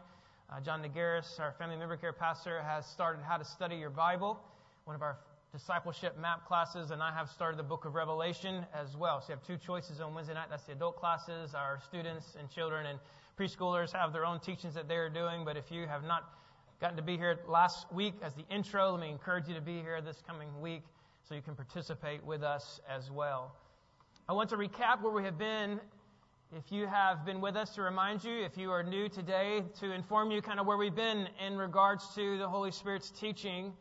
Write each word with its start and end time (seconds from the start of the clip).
Uh, 0.51 0.61
John 0.61 0.83
Nagaris, 0.83 1.39
our 1.41 1.53
family 1.59 1.77
member 1.77 1.97
care 1.97 2.13
pastor, 2.13 2.63
has 2.63 2.87
started 2.87 3.23
How 3.23 3.37
to 3.37 3.45
Study 3.45 3.77
Your 3.77 3.91
Bible, 3.91 4.41
one 4.85 4.97
of 4.97 5.03
our 5.03 5.19
discipleship 5.53 6.19
map 6.19 6.47
classes, 6.47 6.91
and 6.91 7.03
I 7.03 7.13
have 7.13 7.29
started 7.29 7.59
the 7.59 7.65
book 7.65 7.85
of 7.85 7.95
Revelation 7.95 8.67
as 8.75 8.97
well. 8.97 9.21
So 9.21 9.33
you 9.33 9.37
have 9.37 9.47
two 9.47 9.57
choices 9.65 10.01
on 10.01 10.13
Wednesday 10.13 10.35
night. 10.35 10.49
That's 10.51 10.65
the 10.65 10.73
adult 10.73 10.97
classes. 10.97 11.55
Our 11.55 11.81
students 11.85 12.37
and 12.39 12.51
children 12.51 12.87
and 12.87 12.99
preschoolers 13.39 13.93
have 13.93 14.13
their 14.13 14.27
own 14.27 14.41
teachings 14.41 14.75
that 14.75 14.89
they're 14.89 15.09
doing, 15.09 15.45
but 15.45 15.57
if 15.57 15.71
you 15.71 15.87
have 15.87 16.05
not 16.05 16.31
gotten 16.81 16.97
to 16.97 17.03
be 17.03 17.17
here 17.17 17.39
last 17.49 17.91
week 17.91 18.15
as 18.23 18.35
the 18.35 18.45
intro. 18.51 18.93
Let 18.93 19.01
me 19.01 19.09
encourage 19.09 19.49
you 19.49 19.55
to 19.55 19.63
be 19.63 19.81
here 19.81 20.01
this 20.03 20.23
coming 20.27 20.49
week 20.61 20.83
so 21.27 21.35
you 21.35 21.41
can 21.41 21.55
participate 21.55 22.23
with 22.23 22.43
us 22.43 22.81
as 22.89 23.11
well. 23.11 23.55
I 24.29 24.35
want 24.35 24.51
to 24.51 24.57
recap 24.57 25.01
where 25.01 25.13
we 25.13 25.25
have 25.25 25.39
been. 25.39 25.81
If 26.55 26.71
you 26.71 26.87
have 26.87 27.25
been 27.25 27.41
with 27.41 27.57
us, 27.57 27.71
to 27.77 27.83
remind 27.83 28.23
you, 28.23 28.45
if 28.45 28.59
you 28.59 28.71
are 28.71 28.83
new 28.83 29.09
today, 29.09 29.63
to 29.81 29.93
inform 29.93 30.31
you 30.31 30.43
kind 30.43 30.61
of 30.61 30.67
where 30.67 30.77
we've 30.77 30.95
been 30.95 31.29
in 31.45 31.57
regards 31.57 32.15
to 32.15 32.37
the 32.37 32.49
Holy 32.49 32.71
Spirit's 32.71 33.11
teaching 33.11 33.73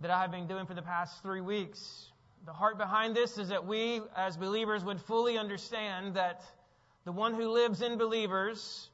that 0.00 0.10
I 0.10 0.20
have 0.20 0.32
been 0.32 0.48
doing 0.48 0.66
for 0.66 0.74
the 0.74 0.82
past 0.82 1.22
three 1.22 1.40
weeks. 1.40 2.10
The 2.44 2.52
heart 2.52 2.76
behind 2.76 3.14
this 3.14 3.38
is 3.38 3.48
that 3.50 3.64
we, 3.64 4.00
as 4.16 4.36
believers, 4.36 4.84
would 4.84 5.00
fully 5.00 5.38
understand 5.38 6.14
that 6.14 6.42
the 7.04 7.12
one 7.12 7.34
who 7.34 7.48
lives 7.48 7.82
in 7.82 7.96
believers 7.98 8.90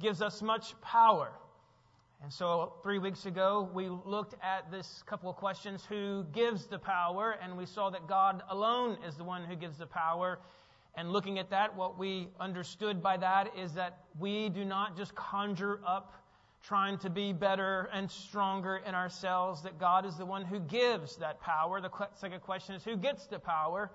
gives 0.00 0.22
us 0.22 0.40
much 0.40 0.80
power. 0.80 1.32
And 2.26 2.32
so, 2.32 2.72
three 2.82 2.98
weeks 2.98 3.26
ago, 3.26 3.70
we 3.72 3.88
looked 3.88 4.34
at 4.42 4.68
this 4.68 5.04
couple 5.06 5.30
of 5.30 5.36
questions 5.36 5.84
who 5.88 6.26
gives 6.32 6.66
the 6.66 6.76
power? 6.76 7.36
And 7.40 7.56
we 7.56 7.66
saw 7.66 7.88
that 7.90 8.08
God 8.08 8.42
alone 8.50 8.98
is 9.06 9.14
the 9.14 9.22
one 9.22 9.44
who 9.44 9.54
gives 9.54 9.78
the 9.78 9.86
power. 9.86 10.40
And 10.96 11.12
looking 11.12 11.38
at 11.38 11.50
that, 11.50 11.76
what 11.76 11.96
we 11.96 12.26
understood 12.40 13.00
by 13.00 13.16
that 13.18 13.56
is 13.56 13.74
that 13.74 13.98
we 14.18 14.48
do 14.48 14.64
not 14.64 14.96
just 14.96 15.14
conjure 15.14 15.78
up 15.86 16.14
trying 16.64 16.98
to 16.98 17.10
be 17.10 17.32
better 17.32 17.88
and 17.92 18.10
stronger 18.10 18.78
in 18.84 18.96
ourselves, 18.96 19.62
that 19.62 19.78
God 19.78 20.04
is 20.04 20.16
the 20.16 20.26
one 20.26 20.44
who 20.44 20.58
gives 20.58 21.14
that 21.18 21.40
power. 21.40 21.80
The 21.80 21.92
second 22.16 22.40
question 22.40 22.74
is 22.74 22.82
who 22.82 22.96
gets 22.96 23.28
the 23.28 23.38
power? 23.38 23.92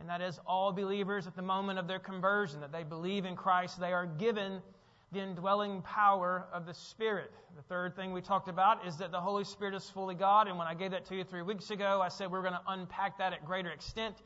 And 0.00 0.08
that 0.08 0.20
is 0.20 0.40
all 0.48 0.72
believers 0.72 1.28
at 1.28 1.36
the 1.36 1.42
moment 1.42 1.78
of 1.78 1.86
their 1.86 2.00
conversion, 2.00 2.58
that 2.58 2.72
they 2.72 2.82
believe 2.82 3.24
in 3.24 3.36
Christ, 3.36 3.78
they 3.78 3.92
are 3.92 4.06
given 4.06 4.62
the 5.12 5.20
indwelling 5.20 5.82
power 5.82 6.46
of 6.52 6.66
the 6.66 6.74
Spirit. 6.74 7.32
The 7.56 7.62
third 7.62 7.96
thing 7.96 8.12
we 8.12 8.20
talked 8.20 8.48
about 8.48 8.86
is 8.86 8.96
that 8.98 9.10
the 9.10 9.20
Holy 9.20 9.44
Spirit 9.44 9.74
is 9.74 9.88
fully 9.88 10.14
God. 10.14 10.48
And 10.48 10.58
when 10.58 10.66
I 10.66 10.74
gave 10.74 10.90
that 10.90 11.06
to 11.06 11.16
you 11.16 11.24
three 11.24 11.42
weeks 11.42 11.70
ago, 11.70 12.00
I 12.02 12.08
said 12.08 12.26
we 12.26 12.32
we're 12.38 12.42
going 12.42 12.54
to 12.54 12.62
unpack 12.68 13.16
that 13.18 13.32
at 13.32 13.44
greater 13.44 13.70
extent. 13.70 14.16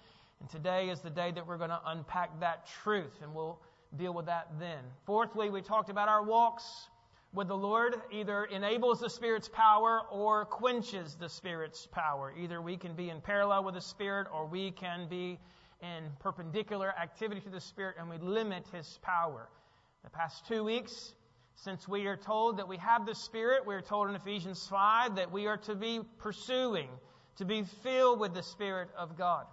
And 0.40 0.50
today 0.50 0.88
is 0.90 1.00
the 1.00 1.10
day 1.10 1.30
that 1.32 1.46
we're 1.46 1.58
going 1.58 1.70
to 1.70 1.80
unpack 1.86 2.40
that 2.40 2.66
truth, 2.82 3.20
and 3.22 3.32
we'll 3.32 3.60
deal 3.96 4.12
with 4.12 4.26
that 4.26 4.48
then. 4.58 4.80
Fourthly, 5.06 5.50
we 5.50 5.62
talked 5.62 5.88
about 5.88 6.08
our 6.08 6.24
walks 6.24 6.88
with 7.32 7.48
the 7.48 7.56
Lord 7.56 7.94
either 8.10 8.44
enables 8.44 9.00
the 9.00 9.08
Spirit's 9.08 9.48
power 9.48 10.02
or 10.10 10.44
quenches 10.44 11.14
the 11.14 11.28
Spirit's 11.28 11.86
power. 11.86 12.34
Either 12.36 12.60
we 12.60 12.76
can 12.76 12.94
be 12.94 13.10
in 13.10 13.20
parallel 13.20 13.64
with 13.64 13.74
the 13.74 13.80
Spirit 13.80 14.26
or 14.34 14.46
we 14.46 14.72
can 14.72 15.08
be 15.08 15.38
in 15.80 16.10
perpendicular 16.18 16.92
activity 17.00 17.40
to 17.40 17.50
the 17.50 17.60
Spirit 17.60 17.96
and 17.98 18.08
we 18.08 18.18
limit 18.18 18.66
His 18.72 18.98
power. 19.02 19.48
The 20.04 20.10
past 20.10 20.46
two 20.46 20.64
weeks, 20.64 21.14
since 21.54 21.86
we 21.86 22.06
are 22.06 22.16
told 22.16 22.56
that 22.56 22.66
we 22.66 22.76
have 22.78 23.06
the 23.06 23.14
Spirit, 23.14 23.66
we 23.66 23.74
are 23.74 23.80
told 23.80 24.08
in 24.08 24.16
Ephesians 24.16 24.66
5 24.68 25.14
that 25.16 25.30
we 25.30 25.46
are 25.46 25.56
to 25.58 25.74
be 25.74 26.00
pursuing, 26.18 26.88
to 27.36 27.44
be 27.44 27.62
filled 27.82 28.18
with 28.18 28.34
the 28.34 28.42
Spirit 28.42 28.88
of 28.96 29.16
God. 29.16 29.46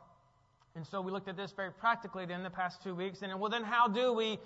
And 0.75 0.85
so 0.85 1.01
we 1.01 1.11
looked 1.11 1.27
at 1.27 1.37
this 1.37 1.51
very 1.51 1.71
practically 1.71 2.23
in 2.23 2.41
the 2.41 2.49
past 2.49 2.81
two 2.81 2.95
weeks. 2.95 3.21
And 3.21 3.39
well, 3.39 3.49
then 3.49 3.63
how 3.63 3.87
do 3.87 4.13
we 4.13 4.39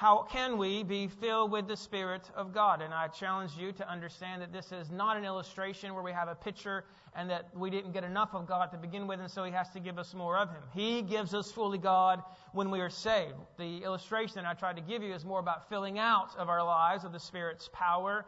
how 0.00 0.26
can 0.32 0.56
we 0.56 0.82
be 0.82 1.08
filled 1.08 1.52
with 1.52 1.68
the 1.68 1.76
Spirit 1.76 2.30
of 2.34 2.54
God? 2.54 2.80
And 2.80 2.94
I 2.94 3.08
challenge 3.08 3.50
you 3.58 3.70
to 3.72 3.86
understand 3.86 4.40
that 4.40 4.50
this 4.50 4.72
is 4.72 4.90
not 4.90 5.18
an 5.18 5.26
illustration 5.26 5.92
where 5.92 6.02
we 6.02 6.10
have 6.10 6.26
a 6.26 6.34
picture 6.34 6.84
and 7.14 7.28
that 7.28 7.54
we 7.54 7.68
didn't 7.68 7.92
get 7.92 8.02
enough 8.02 8.30
of 8.32 8.46
God 8.46 8.72
to 8.72 8.78
begin 8.78 9.06
with, 9.06 9.20
and 9.20 9.30
so 9.30 9.44
He 9.44 9.52
has 9.52 9.68
to 9.72 9.78
give 9.78 9.98
us 9.98 10.14
more 10.14 10.38
of 10.38 10.48
Him. 10.48 10.62
He 10.72 11.02
gives 11.02 11.34
us 11.34 11.52
fully 11.52 11.76
God 11.76 12.22
when 12.52 12.70
we 12.70 12.80
are 12.80 12.88
saved. 12.88 13.34
The 13.58 13.84
illustration 13.84 14.46
I 14.46 14.54
tried 14.54 14.76
to 14.76 14.82
give 14.82 15.02
you 15.02 15.12
is 15.12 15.26
more 15.26 15.38
about 15.38 15.68
filling 15.68 15.98
out 15.98 16.34
of 16.38 16.48
our 16.48 16.64
lives 16.64 17.04
of 17.04 17.12
the 17.12 17.20
Spirit's 17.20 17.68
power 17.70 18.24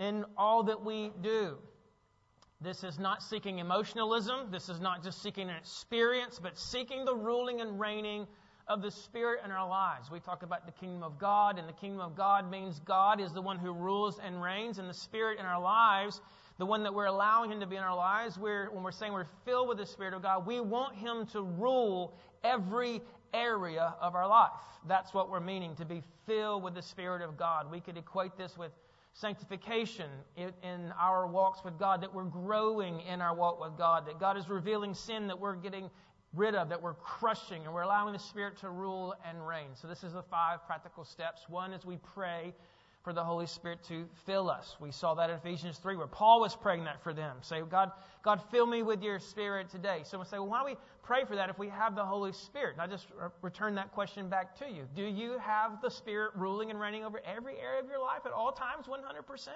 in 0.00 0.26
all 0.36 0.62
that 0.64 0.84
we 0.84 1.12
do. 1.22 1.56
This 2.60 2.84
is 2.84 2.98
not 2.98 3.22
seeking 3.22 3.58
emotionalism. 3.58 4.50
This 4.50 4.68
is 4.68 4.80
not 4.80 5.02
just 5.02 5.22
seeking 5.22 5.48
an 5.48 5.56
experience, 5.56 6.38
but 6.38 6.58
seeking 6.58 7.06
the 7.06 7.14
ruling 7.14 7.62
and 7.62 7.80
reigning 7.80 8.26
of 8.70 8.82
the 8.82 8.90
Spirit 8.90 9.40
in 9.44 9.50
our 9.50 9.68
lives. 9.68 10.12
We 10.12 10.20
talk 10.20 10.44
about 10.44 10.64
the 10.64 10.70
kingdom 10.70 11.02
of 11.02 11.18
God, 11.18 11.58
and 11.58 11.68
the 11.68 11.72
kingdom 11.72 12.00
of 12.00 12.16
God 12.16 12.48
means 12.48 12.78
God 12.84 13.20
is 13.20 13.32
the 13.32 13.42
one 13.42 13.58
who 13.58 13.72
rules 13.72 14.20
and 14.24 14.40
reigns, 14.40 14.78
and 14.78 14.88
the 14.88 14.94
Spirit 14.94 15.40
in 15.40 15.44
our 15.44 15.60
lives, 15.60 16.20
the 16.58 16.64
one 16.64 16.84
that 16.84 16.94
we're 16.94 17.06
allowing 17.06 17.50
Him 17.50 17.58
to 17.58 17.66
be 17.66 17.74
in 17.74 17.82
our 17.82 17.96
lives, 17.96 18.38
we're, 18.38 18.70
when 18.70 18.84
we're 18.84 18.92
saying 18.92 19.12
we're 19.12 19.26
filled 19.44 19.68
with 19.68 19.76
the 19.76 19.86
Spirit 19.86 20.14
of 20.14 20.22
God, 20.22 20.46
we 20.46 20.60
want 20.60 20.94
Him 20.94 21.26
to 21.32 21.42
rule 21.42 22.16
every 22.44 23.02
area 23.34 23.92
of 24.00 24.14
our 24.14 24.28
life. 24.28 24.52
That's 24.86 25.12
what 25.12 25.30
we're 25.30 25.40
meaning, 25.40 25.74
to 25.74 25.84
be 25.84 26.00
filled 26.24 26.62
with 26.62 26.76
the 26.76 26.82
Spirit 26.82 27.22
of 27.22 27.36
God. 27.36 27.68
We 27.72 27.80
could 27.80 27.96
equate 27.96 28.36
this 28.38 28.56
with 28.56 28.70
sanctification 29.14 30.08
in, 30.36 30.92
our 30.96 31.26
walks 31.26 31.64
with 31.64 31.76
God, 31.76 32.02
that 32.02 32.14
we're 32.14 32.22
growing 32.22 33.00
in 33.00 33.20
our 33.20 33.34
walk 33.34 33.60
with 33.60 33.76
God, 33.76 34.06
that 34.06 34.20
God 34.20 34.36
is 34.36 34.48
revealing 34.48 34.94
sin 34.94 35.26
that 35.26 35.40
we're 35.40 35.56
getting 35.56 35.90
rid 36.34 36.54
of, 36.54 36.68
that 36.68 36.80
we're 36.80 36.94
crushing, 36.94 37.64
and 37.64 37.74
we're 37.74 37.82
allowing 37.82 38.12
the 38.12 38.18
Spirit 38.18 38.56
to 38.58 38.70
rule 38.70 39.14
and 39.28 39.46
reign. 39.46 39.68
So, 39.74 39.88
this 39.88 40.04
is 40.04 40.12
the 40.12 40.22
five 40.22 40.64
practical 40.66 41.04
steps. 41.04 41.48
One 41.48 41.72
is 41.72 41.84
we 41.84 41.98
pray 42.14 42.54
for 43.02 43.12
the 43.12 43.24
Holy 43.24 43.46
Spirit 43.46 43.82
to 43.88 44.06
fill 44.26 44.50
us. 44.50 44.76
We 44.78 44.90
saw 44.90 45.14
that 45.14 45.30
in 45.30 45.36
Ephesians 45.36 45.78
3, 45.78 45.96
where 45.96 46.06
Paul 46.06 46.40
was 46.40 46.54
praying 46.54 46.84
that 46.84 47.02
for 47.02 47.14
them. 47.14 47.38
Say, 47.40 47.62
God, 47.62 47.92
God, 48.22 48.42
fill 48.50 48.66
me 48.66 48.82
with 48.82 49.02
your 49.02 49.18
Spirit 49.18 49.70
today. 49.70 50.02
Someone 50.04 50.28
say, 50.28 50.38
well, 50.38 50.48
why 50.48 50.58
don't 50.58 50.66
we 50.66 50.76
pray 51.02 51.24
for 51.24 51.34
that 51.34 51.48
if 51.48 51.58
we 51.58 51.68
have 51.68 51.96
the 51.96 52.04
Holy 52.04 52.32
Spirit? 52.32 52.74
And 52.74 52.82
I 52.82 52.86
just 52.86 53.06
return 53.40 53.74
that 53.76 53.92
question 53.92 54.28
back 54.28 54.56
to 54.58 54.66
you. 54.66 54.86
Do 54.94 55.02
you 55.02 55.38
have 55.38 55.80
the 55.80 55.90
Spirit 55.90 56.32
ruling 56.36 56.70
and 56.70 56.78
reigning 56.78 57.04
over 57.04 57.22
every 57.24 57.58
area 57.58 57.80
of 57.80 57.88
your 57.88 58.00
life 58.00 58.26
at 58.26 58.32
all 58.32 58.52
times, 58.52 58.86
100%? 58.86 59.48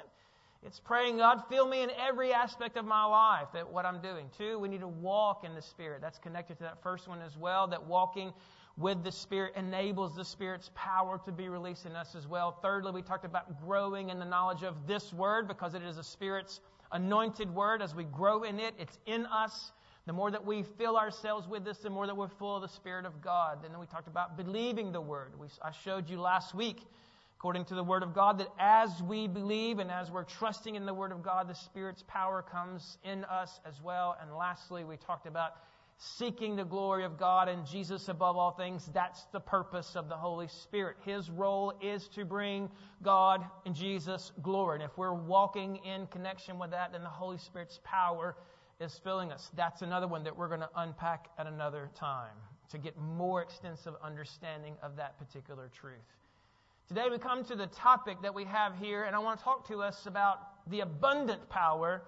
It's 0.66 0.80
praying, 0.80 1.18
God, 1.18 1.42
fill 1.50 1.68
me 1.68 1.82
in 1.82 1.90
every 2.00 2.32
aspect 2.32 2.78
of 2.78 2.86
my 2.86 3.04
life 3.04 3.48
that 3.52 3.70
what 3.70 3.84
I'm 3.84 4.00
doing. 4.00 4.30
Two, 4.36 4.58
we 4.58 4.68
need 4.68 4.80
to 4.80 4.88
walk 4.88 5.44
in 5.44 5.54
the 5.54 5.60
Spirit. 5.60 6.00
That's 6.00 6.18
connected 6.18 6.56
to 6.58 6.62
that 6.62 6.82
first 6.82 7.06
one 7.06 7.20
as 7.20 7.36
well, 7.36 7.66
that 7.66 7.84
walking 7.84 8.32
with 8.78 9.04
the 9.04 9.12
Spirit 9.12 9.52
enables 9.56 10.16
the 10.16 10.24
Spirit's 10.24 10.70
power 10.74 11.20
to 11.26 11.32
be 11.32 11.50
released 11.50 11.84
in 11.84 11.92
us 11.92 12.14
as 12.14 12.26
well. 12.26 12.58
Thirdly, 12.62 12.92
we 12.92 13.02
talked 13.02 13.26
about 13.26 13.60
growing 13.62 14.08
in 14.08 14.18
the 14.18 14.24
knowledge 14.24 14.62
of 14.62 14.86
this 14.86 15.12
word 15.12 15.46
because 15.46 15.74
it 15.74 15.82
is 15.82 15.98
a 15.98 16.02
Spirit's 16.02 16.60
anointed 16.92 17.54
word. 17.54 17.82
As 17.82 17.94
we 17.94 18.04
grow 18.04 18.44
in 18.44 18.58
it, 18.58 18.74
it's 18.78 18.98
in 19.04 19.26
us. 19.26 19.72
The 20.06 20.14
more 20.14 20.30
that 20.30 20.44
we 20.44 20.62
fill 20.62 20.96
ourselves 20.96 21.46
with 21.46 21.64
this, 21.64 21.78
the 21.78 21.90
more 21.90 22.06
that 22.06 22.16
we're 22.16 22.28
full 22.28 22.56
of 22.56 22.62
the 22.62 22.68
Spirit 22.68 23.04
of 23.04 23.20
God. 23.20 23.64
And 23.64 23.72
then 23.72 23.80
we 23.80 23.86
talked 23.86 24.08
about 24.08 24.36
believing 24.36 24.92
the 24.92 25.00
word. 25.00 25.38
We, 25.38 25.48
I 25.62 25.70
showed 25.72 26.08
you 26.08 26.20
last 26.20 26.54
week 26.54 26.80
according 27.44 27.66
to 27.66 27.74
the 27.74 27.84
Word 27.84 28.02
of 28.02 28.14
God, 28.14 28.38
that 28.38 28.48
as 28.58 29.02
we 29.02 29.26
believe 29.26 29.78
and 29.78 29.90
as 29.90 30.10
we're 30.10 30.24
trusting 30.24 30.76
in 30.76 30.86
the 30.86 30.94
Word 30.94 31.12
of 31.12 31.22
God, 31.22 31.46
the 31.46 31.54
Spirit's 31.54 32.02
power 32.08 32.40
comes 32.40 32.96
in 33.04 33.22
us 33.24 33.60
as 33.66 33.82
well. 33.82 34.16
And 34.18 34.34
lastly, 34.34 34.82
we 34.82 34.96
talked 34.96 35.26
about 35.26 35.50
seeking 35.98 36.56
the 36.56 36.64
glory 36.64 37.04
of 37.04 37.18
God 37.18 37.50
and 37.50 37.66
Jesus 37.66 38.08
above 38.08 38.38
all 38.38 38.52
things. 38.52 38.88
That's 38.94 39.24
the 39.24 39.40
purpose 39.40 39.94
of 39.94 40.08
the 40.08 40.16
Holy 40.16 40.48
Spirit. 40.48 40.96
His 41.04 41.28
role 41.28 41.74
is 41.82 42.08
to 42.14 42.24
bring 42.24 42.70
God 43.02 43.44
and 43.66 43.74
Jesus 43.74 44.32
glory. 44.40 44.76
And 44.76 44.90
if 44.90 44.96
we're 44.96 45.12
walking 45.12 45.76
in 45.84 46.06
connection 46.06 46.58
with 46.58 46.70
that, 46.70 46.92
then 46.92 47.02
the 47.02 47.10
Holy 47.10 47.36
Spirit's 47.36 47.78
power 47.84 48.36
is 48.80 48.98
filling 49.04 49.32
us. 49.32 49.50
That's 49.54 49.82
another 49.82 50.08
one 50.08 50.24
that 50.24 50.34
we're 50.34 50.48
going 50.48 50.60
to 50.60 50.70
unpack 50.76 51.28
at 51.36 51.46
another 51.46 51.90
time 51.94 52.38
to 52.70 52.78
get 52.78 52.96
more 52.96 53.42
extensive 53.42 53.92
understanding 54.02 54.76
of 54.82 54.96
that 54.96 55.18
particular 55.18 55.68
truth. 55.78 56.23
Today 56.86 57.06
we 57.10 57.16
come 57.16 57.42
to 57.46 57.56
the 57.56 57.66
topic 57.68 58.18
that 58.20 58.34
we 58.34 58.44
have 58.44 58.76
here, 58.76 59.04
and 59.04 59.16
I 59.16 59.18
want 59.18 59.38
to 59.38 59.44
talk 59.44 59.66
to 59.68 59.80
us 59.80 60.04
about 60.04 60.68
the 60.68 60.80
abundant 60.80 61.48
power 61.48 62.02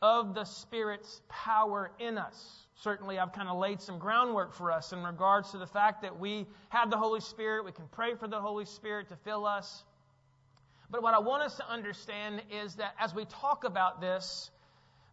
of 0.00 0.34
the 0.34 0.44
Spirit's 0.44 1.20
power 1.28 1.90
in 1.98 2.16
us. 2.16 2.64
Certainly, 2.74 3.18
I've 3.18 3.34
kind 3.34 3.50
of 3.50 3.58
laid 3.58 3.82
some 3.82 3.98
groundwork 3.98 4.54
for 4.54 4.72
us 4.72 4.94
in 4.94 5.02
regards 5.02 5.50
to 5.50 5.58
the 5.58 5.66
fact 5.66 6.00
that 6.00 6.18
we 6.18 6.46
have 6.70 6.90
the 6.90 6.96
Holy 6.96 7.20
Spirit. 7.20 7.66
We 7.66 7.72
can 7.72 7.86
pray 7.92 8.14
for 8.14 8.26
the 8.26 8.40
Holy 8.40 8.64
Spirit 8.64 9.10
to 9.10 9.16
fill 9.16 9.44
us. 9.44 9.84
But 10.88 11.02
what 11.02 11.12
I 11.12 11.18
want 11.18 11.42
us 11.42 11.56
to 11.58 11.68
understand 11.68 12.40
is 12.50 12.76
that 12.76 12.94
as 12.98 13.14
we 13.14 13.26
talk 13.26 13.64
about 13.64 14.00
this, 14.00 14.50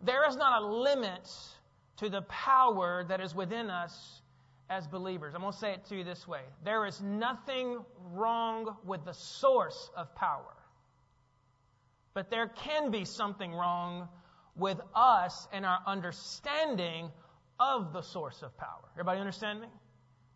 there 0.01 0.25
is 0.25 0.37
not 0.37 0.61
a 0.61 0.65
limit 0.65 1.29
to 1.97 2.07
the 2.07 2.21
power 2.21 3.03
that 3.09 3.19
is 3.19 3.35
within 3.35 3.69
us 3.69 4.21
as 4.69 4.87
believers. 4.87 5.33
I'm 5.35 5.41
going 5.41 5.53
to 5.53 5.59
say 5.59 5.73
it 5.73 5.85
to 5.85 5.95
you 5.95 6.03
this 6.03 6.27
way 6.27 6.41
there 6.63 6.85
is 6.85 7.01
nothing 7.01 7.83
wrong 8.11 8.75
with 8.85 9.05
the 9.05 9.13
source 9.13 9.89
of 9.95 10.13
power, 10.15 10.55
but 12.13 12.29
there 12.29 12.47
can 12.47 12.91
be 12.91 13.05
something 13.05 13.53
wrong 13.53 14.07
with 14.55 14.79
us 14.93 15.47
and 15.51 15.65
our 15.65 15.79
understanding 15.85 17.11
of 17.59 17.93
the 17.93 18.01
source 18.01 18.41
of 18.41 18.57
power. 18.57 18.89
Everybody 18.93 19.19
understand 19.19 19.61
me? 19.61 19.67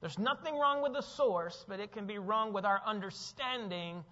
There's 0.01 0.19
nothing 0.19 0.57
wrong 0.57 0.81
with 0.81 0.93
the 0.93 1.01
source, 1.01 1.65
but 1.67 1.79
it 1.79 1.91
can 1.91 2.05
be 2.05 2.17
wrong 2.17 2.53
with 2.53 2.63
our 2.63 2.81
understanding 2.85 4.03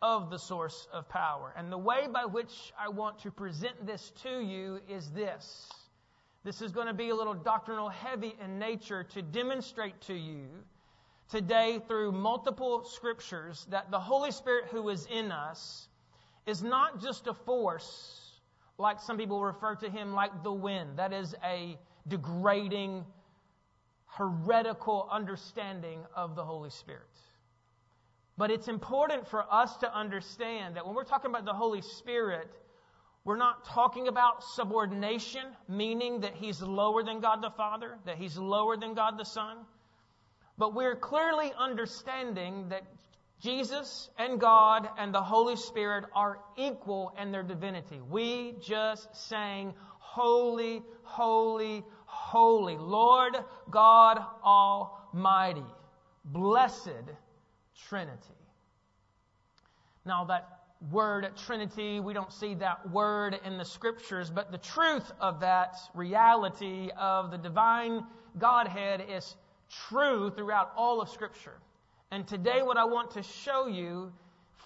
of 0.00 0.30
the 0.30 0.38
source 0.38 0.86
of 0.92 1.08
power. 1.08 1.52
And 1.56 1.72
the 1.72 1.78
way 1.78 2.06
by 2.12 2.24
which 2.24 2.72
I 2.78 2.88
want 2.88 3.18
to 3.20 3.30
present 3.30 3.86
this 3.86 4.12
to 4.22 4.40
you 4.40 4.80
is 4.88 5.10
this. 5.10 5.70
This 6.44 6.60
is 6.60 6.72
going 6.72 6.88
to 6.88 6.94
be 6.94 7.08
a 7.08 7.14
little 7.14 7.32
doctrinal 7.32 7.88
heavy 7.88 8.34
in 8.44 8.58
nature 8.58 9.02
to 9.02 9.22
demonstrate 9.22 9.98
to 10.02 10.14
you 10.14 10.46
today 11.30 11.80
through 11.88 12.12
multiple 12.12 12.84
scriptures 12.84 13.66
that 13.70 13.90
the 13.90 13.98
Holy 13.98 14.30
Spirit 14.30 14.66
who 14.70 14.90
is 14.90 15.06
in 15.06 15.32
us 15.32 15.88
is 16.46 16.62
not 16.62 17.00
just 17.00 17.26
a 17.28 17.34
force 17.34 18.20
like 18.76 19.00
some 19.00 19.16
people 19.16 19.42
refer 19.42 19.74
to 19.76 19.88
him 19.88 20.12
like 20.12 20.42
the 20.42 20.52
wind. 20.52 20.98
That 20.98 21.14
is 21.14 21.34
a 21.42 21.78
degrading, 22.08 23.06
heretical 24.06 25.08
understanding 25.10 26.00
of 26.14 26.36
the 26.36 26.44
Holy 26.44 26.70
Spirit. 26.70 27.08
But 28.36 28.50
it's 28.50 28.68
important 28.68 29.26
for 29.26 29.46
us 29.50 29.78
to 29.78 29.96
understand 29.96 30.76
that 30.76 30.84
when 30.84 30.94
we're 30.94 31.04
talking 31.04 31.30
about 31.30 31.46
the 31.46 31.54
Holy 31.54 31.80
Spirit, 31.80 32.50
we're 33.24 33.36
not 33.36 33.64
talking 33.64 34.08
about 34.08 34.44
subordination, 34.44 35.46
meaning 35.66 36.20
that 36.20 36.34
he's 36.34 36.60
lower 36.60 37.02
than 37.02 37.20
God 37.20 37.42
the 37.42 37.50
Father, 37.50 37.98
that 38.04 38.18
he's 38.18 38.36
lower 38.36 38.76
than 38.76 38.94
God 38.94 39.18
the 39.18 39.24
Son. 39.24 39.58
But 40.58 40.74
we're 40.74 40.94
clearly 40.94 41.50
understanding 41.58 42.68
that 42.68 42.82
Jesus 43.40 44.10
and 44.18 44.38
God 44.38 44.88
and 44.98 45.12
the 45.12 45.22
Holy 45.22 45.56
Spirit 45.56 46.04
are 46.14 46.38
equal 46.56 47.14
in 47.20 47.32
their 47.32 47.42
divinity. 47.42 48.00
We 48.08 48.56
just 48.60 49.14
sang, 49.16 49.74
Holy, 49.98 50.82
Holy, 51.02 51.82
Holy, 52.04 52.76
Lord 52.76 53.36
God 53.70 54.18
Almighty, 54.44 55.64
Blessed 56.26 57.10
Trinity. 57.88 58.18
Now, 60.04 60.24
that 60.26 60.53
word 60.90 61.30
Trinity, 61.36 62.00
we 62.00 62.12
don't 62.12 62.32
see 62.32 62.54
that 62.54 62.90
word 62.90 63.38
in 63.44 63.58
the 63.58 63.64
scriptures, 63.64 64.30
but 64.30 64.50
the 64.50 64.58
truth 64.58 65.12
of 65.20 65.40
that 65.40 65.76
reality 65.94 66.90
of 66.98 67.30
the 67.30 67.38
divine 67.38 68.04
Godhead 68.38 69.04
is 69.08 69.36
true 69.88 70.30
throughout 70.30 70.72
all 70.76 71.00
of 71.00 71.08
Scripture. 71.08 71.58
And 72.10 72.26
today, 72.26 72.62
what 72.62 72.76
I 72.76 72.84
want 72.84 73.10
to 73.12 73.22
show 73.22 73.66
you 73.66 74.12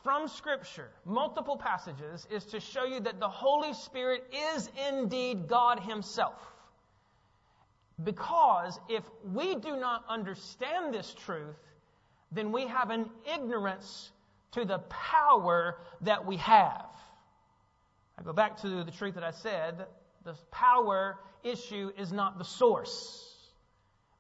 from 0.03 0.29
Scripture, 0.29 0.91
multiple 1.05 1.57
passages, 1.57 2.27
is 2.31 2.45
to 2.47 2.61
show 2.61 2.85
you 2.85 3.01
that 3.01 3.21
the 3.21 3.29
Holy 3.29 3.73
Spirit 3.73 4.25
is 4.55 4.71
indeed 4.89 5.49
God 5.49 5.81
Himself. 5.81 6.41
Because 8.05 8.79
if 8.89 9.03
we 9.33 9.57
do 9.57 9.77
not 9.77 10.05
understand 10.09 10.95
this 10.95 11.15
truth, 11.15 11.57
then 12.31 12.53
we 12.53 12.67
have 12.67 12.91
an 12.91 13.11
ignorance 13.35 14.13
to 14.53 14.65
the 14.65 14.79
power 14.89 15.79
that 16.03 16.25
we 16.25 16.37
have. 16.37 16.87
I 18.19 18.23
go 18.23 18.33
back 18.33 18.61
to 18.63 18.85
the 18.85 18.91
truth 18.91 19.15
that 19.15 19.25
I 19.25 19.31
said. 19.31 19.87
The 20.25 20.35
power 20.51 21.19
issue 21.45 21.93
is 21.97 22.13
not 22.13 22.39
the 22.39 22.45
source, 22.45 23.53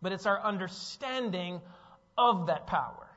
but 0.01 0.13
it's 0.13 0.27
our 0.27 0.41
understanding 0.41 1.61
of 2.17 2.47
that 2.47 2.67
power. 2.67 3.09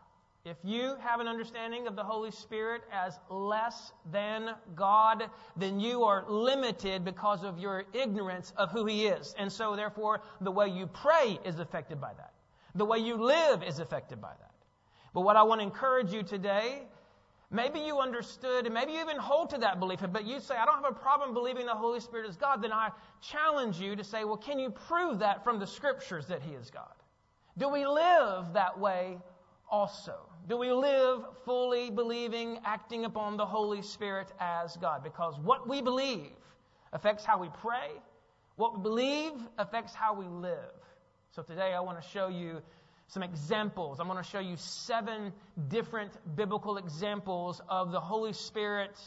If 0.43 0.57
you 0.63 0.95
have 1.01 1.19
an 1.19 1.27
understanding 1.27 1.85
of 1.85 1.95
the 1.95 2.03
Holy 2.03 2.31
Spirit 2.31 2.81
as 2.91 3.19
less 3.29 3.91
than 4.11 4.55
God, 4.73 5.29
then 5.55 5.79
you 5.79 6.03
are 6.03 6.25
limited 6.27 7.05
because 7.05 7.43
of 7.43 7.59
your 7.59 7.83
ignorance 7.93 8.51
of 8.57 8.71
who 8.71 8.87
He 8.87 9.05
is. 9.05 9.35
And 9.37 9.51
so, 9.51 9.75
therefore, 9.75 10.21
the 10.41 10.49
way 10.49 10.67
you 10.67 10.87
pray 10.87 11.37
is 11.45 11.59
affected 11.59 12.01
by 12.01 12.13
that. 12.13 12.33
The 12.73 12.85
way 12.85 12.97
you 12.97 13.17
live 13.17 13.61
is 13.61 13.77
affected 13.77 14.19
by 14.19 14.31
that. 14.39 14.51
But 15.13 15.21
what 15.21 15.35
I 15.35 15.43
want 15.43 15.61
to 15.61 15.63
encourage 15.63 16.11
you 16.11 16.23
today, 16.23 16.81
maybe 17.51 17.79
you 17.79 17.99
understood, 17.99 18.65
and 18.65 18.73
maybe 18.73 18.93
you 18.93 19.01
even 19.01 19.17
hold 19.17 19.49
to 19.51 19.57
that 19.59 19.79
belief, 19.79 19.99
but 20.11 20.25
you 20.25 20.39
say, 20.39 20.55
I 20.55 20.65
don't 20.65 20.81
have 20.83 20.91
a 20.91 20.99
problem 20.99 21.33
believing 21.33 21.65
the 21.65 21.75
Holy 21.75 21.99
Spirit 21.99 22.27
is 22.29 22.37
God, 22.37 22.63
then 22.63 22.71
I 22.71 22.89
challenge 23.21 23.79
you 23.79 23.95
to 23.95 24.03
say, 24.03 24.23
well, 24.23 24.37
can 24.37 24.57
you 24.57 24.69
prove 24.69 25.19
that 25.19 25.43
from 25.43 25.59
the 25.59 25.67
Scriptures 25.67 26.25
that 26.27 26.41
He 26.41 26.53
is 26.53 26.69
God? 26.69 26.93
Do 27.57 27.67
we 27.67 27.85
live 27.85 28.53
that 28.53 28.79
way 28.79 29.17
also? 29.69 30.15
Do 30.47 30.57
we 30.57 30.71
live 30.71 31.23
fully 31.45 31.91
believing, 31.91 32.59
acting 32.65 33.05
upon 33.05 33.37
the 33.37 33.45
Holy 33.45 33.81
Spirit 33.81 34.31
as 34.39 34.77
God? 34.77 35.03
Because 35.03 35.37
what 35.39 35.67
we 35.67 35.81
believe 35.81 36.31
affects 36.93 37.25
how 37.25 37.37
we 37.37 37.49
pray. 37.61 37.91
What 38.55 38.77
we 38.77 38.83
believe 38.83 39.33
affects 39.57 39.93
how 39.93 40.13
we 40.13 40.25
live. 40.25 40.57
So 41.29 41.41
today 41.41 41.73
I 41.73 41.79
want 41.79 42.01
to 42.01 42.07
show 42.07 42.27
you 42.27 42.61
some 43.11 43.23
examples. 43.23 43.99
I'm 43.99 44.07
going 44.07 44.23
to 44.23 44.29
show 44.29 44.39
you 44.39 44.55
seven 44.55 45.33
different 45.67 46.13
biblical 46.37 46.77
examples 46.77 47.61
of 47.67 47.91
the 47.91 47.99
Holy 47.99 48.31
Spirit 48.31 48.97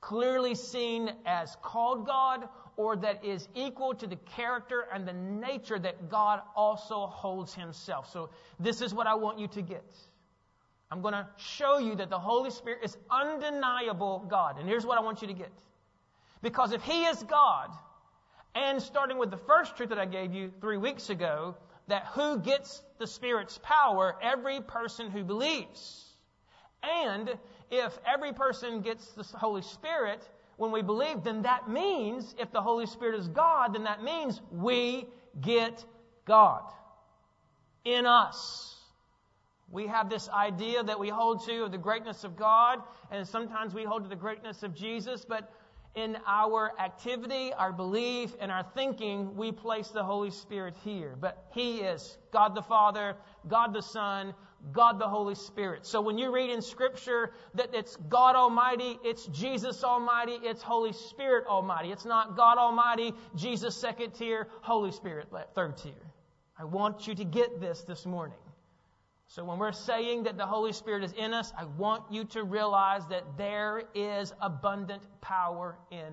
clearly 0.00 0.54
seen 0.54 1.12
as 1.26 1.54
called 1.60 2.06
God 2.06 2.48
or 2.78 2.96
that 2.96 3.22
is 3.22 3.48
equal 3.54 3.92
to 3.94 4.06
the 4.06 4.16
character 4.16 4.86
and 4.92 5.06
the 5.06 5.12
nature 5.12 5.78
that 5.78 6.08
God 6.08 6.40
also 6.56 7.06
holds 7.06 7.52
himself. 7.52 8.10
So 8.10 8.30
this 8.58 8.80
is 8.80 8.94
what 8.94 9.06
I 9.06 9.14
want 9.14 9.38
you 9.38 9.48
to 9.48 9.60
get. 9.60 9.84
I'm 10.90 11.02
going 11.02 11.12
to 11.12 11.28
show 11.36 11.76
you 11.76 11.94
that 11.96 12.08
the 12.08 12.18
Holy 12.18 12.50
Spirit 12.50 12.78
is 12.82 12.96
undeniable 13.10 14.24
God. 14.30 14.58
And 14.58 14.66
here's 14.66 14.86
what 14.86 14.96
I 14.96 15.02
want 15.02 15.20
you 15.20 15.28
to 15.28 15.34
get. 15.34 15.52
Because 16.40 16.72
if 16.72 16.82
He 16.82 17.04
is 17.04 17.22
God, 17.24 17.68
and 18.54 18.82
starting 18.82 19.18
with 19.18 19.30
the 19.30 19.36
first 19.36 19.76
truth 19.76 19.90
that 19.90 19.98
I 19.98 20.06
gave 20.06 20.32
you 20.32 20.50
three 20.60 20.76
weeks 20.76 21.10
ago, 21.10 21.54
that 21.88 22.06
who 22.14 22.38
gets 22.38 22.82
the 22.98 23.06
Spirit's 23.06 23.58
power? 23.62 24.16
Every 24.22 24.60
person 24.60 25.10
who 25.10 25.24
believes. 25.24 26.14
And 26.82 27.30
if 27.70 27.96
every 28.06 28.32
person 28.32 28.80
gets 28.80 29.12
the 29.12 29.22
Holy 29.22 29.62
Spirit 29.62 30.28
when 30.56 30.70
we 30.70 30.82
believe, 30.82 31.24
then 31.24 31.42
that 31.42 31.68
means, 31.68 32.34
if 32.38 32.52
the 32.52 32.60
Holy 32.60 32.86
Spirit 32.86 33.18
is 33.18 33.28
God, 33.28 33.74
then 33.74 33.84
that 33.84 34.02
means 34.02 34.40
we 34.50 35.06
get 35.40 35.84
God 36.24 36.62
in 37.84 38.06
us. 38.06 38.76
We 39.70 39.86
have 39.86 40.10
this 40.10 40.28
idea 40.28 40.82
that 40.84 41.00
we 41.00 41.08
hold 41.08 41.46
to 41.46 41.64
of 41.64 41.72
the 41.72 41.78
greatness 41.78 42.24
of 42.24 42.36
God, 42.36 42.82
and 43.10 43.26
sometimes 43.26 43.74
we 43.74 43.84
hold 43.84 44.02
to 44.02 44.08
the 44.08 44.16
greatness 44.16 44.62
of 44.62 44.74
Jesus, 44.74 45.24
but 45.24 45.50
in 45.94 46.16
our 46.26 46.72
activity, 46.78 47.52
our 47.52 47.72
belief, 47.72 48.34
and 48.40 48.50
our 48.50 48.64
thinking, 48.74 49.36
we 49.36 49.52
place 49.52 49.88
the 49.88 50.02
Holy 50.02 50.30
Spirit 50.30 50.74
here. 50.82 51.16
But 51.20 51.46
He 51.52 51.80
is 51.80 52.18
God 52.32 52.54
the 52.54 52.62
Father, 52.62 53.16
God 53.48 53.74
the 53.74 53.82
Son, 53.82 54.34
God 54.72 54.98
the 54.98 55.08
Holy 55.08 55.34
Spirit. 55.34 55.84
So 55.84 56.00
when 56.00 56.16
you 56.16 56.32
read 56.32 56.50
in 56.50 56.62
Scripture 56.62 57.32
that 57.54 57.74
it's 57.74 57.96
God 58.08 58.36
Almighty, 58.36 58.98
it's 59.04 59.26
Jesus 59.26 59.82
Almighty, 59.84 60.38
it's 60.42 60.62
Holy 60.62 60.92
Spirit 60.92 61.46
Almighty. 61.46 61.90
It's 61.90 62.04
not 62.04 62.36
God 62.36 62.58
Almighty, 62.58 63.12
Jesus 63.34 63.76
second 63.76 64.12
tier, 64.12 64.48
Holy 64.60 64.92
Spirit 64.92 65.28
third 65.54 65.76
tier. 65.76 65.92
I 66.58 66.64
want 66.64 67.06
you 67.08 67.14
to 67.14 67.24
get 67.24 67.60
this 67.60 67.82
this 67.82 68.06
morning. 68.06 68.38
So 69.34 69.44
when 69.44 69.58
we're 69.58 69.72
saying 69.72 70.24
that 70.24 70.36
the 70.36 70.44
Holy 70.44 70.74
Spirit 70.74 71.04
is 71.04 71.12
in 71.14 71.32
us, 71.32 71.50
I 71.56 71.64
want 71.64 72.12
you 72.12 72.24
to 72.24 72.42
realize 72.42 73.06
that 73.06 73.38
there 73.38 73.82
is 73.94 74.30
abundant 74.42 75.02
power 75.22 75.78
in 75.90 76.12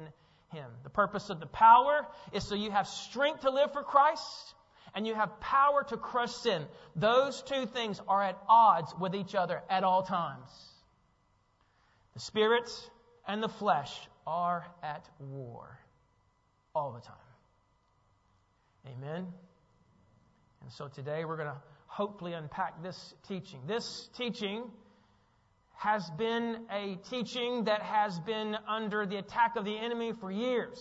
Him. 0.54 0.72
The 0.84 0.90
purpose 0.90 1.30
of 1.30 1.42
the 1.42 1.46
power 1.46 2.08
is 2.32 2.48
so 2.48 2.56
you 2.56 2.72
have 2.72 2.88
strength 2.88 3.42
to 3.42 3.50
live 3.50 3.74
for 3.74 3.84
Christ 3.84 4.56
and 4.96 5.06
you 5.06 5.16
have 5.16 5.38
power 5.42 5.84
to 5.90 5.98
crush 5.98 6.32
sin. 6.32 6.64
Those 6.96 7.42
two 7.42 7.66
things 7.66 8.00
are 8.08 8.24
at 8.24 8.42
odds 8.48 8.96
with 8.98 9.14
each 9.14 9.36
other 9.36 9.62
at 9.70 9.84
all 9.84 10.04
times. 10.04 10.50
The 12.14 12.22
Spirit 12.22 12.72
and 13.28 13.44
the 13.44 13.50
flesh 13.50 13.94
are 14.26 14.66
at 14.82 15.06
war 15.20 15.78
all 16.74 16.94
the 16.94 17.02
time. 17.02 17.18
Amen. 18.98 19.28
And 20.62 20.72
so 20.72 20.88
today 20.88 21.26
we're 21.26 21.36
going 21.36 21.50
to 21.50 21.69
hopefully 21.90 22.34
unpack 22.34 22.82
this 22.82 23.14
teaching. 23.28 23.60
This 23.68 24.10
teaching 24.16 24.64
has 25.76 26.10
been 26.18 26.66
a 26.72 26.98
teaching 27.10 27.66
that 27.66 27.82
has 27.82 28.20
been 28.20 28.56
under 28.68 29.06
the 29.06 29.18
attack 29.18 29.56
of 29.56 29.66
the 29.66 29.78
enemy 29.78 30.14
for 30.14 30.32
years. 30.32 30.80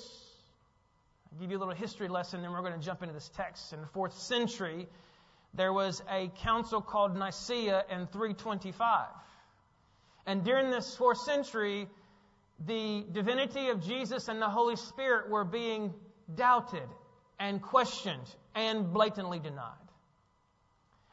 I'll 1.33 1.41
give 1.41 1.51
you 1.51 1.59
a 1.59 1.61
little 1.61 1.75
history 1.75 2.09
lesson, 2.09 2.43
then 2.43 2.53
we're 2.53 2.61
going 2.61 2.79
to 2.79 2.85
jump 2.85 3.03
into 3.03 3.15
this 3.15 3.31
text. 3.35 3.73
In 3.73 3.81
the 3.81 3.87
fourth 3.87 4.15
century, 4.15 4.87
there 5.55 5.73
was 5.73 6.03
a 6.11 6.31
council 6.43 6.81
called 6.81 7.17
Nicaea 7.17 7.85
in 7.91 8.07
325. 8.07 9.07
And 10.27 10.45
during 10.45 10.71
this 10.71 10.95
fourth 10.97 11.19
century, 11.19 11.89
the 12.67 13.05
divinity 13.13 13.69
of 13.69 13.83
Jesus 13.83 14.29
and 14.29 14.43
the 14.43 14.49
Holy 14.49 14.77
Spirit 14.77 15.31
were 15.31 15.45
being 15.45 15.95
doubted 16.35 16.89
and 17.41 17.63
questioned 17.63 18.35
and 18.55 18.93
blatantly 18.93 19.39
denied. 19.39 19.88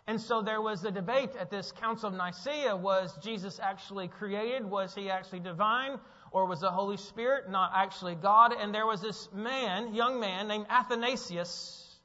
And 0.08 0.22
so 0.22 0.42
there 0.42 0.62
was 0.62 0.84
a 0.84 0.92
debate 0.92 1.36
at 1.36 1.50
this 1.50 1.72
Council 1.72 2.10
of 2.10 2.16
Nicaea 2.16 2.76
was 2.76 3.18
Jesus 3.24 3.60
actually 3.60 4.08
created? 4.08 4.64
Was 4.64 4.94
he 4.94 5.10
actually 5.10 5.40
divine? 5.40 6.00
Or 6.32 6.46
was 6.46 6.62
the 6.62 6.70
Holy 6.70 6.98
Spirit 6.98 7.50
not 7.50 7.72
actually 7.74 8.16
God? 8.16 8.54
And 8.54 8.74
there 8.74 8.86
was 8.86 9.02
this 9.02 9.30
man, 9.34 9.96
young 9.96 10.20
man 10.20 10.48
named 10.48 10.68
Athanasius, 10.70 11.98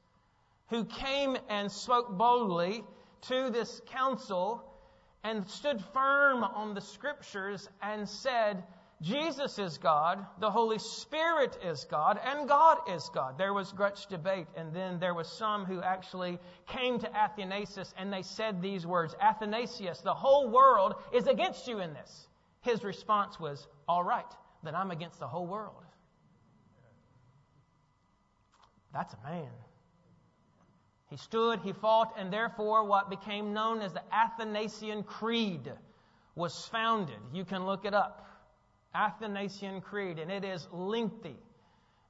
who 0.69 0.85
came 0.85 1.37
and 1.47 1.71
spoke 1.71 2.17
boldly 2.17 2.83
to 3.23 3.49
this 3.51 3.81
council 3.85 4.63
and 5.23 5.47
stood 5.47 5.83
firm 5.93 6.43
on 6.43 6.73
the 6.73 6.81
scriptures 6.81 7.69
and 7.83 8.09
said, 8.09 8.63
Jesus 9.01 9.57
is 9.57 9.79
God, 9.79 10.23
the 10.39 10.51
Holy 10.51 10.77
Spirit 10.77 11.57
is 11.65 11.85
God, 11.89 12.19
and 12.23 12.47
God 12.47 12.77
is 12.87 13.09
God. 13.11 13.35
There 13.35 13.53
was 13.53 13.73
much 13.75 14.05
debate, 14.05 14.45
and 14.55 14.71
then 14.75 14.99
there 14.99 15.15
was 15.15 15.27
some 15.27 15.65
who 15.65 15.81
actually 15.81 16.37
came 16.67 16.99
to 16.99 17.17
Athanasius 17.17 17.95
and 17.97 18.13
they 18.13 18.21
said 18.21 18.61
these 18.61 18.85
words 18.85 19.15
Athanasius, 19.19 20.01
the 20.01 20.13
whole 20.13 20.49
world 20.49 20.95
is 21.11 21.25
against 21.25 21.67
you 21.67 21.79
in 21.79 21.93
this. 21.93 22.27
His 22.61 22.83
response 22.83 23.39
was, 23.39 23.67
All 23.87 24.03
right, 24.03 24.31
then 24.63 24.75
I'm 24.75 24.91
against 24.91 25.19
the 25.19 25.27
whole 25.27 25.47
world. 25.47 25.83
That's 28.93 29.15
a 29.15 29.29
man. 29.29 29.49
He 31.09 31.17
stood, 31.17 31.59
he 31.61 31.73
fought, 31.73 32.13
and 32.17 32.31
therefore 32.31 32.85
what 32.85 33.09
became 33.09 33.51
known 33.51 33.81
as 33.81 33.93
the 33.93 34.03
Athanasian 34.13 35.03
Creed 35.03 35.71
was 36.35 36.67
founded. 36.67 37.17
You 37.33 37.45
can 37.45 37.65
look 37.65 37.85
it 37.85 37.93
up. 37.93 38.27
Athanasian 38.93 39.81
Creed, 39.81 40.19
and 40.19 40.31
it 40.31 40.43
is 40.43 40.67
lengthy. 40.71 41.37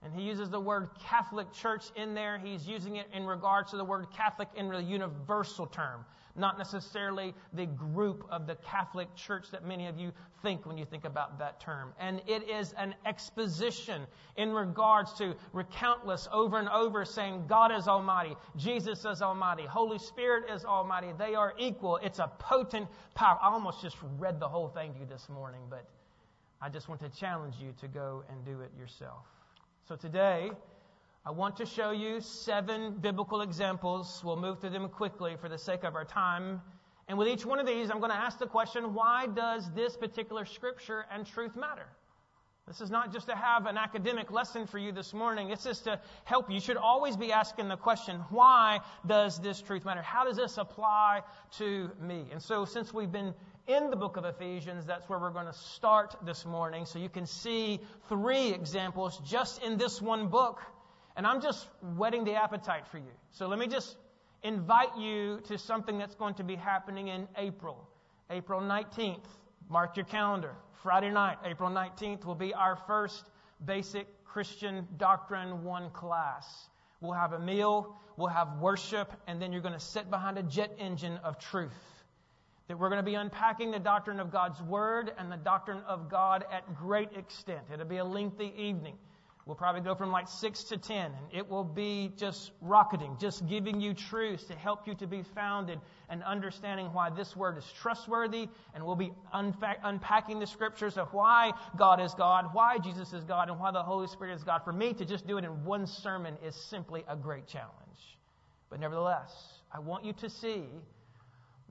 And 0.04 0.14
he 0.16 0.24
uses 0.24 0.50
the 0.50 0.60
word 0.60 0.90
Catholic 1.00 1.52
Church 1.54 1.86
in 1.96 2.16
there. 2.16 2.40
He's 2.40 2.68
using 2.68 2.96
it 2.96 3.08
in 3.14 3.26
regards 3.26 3.70
to 3.72 3.78
the 3.78 3.86
word 3.86 4.08
Catholic 4.12 4.48
in 4.56 4.68
the 4.70 4.82
universal 4.82 5.68
term, 5.68 6.04
not 6.36 6.58
necessarily 6.58 7.36
the 7.54 7.68
group 7.68 8.26
of 8.32 8.48
the 8.48 8.56
Catholic 8.56 9.14
Church 9.16 9.52
that 9.52 9.64
many 9.64 9.86
of 9.86 10.00
you 10.00 10.12
think 10.42 10.66
when 10.66 10.76
you 10.76 10.86
think 10.86 11.06
about 11.06 11.38
that 11.38 11.60
term. 11.60 11.94
And 12.00 12.20
it 12.26 12.50
is 12.50 12.74
an 12.80 12.96
exposition 13.06 14.08
in 14.38 14.52
regards 14.54 15.14
to 15.20 15.36
recountless 15.54 16.28
over 16.32 16.58
and 16.58 16.70
over 16.70 17.06
saying 17.06 17.44
God 17.48 17.72
is 17.72 17.88
Almighty, 17.88 18.36
Jesus 18.58 19.06
is 19.06 19.22
Almighty, 19.22 19.68
Holy 19.68 20.00
Spirit 20.00 20.50
is 20.50 20.66
Almighty. 20.66 21.10
They 21.16 21.36
are 21.36 21.54
equal. 21.60 21.98
It's 21.98 22.18
a 22.18 22.32
potent 22.40 22.88
power. 23.14 23.38
I 23.40 23.50
almost 23.50 23.84
just 23.84 23.98
read 24.18 24.40
the 24.40 24.50
whole 24.50 24.70
thing 24.70 24.94
to 24.94 25.00
you 25.02 25.06
this 25.06 25.30
morning, 25.30 25.62
but 25.70 25.86
I 26.63 26.70
just 26.70 26.88
want 26.88 27.01
to 27.01 27.10
challenge 27.10 27.56
you 27.60 27.74
to 27.82 27.88
go 27.88 28.24
and 28.30 28.46
do 28.46 28.62
it 28.62 28.70
yourself. 28.77 29.25
So 29.88 29.96
today, 29.96 30.51
I 31.25 31.32
want 31.32 31.58
to 31.58 31.65
show 31.65 31.89
you 31.89 32.22
seven 32.22 33.00
biblical 33.01 33.41
examples. 33.41 34.22
We'll 34.24 34.36
move 34.36 34.60
through 34.60 34.70
them 34.70 34.88
quickly 34.88 35.36
for 35.41 35.50
the 35.50 35.58
sake 35.58 35.84
of 35.84 35.96
our 35.96 36.06
time. 36.06 36.62
And 37.08 37.18
with 37.18 37.27
each 37.27 37.48
one 37.48 37.60
of 37.60 37.65
these, 37.65 37.89
I'm 37.89 37.98
going 37.98 38.12
to 38.12 38.18
ask 38.18 38.38
the 38.38 38.46
question 38.46 38.94
why 38.94 39.25
does 39.25 39.72
this 39.74 39.98
particular 39.98 40.46
scripture 40.46 41.06
and 41.12 41.25
truth 41.25 41.56
matter? 41.56 41.88
This 42.68 42.80
is 42.80 42.91
not 42.91 43.12
just 43.12 43.27
to 43.27 43.36
have 43.36 43.65
an 43.65 43.75
academic 43.75 44.32
lesson 44.32 44.68
for 44.68 44.77
you 44.77 44.91
this 44.91 45.13
morning. 45.13 45.50
It's 45.50 45.63
just 45.63 45.84
to 45.86 46.00
help 46.25 46.48
you. 46.48 46.56
You 46.56 46.62
should 46.62 46.77
always 46.77 47.18
be 47.18 47.32
asking 47.32 47.70
the 47.70 47.75
question, 47.75 48.24
why 48.30 48.82
does 49.08 49.39
this 49.41 49.62
truth 49.62 49.84
matter? 49.84 50.03
How 50.03 50.24
does 50.25 50.38
this 50.38 50.60
apply 50.60 51.24
to 51.58 51.89
me? 52.00 52.27
And 52.32 52.41
so, 52.41 52.65
since 52.65 52.94
we've 52.94 53.12
been 53.12 53.34
in 53.74 53.90
the 53.90 53.96
book 53.96 54.18
of 54.18 54.25
Ephesians. 54.25 54.86
That's 54.86 55.08
where 55.08 55.20
we're 55.20 55.32
going 55.32 55.46
to 55.46 55.54
start 55.54 56.16
this 56.25 56.46
morning. 56.46 56.86
So 56.86 57.00
you 57.00 57.10
can 57.10 57.25
see 57.25 57.80
three 58.10 58.54
examples 58.54 59.20
just 59.25 59.63
in 59.63 59.78
this 59.78 60.01
one 60.01 60.28
book. 60.28 60.62
And 61.16 61.25
I'm 61.25 61.42
just 61.42 61.68
whetting 61.96 62.24
the 62.24 62.36
appetite 62.36 62.88
for 62.88 62.98
you. 62.98 63.12
So 63.32 63.48
let 63.48 63.60
me 63.60 63.68
just 63.68 63.96
invite 64.44 64.98
you 64.98 65.42
to 65.48 65.58
something 65.58 65.98
that's 65.98 66.16
going 66.16 66.36
to 66.36 66.44
be 66.44 66.56
happening 66.56 67.10
in 67.10 67.28
April. 67.38 67.88
April 68.30 68.62
19th. 68.62 69.25
Mark 69.70 69.96
your 69.96 70.06
calendar. 70.06 70.54
Friday 70.84 71.12
night, 71.12 71.38
April 71.46 71.70
19th, 71.70 72.25
will 72.25 72.36
be 72.36 72.54
our 72.54 72.75
first 72.88 73.30
basic 73.63 74.08
Christian 74.25 74.88
Doctrine 74.98 75.63
1 75.63 75.92
class. 75.92 76.70
We'll 77.00 77.13
have 77.13 77.34
a 77.34 77.40
meal, 77.40 77.96
we'll 78.18 78.28
have 78.28 78.58
worship, 78.60 79.12
and 79.28 79.42
then 79.42 79.51
you're 79.51 79.62
going 79.62 79.74
to 79.74 79.80
sit 79.80 80.10
behind 80.10 80.38
a 80.38 80.44
jet 80.44 80.75
engine 80.80 81.18
of 81.24 81.40
truth 81.40 81.90
that 82.68 82.77
we're 82.77 82.89
going 82.89 83.00
to 83.00 83.03
be 83.03 83.15
unpacking 83.15 83.72
the 83.72 83.80
doctrine 83.80 84.20
of 84.20 84.32
God's 84.32 84.62
Word 84.62 85.12
and 85.18 85.32
the 85.32 85.38
doctrine 85.38 85.82
of 85.88 86.10
God 86.10 86.46
at 86.51 86.75
great 86.75 87.10
extent. 87.18 87.62
It'll 87.74 87.86
be 87.86 87.98
a 87.98 88.06
lengthy 88.06 88.53
evening. 88.58 88.96
We'll 89.48 89.56
probably 89.56 89.82
go 89.82 89.96
from 89.96 90.12
like 90.12 90.27
6 90.27 90.63
to 90.65 90.77
10, 90.77 91.06
and 91.06 91.15
it 91.32 91.50
will 91.50 91.63
be 91.63 92.12
just 92.15 92.51
rocketing, 92.62 93.18
just 93.20 93.48
giving 93.48 93.82
you 93.82 93.96
truths 93.96 94.44
to 94.46 94.53
help 94.53 94.88
you 94.88 94.94
to 94.96 95.08
be 95.08 95.24
founded 95.24 95.80
and 96.10 96.22
understanding 96.24 96.94
why 96.94 97.10
this 97.10 97.36
Word 97.36 97.58
is 97.58 97.65
trustworthy, 97.75 98.48
and 98.75 98.86
we'll 98.86 98.96
be 98.96 99.12
unpacking 99.34 100.39
the 100.39 100.46
Scriptures 100.46 100.96
of 100.96 101.12
why 101.12 101.51
God 101.75 102.00
is 102.00 102.13
God, 102.13 102.53
why 102.53 102.77
Jesus 102.77 103.13
is 103.13 103.24
God, 103.24 103.50
and 103.50 103.60
why 103.60 103.72
the 103.72 103.82
Holy 103.82 104.08
Spirit 104.08 104.36
is 104.36 104.44
God. 104.44 104.62
For 104.63 104.72
me 104.72 104.94
to 104.94 105.06
just 105.06 105.25
do 105.25 105.39
it 105.39 105.44
in 105.44 105.65
one 105.65 105.88
sermon 105.88 106.38
is 106.46 106.56
simply 106.56 107.03
a 107.10 107.15
great 107.15 107.48
challenge. 107.48 108.20
But 108.70 108.80
nevertheless, 108.80 109.34
I 109.74 109.80
want 109.80 110.06
you 110.06 110.13
to 110.13 110.30
see 110.30 110.65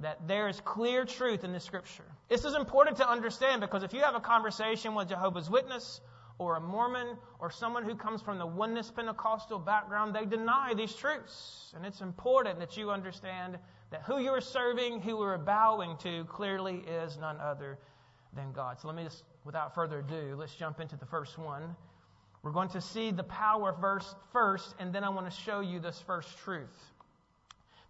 that 0.01 0.27
there 0.27 0.49
is 0.49 0.61
clear 0.61 1.05
truth 1.05 1.45
in 1.45 1.53
the 1.53 1.61
scripture. 1.61 2.05
This 2.29 2.45
is 2.45 2.55
important 2.55 2.97
to 2.99 3.09
understand 3.09 3.61
because 3.61 3.83
if 3.83 3.93
you 3.93 4.01
have 4.01 4.15
a 4.15 4.21
conversation 4.21 4.95
with 4.95 5.09
Jehovah's 5.09 5.51
Witness 5.51 6.01
or 6.39 6.57
a 6.57 6.61
Mormon 6.61 7.19
or 7.39 7.51
someone 7.51 7.85
who 7.85 7.95
comes 7.95 8.23
from 8.23 8.39
the 8.39 8.47
oneness 8.47 8.91
Pentecostal 8.91 9.59
background, 9.59 10.15
they 10.15 10.25
deny 10.25 10.73
these 10.75 10.95
truths. 10.95 11.73
And 11.77 11.85
it's 11.85 12.01
important 12.01 12.59
that 12.61 12.79
you 12.79 12.91
understand 12.91 13.59
that 13.91 14.03
who 14.03 14.21
you 14.21 14.31
are 14.31 14.41
serving, 14.41 15.03
who 15.03 15.11
you 15.11 15.21
are 15.21 15.37
bowing 15.37 15.97
to, 15.99 16.25
clearly 16.25 16.83
is 16.89 17.19
none 17.19 17.39
other 17.39 17.79
than 18.35 18.53
God. 18.53 18.81
So 18.81 18.89
let 18.89 18.97
me 18.97 19.05
just, 19.05 19.25
without 19.45 19.75
further 19.75 19.99
ado, 19.99 20.35
let's 20.39 20.55
jump 20.55 20.81
into 20.81 20.97
the 20.97 21.07
first 21.07 21.37
one. 21.37 21.77
We're 22.43 22.53
going 22.53 22.71
to 22.71 22.81
see 22.81 23.11
the 23.11 23.25
power 23.25 23.77
verse 23.79 24.15
first, 24.33 24.75
and 24.79 24.95
then 24.95 25.05
I 25.05 25.11
want 25.11 25.31
to 25.31 25.37
show 25.37 25.61
you 25.61 25.79
this 25.79 26.03
first 26.07 26.39
truth. 26.39 26.90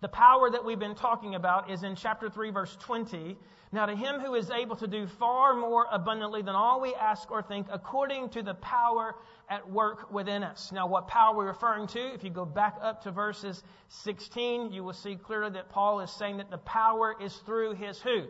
The 0.01 0.09
power 0.09 0.51
that 0.51 0.65
we've 0.65 0.79
been 0.79 0.95
talking 0.95 1.35
about 1.35 1.71
is 1.71 1.83
in 1.83 1.95
chapter 1.95 2.31
3, 2.31 2.51
verse 2.51 2.77
20. 2.81 3.37
Now, 3.73 3.87
to 3.87 3.95
him 3.95 4.19
who 4.19 4.35
is 4.35 4.51
able 4.51 4.77
to 4.77 4.89
do 4.89 5.07
far 5.07 5.55
more 5.55 5.87
abundantly 5.93 6.43
than 6.43 6.55
all 6.55 6.81
we 6.81 6.95
ask 6.95 7.31
or 7.31 7.43
think, 7.43 7.67
according 7.71 8.31
to 8.31 8.43
the 8.43 8.55
power 8.55 9.15
at 9.49 9.71
work 9.71 10.11
within 10.11 10.43
us. 10.43 10.73
Now, 10.73 10.87
what 10.87 11.07
power 11.07 11.37
we're 11.37 11.47
referring 11.47 11.87
to, 11.89 12.15
if 12.15 12.25
you 12.25 12.31
go 12.31 12.45
back 12.45 12.77
up 12.81 13.03
to 13.03 13.11
verses 13.11 13.63
16, 13.89 14.73
you 14.73 14.83
will 14.83 14.95
see 14.95 15.17
clearly 15.17 15.51
that 15.53 15.69
Paul 15.69 16.01
is 16.01 16.11
saying 16.11 16.39
that 16.39 16.51
the 16.51 16.59
power 16.59 17.15
is 17.21 17.37
through 17.47 17.75
his 17.75 18.01
who? 18.01 18.25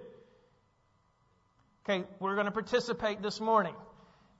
Okay, 1.88 2.04
we're 2.18 2.34
going 2.34 2.46
to 2.46 2.52
participate 2.52 3.22
this 3.22 3.40
morning. 3.40 3.74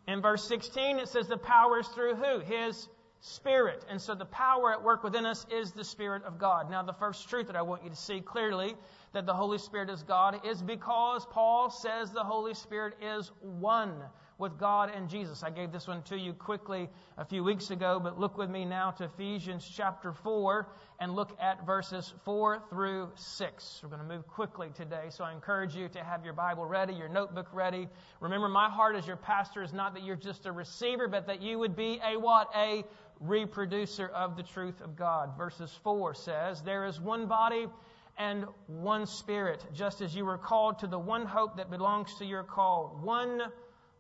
In 0.07 0.21
verse 0.21 0.47
16, 0.49 0.99
it 0.99 1.09
says 1.09 1.29
the 1.29 1.37
power 1.37 1.79
is 1.79 1.89
through 1.89 2.17
who? 2.17 2.41
His 2.41 2.89
Spirit. 3.21 3.85
And 3.89 4.01
so 4.01 4.15
the 4.15 4.25
power 4.25 4.73
at 4.73 4.83
work 4.83 5.05
within 5.05 5.27
us 5.27 5.47
is 5.51 5.73
the 5.73 5.85
Spirit 5.85 6.25
of 6.25 6.39
God. 6.39 6.71
Now, 6.71 6.83
the 6.83 6.93
first 6.93 7.29
truth 7.29 7.47
that 7.49 7.57
I 7.57 7.63
want 7.63 7.85
you 7.85 7.91
to 7.91 7.97
see 7.97 8.21
clearly 8.21 8.75
that 9.13 9.27
the 9.27 9.35
Holy 9.35 9.59
Spirit 9.59 9.91
is 9.91 10.03
God 10.03 10.45
is 10.47 10.63
because 10.63 11.27
Paul 11.27 11.71
says 11.71 12.11
the 12.11 12.25
Holy 12.25 12.55
Spirit 12.55 12.95
is 13.03 13.31
one 13.41 13.93
with 14.41 14.59
God 14.59 14.91
and 14.95 15.09
Jesus. 15.09 15.43
I 15.43 15.51
gave 15.51 15.71
this 15.71 15.87
one 15.87 16.03
to 16.05 16.19
you 16.19 16.33
quickly 16.33 16.89
a 17.19 17.25
few 17.25 17.45
weeks 17.45 17.71
ago, 17.71 18.01
but 18.03 18.19
look 18.19 18.39
with 18.39 18.49
me 18.49 18.65
now 18.65 18.91
to 18.93 19.05
Ephesians 19.05 19.71
chapter 19.77 20.13
4 20.13 20.67
and 20.99 21.15
look 21.15 21.37
at 21.41 21.67
verses 21.67 22.15
4 22.25 22.63
through 22.71 23.11
6. 23.15 23.81
We're 23.83 23.91
going 23.91 24.01
to 24.01 24.09
move 24.09 24.27
quickly 24.27 24.71
today, 24.75 25.09
so 25.11 25.25
I 25.25 25.33
encourage 25.33 25.77
you 25.77 25.89
to 25.91 26.03
have 26.03 26.25
your 26.25 26.33
Bible 26.33 26.65
ready, 26.65 26.95
your 26.95 27.09
notebook 27.09 27.49
ready. 27.53 27.87
Remember, 28.21 28.49
my 28.49 28.71
heart 28.71 28.97
as 28.97 29.07
your 29.07 29.17
pastor 29.17 29.63
is 29.63 29.75
not 29.75 29.93
that 29.95 30.05
you're 30.05 30.17
just 30.17 30.47
a 30.47 30.53
receiver, 30.53 31.07
but 31.07 31.27
that 31.27 31.43
you 31.43 31.59
would 31.59 31.77
be 31.77 32.01
a 32.03 32.19
what? 32.19 32.49
A 32.57 32.85
reproducer 33.21 34.09
of 34.09 34.37
the 34.37 34.43
truth 34.43 34.81
of 34.81 34.97
God. 34.97 35.37
Verses 35.37 35.79
4 35.85 36.15
says, 36.15 36.63
There 36.63 36.87
is 36.87 36.99
one 36.99 37.27
body 37.27 37.67
and 38.17 38.47
one 38.67 39.07
spirit, 39.07 39.65
just 39.75 40.01
as 40.01 40.15
you 40.15 40.25
were 40.25 40.39
called 40.39 40.79
to 40.79 40.87
the 40.87 40.99
one 40.99 41.27
hope 41.27 41.57
that 41.57 41.71
belongs 41.71 42.15
to 42.17 42.25
your 42.25 42.43
call. 42.43 42.99
One 43.03 43.43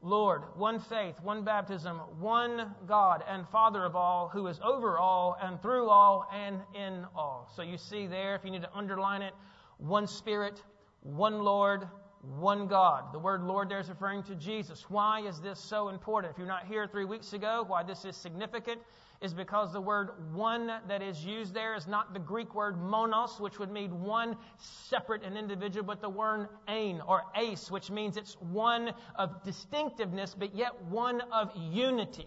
Lord, 0.02 0.42
one 0.57 0.80
faith, 0.80 1.21
one 1.23 1.45
baptism, 1.45 1.99
one 2.19 2.75
God 2.87 3.23
and 3.28 3.47
Father 3.49 3.85
of 3.85 3.95
all, 3.95 4.28
who 4.28 4.47
is 4.47 4.59
over 4.64 4.99
all 4.99 5.37
and 5.42 5.61
through 5.61 5.90
all 5.90 6.26
and 6.33 6.61
in 6.75 7.04
all. 7.14 7.50
So 7.54 7.62
you 7.62 7.76
see 7.76 8.07
there, 8.07 8.35
if 8.35 8.45
you 8.45 8.50
need 8.50 8.62
to 8.62 8.75
underline 8.75 9.21
it, 9.21 9.35
one 9.76 10.07
Spirit, 10.07 10.62
one 11.02 11.40
Lord, 11.40 11.87
one 12.23 12.66
God. 12.66 13.12
The 13.12 13.19
word 13.19 13.42
Lord 13.42 13.69
there 13.69 13.80
is 13.80 13.88
referring 13.88 14.23
to 14.25 14.35
Jesus. 14.35 14.87
Why 14.88 15.21
is 15.21 15.40
this 15.40 15.59
so 15.59 15.88
important? 15.88 16.33
If 16.33 16.38
you're 16.38 16.47
not 16.47 16.66
here 16.66 16.87
three 16.87 17.04
weeks 17.04 17.33
ago, 17.35 17.64
why 17.66 17.83
this 17.83 18.04
is 18.04 18.16
significant 18.16 18.80
is 19.20 19.34
because 19.34 19.72
the 19.72 19.80
word 19.80 20.10
one 20.32 20.70
that 20.88 21.02
is 21.02 21.24
used 21.24 21.52
there 21.52 21.74
is 21.74 21.86
not 21.86 22.14
the 22.14 22.18
Greek 22.18 22.54
word 22.54 22.80
monos, 22.80 23.38
which 23.38 23.58
would 23.58 23.70
mean 23.70 24.00
one 24.02 24.36
separate 24.56 25.22
and 25.22 25.36
individual, 25.36 25.84
but 25.84 26.00
the 26.00 26.08
word 26.08 26.48
ein 26.68 27.02
or 27.06 27.24
ace, 27.36 27.70
which 27.70 27.90
means 27.90 28.16
it's 28.16 28.34
one 28.40 28.92
of 29.16 29.42
distinctiveness, 29.42 30.34
but 30.38 30.54
yet 30.54 30.72
one 30.84 31.20
of 31.32 31.50
unity. 31.54 32.26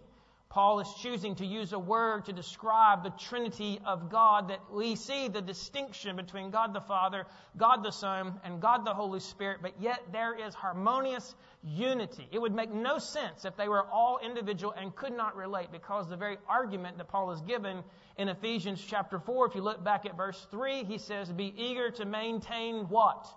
Paul 0.53 0.81
is 0.81 0.93
choosing 1.01 1.33
to 1.37 1.45
use 1.47 1.73
a 1.73 1.79
word 1.79 2.25
to 2.25 2.31
describe 2.31 3.01
the 3.01 3.09
Trinity 3.09 3.79
of 3.87 4.11
God 4.11 4.49
that 4.49 4.59
we 4.71 4.95
see 4.95 5.27
the 5.27 5.41
distinction 5.41 6.15
between 6.15 6.51
God 6.51 6.75
the 6.75 6.79
Father, 6.79 7.25
God 7.57 7.83
the 7.83 7.89
Son, 7.89 8.39
and 8.43 8.61
God 8.61 8.85
the 8.85 8.93
Holy 8.93 9.19
Spirit, 9.19 9.61
but 9.63 9.73
yet 9.81 9.99
there 10.11 10.37
is 10.37 10.53
harmonious 10.53 11.33
unity. 11.63 12.27
It 12.31 12.37
would 12.37 12.53
make 12.53 12.71
no 12.71 12.99
sense 12.99 13.45
if 13.45 13.57
they 13.57 13.67
were 13.67 13.87
all 13.91 14.19
individual 14.23 14.75
and 14.77 14.95
could 14.95 15.17
not 15.17 15.35
relate 15.35 15.71
because 15.71 16.07
the 16.07 16.17
very 16.17 16.37
argument 16.47 16.99
that 16.99 17.07
Paul 17.07 17.31
has 17.31 17.41
given 17.41 17.83
in 18.19 18.29
Ephesians 18.29 18.79
chapter 18.87 19.17
4, 19.17 19.47
if 19.47 19.55
you 19.55 19.63
look 19.63 19.83
back 19.83 20.05
at 20.05 20.15
verse 20.15 20.45
3, 20.51 20.83
he 20.83 20.99
says, 20.99 21.31
Be 21.31 21.51
eager 21.57 21.89
to 21.89 22.05
maintain 22.05 22.87
what? 22.89 23.27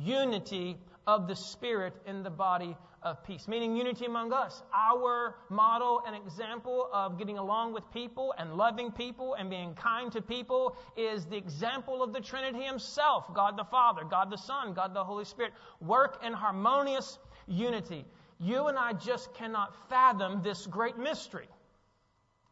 Unity 0.00 0.78
of 1.06 1.28
the 1.28 1.36
Spirit 1.36 1.92
in 2.06 2.22
the 2.22 2.30
body 2.30 2.74
of 3.06 3.22
peace, 3.22 3.46
meaning 3.46 3.76
unity 3.76 4.04
among 4.04 4.32
us. 4.32 4.64
Our 4.74 5.36
model 5.48 6.02
and 6.04 6.16
example 6.16 6.90
of 6.92 7.18
getting 7.18 7.38
along 7.38 7.72
with 7.72 7.84
people 7.92 8.34
and 8.36 8.54
loving 8.54 8.90
people 8.90 9.34
and 9.34 9.48
being 9.48 9.74
kind 9.74 10.10
to 10.12 10.20
people 10.20 10.76
is 10.96 11.24
the 11.24 11.36
example 11.36 12.02
of 12.02 12.12
the 12.12 12.20
Trinity 12.20 12.64
Himself 12.64 13.32
God 13.32 13.56
the 13.56 13.64
Father, 13.64 14.02
God 14.02 14.30
the 14.30 14.36
Son, 14.36 14.74
God 14.74 14.92
the 14.92 15.04
Holy 15.04 15.24
Spirit. 15.24 15.52
Work 15.80 16.24
in 16.24 16.32
harmonious 16.32 17.18
unity. 17.46 18.04
You 18.40 18.66
and 18.66 18.76
I 18.76 18.92
just 18.92 19.32
cannot 19.34 19.88
fathom 19.88 20.42
this 20.42 20.66
great 20.66 20.98
mystery. 20.98 21.48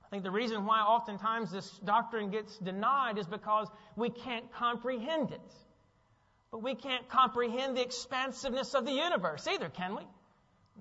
I 0.06 0.08
think 0.08 0.22
the 0.22 0.30
reason 0.30 0.66
why 0.66 0.80
oftentimes 0.80 1.50
this 1.50 1.68
doctrine 1.84 2.30
gets 2.30 2.56
denied 2.58 3.18
is 3.18 3.26
because 3.26 3.66
we 3.96 4.08
can't 4.08 4.52
comprehend 4.52 5.32
it. 5.32 5.52
But 6.52 6.62
we 6.62 6.76
can't 6.76 7.08
comprehend 7.08 7.76
the 7.76 7.82
expansiveness 7.82 8.74
of 8.74 8.86
the 8.86 8.92
universe 8.92 9.48
either, 9.48 9.68
can 9.68 9.96
we? 9.96 10.02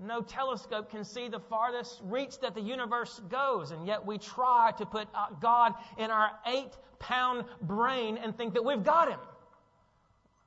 No 0.01 0.21
telescope 0.21 0.89
can 0.89 1.03
see 1.03 1.27
the 1.27 1.39
farthest 1.39 2.01
reach 2.03 2.39
that 2.39 2.55
the 2.55 2.61
universe 2.61 3.21
goes, 3.29 3.71
and 3.71 3.85
yet 3.85 4.05
we 4.05 4.17
try 4.17 4.71
to 4.77 4.85
put 4.85 5.07
uh, 5.13 5.27
God 5.39 5.73
in 5.97 6.09
our 6.09 6.31
eight 6.47 6.71
pound 6.99 7.45
brain 7.61 8.17
and 8.17 8.35
think 8.35 8.55
that 8.55 8.65
we've 8.65 8.83
got 8.83 9.09
him. 9.09 9.19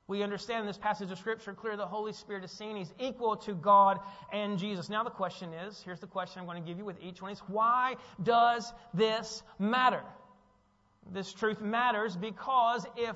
We 0.07 0.23
understand 0.23 0.61
in 0.61 0.67
this 0.67 0.77
passage 0.77 1.11
of 1.11 1.17
Scripture 1.17 1.53
clear 1.53 1.75
the 1.75 1.85
Holy 1.85 2.13
Spirit 2.13 2.43
is 2.43 2.51
seen. 2.51 2.77
He's 2.77 2.93
equal 2.97 3.35
to 3.37 3.53
God 3.53 3.99
and 4.31 4.57
Jesus. 4.57 4.89
Now 4.89 5.03
the 5.03 5.09
question 5.09 5.53
is, 5.53 5.81
here's 5.83 5.99
the 5.99 6.07
question 6.07 6.39
I'm 6.39 6.45
going 6.45 6.61
to 6.61 6.67
give 6.67 6.77
you 6.77 6.85
with 6.85 7.01
each 7.01 7.21
one 7.21 7.31
is 7.31 7.39
why 7.39 7.95
does 8.23 8.71
this 8.93 9.43
matter? 9.59 10.01
This 11.11 11.33
truth 11.33 11.61
matters 11.61 12.15
because 12.15 12.85
if 12.95 13.15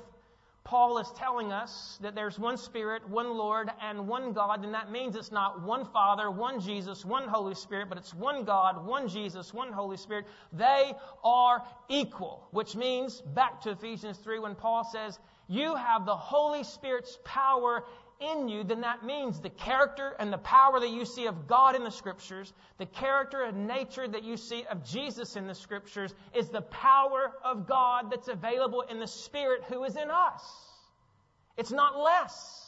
Paul 0.63 0.99
is 0.99 1.11
telling 1.17 1.51
us 1.51 1.97
that 2.01 2.13
there's 2.13 2.37
one 2.37 2.55
Spirit, 2.55 3.07
one 3.09 3.35
Lord, 3.35 3.69
and 3.81 4.07
one 4.07 4.31
God, 4.31 4.63
and 4.63 4.73
that 4.73 4.91
means 4.91 5.15
it's 5.15 5.31
not 5.31 5.63
one 5.63 5.85
Father, 5.85 6.29
one 6.29 6.59
Jesus, 6.59 7.03
one 7.03 7.27
Holy 7.27 7.55
Spirit, 7.55 7.89
but 7.89 7.97
it's 7.97 8.13
one 8.13 8.43
God, 8.43 8.85
one 8.85 9.07
Jesus, 9.07 9.53
one 9.53 9.73
Holy 9.73 9.97
Spirit. 9.97 10.27
They 10.53 10.93
are 11.23 11.63
equal, 11.89 12.47
which 12.51 12.75
means, 12.75 13.21
back 13.21 13.59
to 13.61 13.71
Ephesians 13.71 14.19
3, 14.19 14.39
when 14.39 14.55
Paul 14.55 14.83
says, 14.83 15.19
You 15.47 15.75
have 15.75 16.05
the 16.05 16.15
Holy 16.15 16.63
Spirit's 16.63 17.17
power 17.23 17.83
in 18.21 18.47
you, 18.47 18.63
then 18.63 18.81
that 18.81 19.03
means 19.03 19.39
the 19.39 19.49
character 19.49 20.15
and 20.19 20.31
the 20.31 20.37
power 20.37 20.79
that 20.79 20.89
you 20.89 21.05
see 21.05 21.25
of 21.25 21.47
God 21.47 21.75
in 21.75 21.83
the 21.83 21.91
Scriptures, 21.91 22.53
the 22.77 22.85
character 22.85 23.43
and 23.43 23.67
nature 23.67 24.07
that 24.07 24.23
you 24.23 24.37
see 24.37 24.63
of 24.69 24.85
Jesus 24.85 25.35
in 25.35 25.47
the 25.47 25.55
Scriptures, 25.55 26.13
is 26.33 26.49
the 26.49 26.61
power 26.61 27.33
of 27.43 27.67
God 27.67 28.11
that's 28.11 28.27
available 28.27 28.81
in 28.81 28.99
the 28.99 29.07
Spirit 29.07 29.63
who 29.67 29.83
is 29.83 29.95
in 29.95 30.09
us. 30.09 30.43
It's 31.57 31.71
not 31.71 31.97
less. 31.97 32.67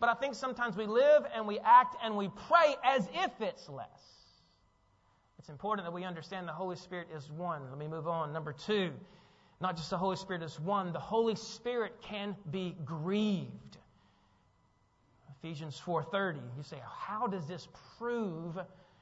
But 0.00 0.08
I 0.08 0.14
think 0.14 0.34
sometimes 0.34 0.76
we 0.76 0.86
live 0.86 1.24
and 1.34 1.46
we 1.46 1.58
act 1.60 1.96
and 2.02 2.16
we 2.16 2.28
pray 2.48 2.74
as 2.84 3.08
if 3.14 3.40
it's 3.40 3.68
less. 3.68 3.86
It's 5.38 5.48
important 5.48 5.86
that 5.86 5.92
we 5.92 6.04
understand 6.04 6.48
the 6.48 6.52
Holy 6.52 6.76
Spirit 6.76 7.08
is 7.14 7.30
one. 7.30 7.62
Let 7.70 7.78
me 7.78 7.86
move 7.86 8.08
on. 8.08 8.32
Number 8.32 8.52
two, 8.52 8.92
not 9.60 9.76
just 9.76 9.90
the 9.90 9.98
Holy 9.98 10.16
Spirit 10.16 10.42
is 10.42 10.58
one, 10.58 10.92
the 10.92 10.98
Holy 10.98 11.36
Spirit 11.36 12.00
can 12.02 12.34
be 12.50 12.76
grieved. 12.84 13.78
Ephesians 15.44 15.78
4:30. 15.78 16.40
You 16.56 16.62
say, 16.62 16.80
"How 16.86 17.26
does 17.26 17.46
this 17.46 17.68
prove 17.98 18.58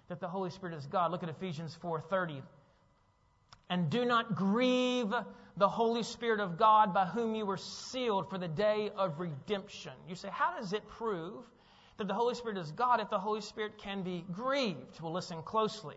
that 0.09 0.19
the 0.19 0.27
Holy 0.27 0.51
Spirit 0.51 0.75
is 0.75 0.89
God?" 0.89 1.13
Look 1.13 1.23
at 1.23 1.29
Ephesians 1.29 1.77
4:30. 1.77 2.43
And 3.69 3.89
do 3.89 4.05
not 4.05 4.35
grieve 4.35 5.15
the 5.57 5.69
Holy 5.69 6.03
Spirit 6.03 6.41
of 6.41 6.59
God 6.59 6.93
by 6.93 7.07
whom 7.07 7.37
you 7.37 7.47
were 7.47 7.57
sealed 7.57 8.29
for 8.29 8.39
the 8.39 8.49
day 8.49 8.91
of 8.91 9.21
redemption. 9.21 9.93
You 10.09 10.17
say, 10.17 10.31
"How 10.31 10.57
does 10.57 10.73
it 10.73 10.89
prove 10.89 11.49
that 11.99 12.09
the 12.09 12.15
Holy 12.15 12.35
Spirit 12.35 12.59
is 12.59 12.73
God 12.73 12.99
if 12.99 13.09
the 13.09 13.21
Holy 13.21 13.41
Spirit 13.41 13.79
can 13.79 14.03
be 14.03 14.23
grieved?" 14.23 15.01
Well, 15.01 15.13
listen 15.13 15.45
closely. 15.45 15.97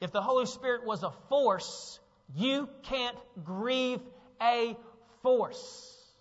If 0.00 0.12
the 0.12 0.22
Holy 0.22 0.46
Spirit 0.46 0.84
was 0.84 1.02
a 1.02 1.10
force, 1.10 1.98
you 2.32 2.68
can't 2.82 3.18
grieve 3.42 4.00
a 4.40 4.78
force. 5.22 6.14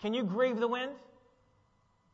Can 0.00 0.14
you 0.14 0.24
grieve 0.24 0.58
the 0.58 0.66
wind? 0.66 0.98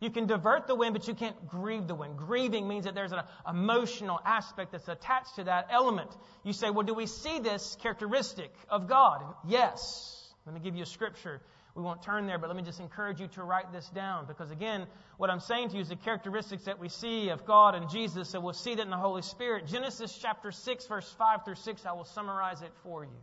You 0.04 0.10
can 0.10 0.26
divert 0.26 0.66
the 0.66 0.74
wind, 0.74 0.92
but 0.92 1.08
you 1.08 1.14
can't 1.14 1.48
grieve 1.48 1.86
the 1.86 1.94
wind. 1.94 2.18
Grieving 2.18 2.68
means 2.68 2.84
that 2.84 2.94
there's 2.94 3.12
an 3.12 3.22
emotional 3.48 4.20
aspect 4.22 4.72
that's 4.72 4.86
attached 4.86 5.36
to 5.36 5.44
that 5.44 5.68
element. 5.70 6.10
You 6.42 6.52
say, 6.52 6.68
well, 6.68 6.84
do 6.84 6.92
we 6.92 7.06
see 7.06 7.38
this 7.38 7.78
characteristic 7.80 8.52
of 8.68 8.86
God? 8.86 9.22
Yes. 9.48 10.30
Let 10.44 10.54
me 10.54 10.60
give 10.60 10.76
you 10.76 10.82
a 10.82 10.86
scripture. 10.86 11.40
We 11.74 11.82
won't 11.82 12.02
turn 12.02 12.26
there, 12.26 12.36
but 12.36 12.48
let 12.48 12.56
me 12.56 12.62
just 12.62 12.80
encourage 12.80 13.18
you 13.18 13.28
to 13.28 13.42
write 13.44 13.72
this 13.72 13.88
down 13.88 14.26
because, 14.26 14.50
again, 14.50 14.86
what 15.16 15.30
I'm 15.30 15.40
saying 15.40 15.70
to 15.70 15.76
you 15.76 15.80
is 15.80 15.88
the 15.88 15.96
characteristics 15.96 16.64
that 16.64 16.78
we 16.78 16.90
see 16.90 17.30
of 17.30 17.46
God 17.46 17.74
and 17.74 17.88
Jesus, 17.88 18.28
so 18.28 18.40
we'll 18.40 18.52
see 18.52 18.74
that 18.74 18.82
in 18.82 18.90
the 18.90 18.98
Holy 18.98 19.22
Spirit. 19.22 19.68
Genesis 19.68 20.18
chapter 20.20 20.52
6, 20.52 20.86
verse 20.86 21.10
5 21.16 21.46
through 21.46 21.54
6, 21.54 21.86
I 21.86 21.92
will 21.92 22.04
summarize 22.04 22.60
it 22.60 22.72
for 22.82 23.04
you. 23.04 23.22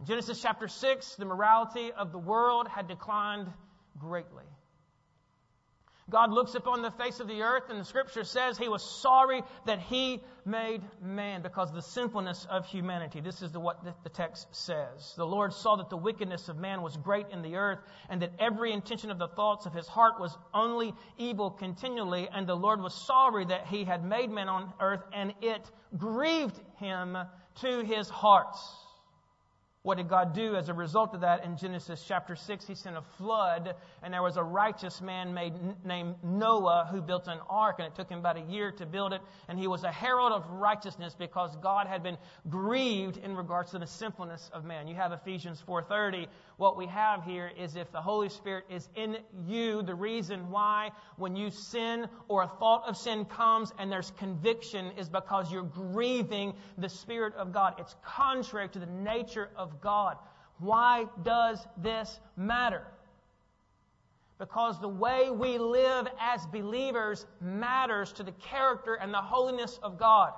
In 0.00 0.06
Genesis 0.06 0.40
chapter 0.40 0.66
6, 0.66 1.16
the 1.16 1.26
morality 1.26 1.92
of 1.92 2.10
the 2.10 2.18
world 2.18 2.68
had 2.68 2.88
declined 2.88 3.48
greatly. 3.98 4.44
God 6.08 6.30
looks 6.30 6.54
upon 6.54 6.82
the 6.82 6.92
face 6.92 7.18
of 7.18 7.26
the 7.26 7.42
earth, 7.42 7.64
and 7.68 7.80
the 7.80 7.84
scripture 7.84 8.22
says 8.22 8.56
he 8.56 8.68
was 8.68 8.82
sorry 8.82 9.42
that 9.64 9.80
he 9.80 10.22
made 10.44 10.80
man 11.02 11.42
because 11.42 11.70
of 11.70 11.74
the 11.74 11.82
sinfulness 11.82 12.46
of 12.48 12.64
humanity. 12.64 13.20
This 13.20 13.42
is 13.42 13.50
the, 13.50 13.58
what 13.58 13.82
the 14.04 14.08
text 14.10 14.46
says. 14.52 15.14
The 15.16 15.26
Lord 15.26 15.52
saw 15.52 15.74
that 15.76 15.90
the 15.90 15.96
wickedness 15.96 16.48
of 16.48 16.58
man 16.58 16.82
was 16.82 16.96
great 16.96 17.26
in 17.32 17.42
the 17.42 17.56
earth, 17.56 17.80
and 18.08 18.22
that 18.22 18.30
every 18.38 18.72
intention 18.72 19.10
of 19.10 19.18
the 19.18 19.26
thoughts 19.26 19.66
of 19.66 19.72
his 19.72 19.88
heart 19.88 20.20
was 20.20 20.38
only 20.54 20.94
evil 21.18 21.50
continually. 21.50 22.28
And 22.32 22.46
the 22.46 22.54
Lord 22.54 22.80
was 22.80 22.94
sorry 22.94 23.44
that 23.46 23.66
he 23.66 23.82
had 23.82 24.04
made 24.04 24.30
man 24.30 24.48
on 24.48 24.72
earth, 24.78 25.02
and 25.12 25.34
it 25.42 25.68
grieved 25.98 26.60
him 26.76 27.18
to 27.62 27.82
his 27.82 28.08
heart. 28.08 28.56
What 29.86 29.98
did 29.98 30.08
God 30.08 30.34
do 30.34 30.56
as 30.56 30.68
a 30.68 30.74
result 30.74 31.14
of 31.14 31.20
that 31.20 31.44
in 31.44 31.56
Genesis 31.56 32.04
chapter 32.04 32.34
6? 32.34 32.66
He 32.66 32.74
sent 32.74 32.96
a 32.96 33.02
flood, 33.18 33.76
and 34.02 34.12
there 34.12 34.20
was 34.20 34.36
a 34.36 34.42
righteous 34.42 35.00
man 35.00 35.32
made, 35.32 35.52
named 35.84 36.16
Noah 36.24 36.88
who 36.90 37.00
built 37.00 37.28
an 37.28 37.38
ark, 37.48 37.76
and 37.78 37.86
it 37.86 37.94
took 37.94 38.10
him 38.10 38.18
about 38.18 38.36
a 38.36 38.40
year 38.40 38.72
to 38.72 38.84
build 38.84 39.12
it. 39.12 39.20
And 39.46 39.56
he 39.56 39.68
was 39.68 39.84
a 39.84 39.92
herald 39.92 40.32
of 40.32 40.50
righteousness 40.50 41.14
because 41.16 41.54
God 41.62 41.86
had 41.86 42.02
been 42.02 42.18
grieved 42.50 43.18
in 43.18 43.36
regards 43.36 43.70
to 43.70 43.78
the 43.78 43.86
sinfulness 43.86 44.50
of 44.52 44.64
man. 44.64 44.88
You 44.88 44.96
have 44.96 45.12
Ephesians 45.12 45.62
4.30. 45.68 46.26
What 46.56 46.78
we 46.78 46.86
have 46.86 47.22
here 47.22 47.50
is 47.58 47.76
if 47.76 47.92
the 47.92 48.00
Holy 48.00 48.30
Spirit 48.30 48.64
is 48.70 48.88
in 48.96 49.18
you, 49.46 49.82
the 49.82 49.94
reason 49.94 50.50
why 50.50 50.90
when 51.16 51.36
you 51.36 51.50
sin 51.50 52.06
or 52.28 52.44
a 52.44 52.48
thought 52.48 52.88
of 52.88 52.96
sin 52.96 53.26
comes 53.26 53.72
and 53.78 53.92
there's 53.92 54.10
conviction 54.12 54.92
is 54.98 55.10
because 55.10 55.52
you're 55.52 55.64
grieving 55.64 56.54
the 56.78 56.88
Spirit 56.88 57.34
of 57.34 57.52
God. 57.52 57.74
It's 57.78 57.94
contrary 58.02 58.70
to 58.70 58.78
the 58.78 58.86
nature 58.86 59.50
of 59.54 59.82
God. 59.82 60.16
Why 60.58 61.04
does 61.22 61.58
this 61.76 62.18
matter? 62.38 62.86
Because 64.38 64.80
the 64.80 64.88
way 64.88 65.30
we 65.30 65.58
live 65.58 66.08
as 66.18 66.46
believers 66.46 67.26
matters 67.40 68.12
to 68.14 68.22
the 68.22 68.32
character 68.32 68.94
and 68.94 69.12
the 69.12 69.20
holiness 69.20 69.78
of 69.82 69.98
God. 69.98 70.32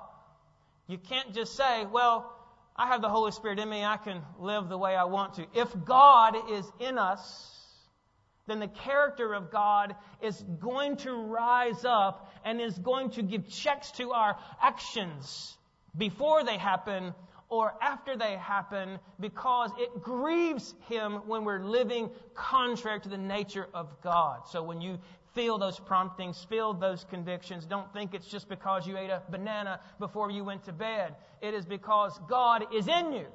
You 0.88 0.98
can't 0.98 1.32
just 1.34 1.54
say, 1.54 1.84
well, 1.84 2.37
I 2.78 2.86
have 2.86 3.02
the 3.02 3.08
Holy 3.08 3.32
Spirit 3.32 3.58
in 3.58 3.68
me, 3.68 3.84
I 3.84 3.96
can 3.96 4.22
live 4.38 4.68
the 4.68 4.78
way 4.78 4.94
I 4.94 5.04
want 5.04 5.34
to. 5.34 5.46
If 5.52 5.68
God 5.84 6.36
is 6.52 6.64
in 6.78 6.96
us, 6.96 7.58
then 8.46 8.60
the 8.60 8.68
character 8.68 9.34
of 9.34 9.50
God 9.50 9.96
is 10.22 10.42
going 10.60 10.96
to 10.98 11.12
rise 11.12 11.84
up 11.84 12.32
and 12.44 12.60
is 12.60 12.78
going 12.78 13.10
to 13.10 13.22
give 13.22 13.48
checks 13.48 13.90
to 13.92 14.12
our 14.12 14.38
actions 14.62 15.58
before 15.96 16.44
they 16.44 16.56
happen 16.56 17.14
or 17.50 17.74
after 17.82 18.16
they 18.16 18.36
happen 18.36 18.98
because 19.18 19.70
it 19.78 20.02
grieves 20.02 20.74
him 20.88 21.14
when 21.26 21.44
we're 21.44 21.64
living 21.64 22.10
contrary 22.34 23.00
to 23.00 23.08
the 23.08 23.18
nature 23.18 23.66
of 23.74 24.00
God. 24.02 24.46
So 24.48 24.62
when 24.62 24.80
you 24.80 24.98
feel 25.34 25.58
those 25.58 25.78
promptings, 25.78 26.44
feel 26.48 26.74
those 26.74 27.04
convictions, 27.04 27.66
don't 27.66 27.92
think 27.92 28.14
it's 28.14 28.26
just 28.26 28.48
because 28.48 28.86
you 28.86 28.96
ate 28.96 29.10
a 29.10 29.22
banana 29.30 29.80
before 29.98 30.30
you 30.30 30.44
went 30.44 30.64
to 30.64 30.72
bed. 30.72 31.14
It 31.40 31.54
is 31.54 31.64
because 31.64 32.18
God 32.28 32.66
is 32.74 32.88
in 32.88 33.12
you. 33.12 33.26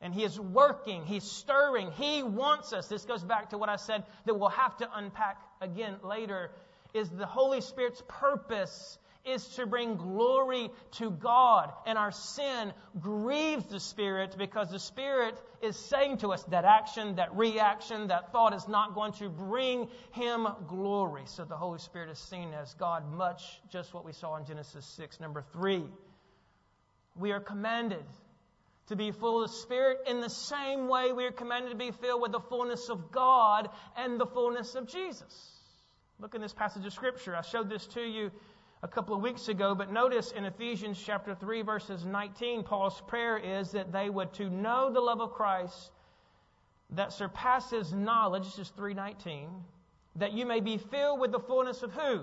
And 0.00 0.12
He 0.12 0.24
is 0.24 0.38
working, 0.38 1.04
He's 1.04 1.24
stirring, 1.24 1.90
He 1.92 2.22
wants 2.22 2.72
us. 2.72 2.88
This 2.88 3.04
goes 3.04 3.24
back 3.24 3.50
to 3.50 3.58
what 3.58 3.68
I 3.68 3.76
said 3.76 4.04
that 4.26 4.34
we'll 4.34 4.50
have 4.50 4.76
to 4.78 4.88
unpack 4.94 5.40
again 5.60 5.96
later 6.02 6.50
is 6.94 7.10
the 7.10 7.26
Holy 7.26 7.60
Spirit's 7.60 8.02
purpose 8.06 8.98
is 9.24 9.44
to 9.56 9.66
bring 9.66 9.96
glory 9.96 10.70
to 10.92 11.10
God. 11.10 11.72
And 11.84 11.98
our 11.98 12.12
sin 12.12 12.72
grieves 13.00 13.66
the 13.66 13.80
Spirit 13.80 14.36
because 14.38 14.70
the 14.70 14.78
Spirit 14.78 15.36
is 15.62 15.76
saying 15.76 16.18
to 16.18 16.32
us 16.32 16.42
that 16.44 16.64
action, 16.64 17.16
that 17.16 17.34
reaction, 17.36 18.08
that 18.08 18.32
thought 18.32 18.54
is 18.54 18.68
not 18.68 18.94
going 18.94 19.12
to 19.14 19.28
bring 19.28 19.88
Him 20.12 20.48
glory. 20.68 21.22
So 21.26 21.44
the 21.44 21.56
Holy 21.56 21.78
Spirit 21.78 22.10
is 22.10 22.18
seen 22.18 22.52
as 22.54 22.74
God, 22.74 23.10
much 23.12 23.60
just 23.70 23.94
what 23.94 24.04
we 24.04 24.12
saw 24.12 24.36
in 24.36 24.44
Genesis 24.44 24.84
6. 24.96 25.20
Number 25.20 25.42
three, 25.52 25.84
we 27.14 27.32
are 27.32 27.40
commanded 27.40 28.04
to 28.88 28.96
be 28.96 29.10
full 29.10 29.42
of 29.42 29.50
the 29.50 29.56
Spirit 29.56 29.98
in 30.06 30.20
the 30.20 30.30
same 30.30 30.88
way 30.88 31.12
we 31.12 31.24
are 31.24 31.32
commanded 31.32 31.70
to 31.70 31.76
be 31.76 31.90
filled 31.90 32.22
with 32.22 32.32
the 32.32 32.40
fullness 32.40 32.88
of 32.88 33.10
God 33.10 33.68
and 33.96 34.20
the 34.20 34.26
fullness 34.26 34.74
of 34.74 34.86
Jesus. 34.86 35.52
Look 36.18 36.34
in 36.34 36.40
this 36.40 36.54
passage 36.54 36.86
of 36.86 36.92
Scripture. 36.92 37.34
I 37.36 37.42
showed 37.42 37.68
this 37.68 37.86
to 37.88 38.00
you 38.00 38.30
a 38.82 38.88
couple 38.88 39.14
of 39.14 39.22
weeks 39.22 39.48
ago, 39.48 39.74
but 39.74 39.90
notice 39.90 40.32
in 40.32 40.44
Ephesians 40.44 41.02
chapter 41.04 41.34
3 41.34 41.62
verses 41.62 42.04
19, 42.04 42.62
Paul's 42.62 43.00
prayer 43.06 43.38
is 43.38 43.72
that 43.72 43.92
they 43.92 44.10
would 44.10 44.32
to 44.34 44.50
know 44.50 44.92
the 44.92 45.00
love 45.00 45.20
of 45.20 45.32
Christ 45.32 45.90
that 46.90 47.12
surpasses 47.12 47.92
knowledge, 47.92 48.44
this 48.44 48.58
is 48.58 48.68
319, 48.76 49.48
that 50.16 50.32
you 50.32 50.46
may 50.46 50.60
be 50.60 50.78
filled 50.78 51.20
with 51.20 51.32
the 51.32 51.40
fullness 51.40 51.82
of 51.82 51.92
who? 51.92 52.22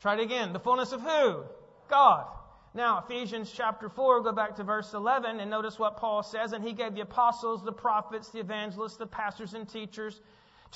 Try 0.00 0.14
it 0.14 0.20
again. 0.20 0.52
The 0.52 0.60
fullness 0.60 0.92
of 0.92 1.00
who? 1.00 1.44
God. 1.88 2.26
Now, 2.74 3.02
Ephesians 3.06 3.50
chapter 3.54 3.88
4, 3.88 4.22
go 4.22 4.32
back 4.32 4.56
to 4.56 4.64
verse 4.64 4.92
11 4.92 5.40
and 5.40 5.50
notice 5.50 5.78
what 5.78 5.96
Paul 5.96 6.22
says. 6.22 6.52
And 6.52 6.62
he 6.62 6.74
gave 6.74 6.94
the 6.94 7.00
apostles, 7.00 7.64
the 7.64 7.72
prophets, 7.72 8.28
the 8.28 8.40
evangelists, 8.40 8.96
the 8.96 9.06
pastors, 9.06 9.54
and 9.54 9.66
teachers 9.66 10.20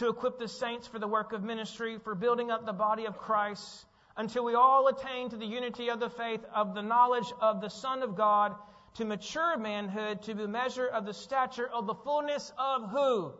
to 0.00 0.08
equip 0.08 0.38
the 0.38 0.48
saints 0.48 0.86
for 0.86 0.98
the 0.98 1.06
work 1.06 1.34
of 1.34 1.42
ministry, 1.42 1.98
for 1.98 2.14
building 2.14 2.50
up 2.50 2.64
the 2.64 2.72
body 2.72 3.04
of 3.04 3.18
Christ, 3.18 3.84
until 4.16 4.42
we 4.42 4.54
all 4.54 4.88
attain 4.88 5.28
to 5.28 5.36
the 5.36 5.44
unity 5.44 5.90
of 5.90 6.00
the 6.00 6.08
faith, 6.08 6.40
of 6.54 6.74
the 6.74 6.80
knowledge 6.80 7.30
of 7.38 7.60
the 7.60 7.68
Son 7.68 8.02
of 8.02 8.16
God, 8.16 8.54
to 8.94 9.04
mature 9.04 9.58
manhood, 9.58 10.22
to 10.22 10.32
the 10.32 10.48
measure 10.48 10.86
of 10.86 11.04
the 11.04 11.12
stature 11.12 11.68
of 11.68 11.86
the 11.86 11.92
fullness 11.92 12.50
of 12.56 12.88
who? 12.90 13.34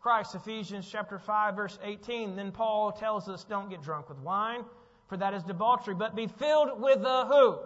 Christ. 0.00 0.36
Ephesians 0.36 0.88
chapter 0.88 1.18
5, 1.18 1.56
verse 1.56 1.76
18. 1.82 2.36
Then 2.36 2.52
Paul 2.52 2.92
tells 2.92 3.28
us, 3.28 3.42
don't 3.42 3.68
get 3.68 3.82
drunk 3.82 4.08
with 4.08 4.20
wine, 4.20 4.64
for 5.08 5.16
that 5.16 5.34
is 5.34 5.42
debauchery, 5.42 5.96
but 5.96 6.14
be 6.14 6.28
filled 6.28 6.80
with 6.80 7.02
the 7.02 7.26
who? 7.26 7.58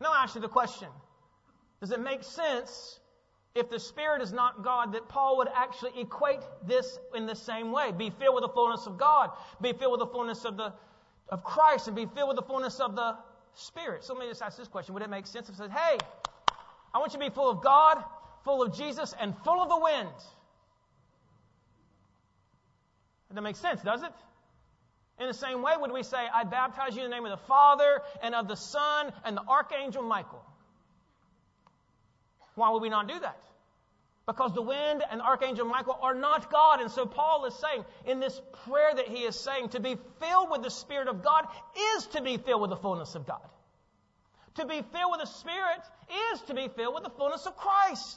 Now 0.00 0.12
I 0.12 0.24
ask 0.24 0.34
you 0.34 0.40
the 0.40 0.48
question. 0.48 0.88
Does 1.78 1.92
it 1.92 2.00
make 2.00 2.24
sense 2.24 2.98
if 3.54 3.70
the 3.70 3.78
Spirit 3.78 4.20
is 4.20 4.32
not 4.32 4.64
God, 4.64 4.92
that 4.94 5.08
Paul 5.08 5.36
would 5.38 5.48
actually 5.54 5.92
equate 6.00 6.40
this 6.66 6.98
in 7.14 7.26
the 7.26 7.36
same 7.36 7.70
way. 7.70 7.92
Be 7.92 8.10
filled 8.10 8.34
with 8.34 8.42
the 8.42 8.48
fullness 8.48 8.86
of 8.86 8.98
God. 8.98 9.30
Be 9.60 9.72
filled 9.72 9.92
with 9.92 10.00
the 10.00 10.12
fullness 10.12 10.44
of 10.44 10.56
the 10.56 10.72
of 11.28 11.42
Christ 11.42 11.86
and 11.86 11.96
be 11.96 12.06
filled 12.06 12.28
with 12.28 12.36
the 12.36 12.42
fullness 12.42 12.80
of 12.80 12.96
the 12.96 13.16
Spirit. 13.54 14.04
So 14.04 14.12
let 14.12 14.20
me 14.20 14.28
just 14.28 14.42
ask 14.42 14.58
this 14.58 14.68
question. 14.68 14.94
Would 14.94 15.02
it 15.02 15.10
make 15.10 15.26
sense 15.26 15.48
if 15.48 15.54
it 15.54 15.58
said, 15.58 15.70
hey, 15.70 15.98
I 16.92 16.98
want 16.98 17.12
you 17.12 17.18
to 17.18 17.24
be 17.24 17.30
full 17.30 17.48
of 17.48 17.62
God, 17.62 18.04
full 18.44 18.62
of 18.62 18.76
Jesus, 18.76 19.14
and 19.18 19.34
full 19.44 19.62
of 19.62 19.68
the 19.68 19.78
wind? 19.78 20.08
That 23.32 23.40
makes 23.42 23.58
sense, 23.58 23.82
does 23.82 24.02
it? 24.02 24.12
In 25.18 25.26
the 25.26 25.34
same 25.34 25.60
way, 25.62 25.72
would 25.76 25.90
we 25.90 26.04
say, 26.04 26.18
I 26.32 26.44
baptize 26.44 26.94
you 26.94 27.02
in 27.02 27.10
the 27.10 27.16
name 27.16 27.24
of 27.24 27.32
the 27.32 27.46
Father 27.46 28.00
and 28.22 28.32
of 28.32 28.46
the 28.46 28.54
Son 28.54 29.12
and 29.24 29.36
the 29.36 29.42
Archangel 29.42 30.02
Michael? 30.02 30.44
Why 32.54 32.70
would 32.70 32.82
we 32.82 32.88
not 32.88 33.08
do 33.08 33.18
that? 33.18 33.38
Because 34.26 34.54
the 34.54 34.62
wind 34.62 35.02
and 35.10 35.20
Archangel 35.20 35.66
Michael 35.66 35.98
are 36.00 36.14
not 36.14 36.50
God. 36.50 36.80
And 36.80 36.90
so 36.90 37.04
Paul 37.04 37.44
is 37.44 37.54
saying 37.54 37.84
in 38.06 38.20
this 38.20 38.40
prayer 38.64 38.94
that 38.94 39.06
he 39.06 39.24
is 39.24 39.38
saying, 39.38 39.70
to 39.70 39.80
be 39.80 39.98
filled 40.20 40.50
with 40.50 40.62
the 40.62 40.70
Spirit 40.70 41.08
of 41.08 41.22
God 41.22 41.46
is 41.96 42.06
to 42.08 42.22
be 42.22 42.38
filled 42.38 42.62
with 42.62 42.70
the 42.70 42.76
fullness 42.76 43.14
of 43.14 43.26
God. 43.26 43.42
To 44.54 44.66
be 44.66 44.80
filled 44.80 45.10
with 45.10 45.20
the 45.20 45.26
Spirit 45.26 45.82
is 46.32 46.40
to 46.42 46.54
be 46.54 46.68
filled 46.68 46.94
with 46.94 47.04
the 47.04 47.10
fullness 47.10 47.44
of 47.44 47.56
Christ. 47.56 48.16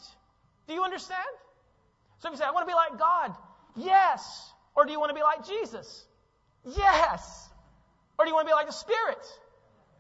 Do 0.68 0.74
you 0.74 0.84
understand? 0.84 1.28
So 2.20 2.30
if 2.30 2.34
you 2.34 2.38
say, 2.38 2.46
I 2.46 2.52
want 2.52 2.68
to 2.68 2.72
be 2.72 2.76
like 2.76 2.98
God, 2.98 3.36
yes. 3.76 4.54
Or 4.76 4.86
do 4.86 4.92
you 4.92 5.00
want 5.00 5.10
to 5.10 5.16
be 5.16 5.24
like 5.24 5.46
Jesus? 5.46 6.06
Yes. 6.64 7.50
Or 8.18 8.26
do 8.26 8.30
you 8.30 8.36
want 8.36 8.48
to 8.48 8.52
be 8.52 8.56
like 8.56 8.68
the 8.68 8.74
Spirit? 8.74 9.26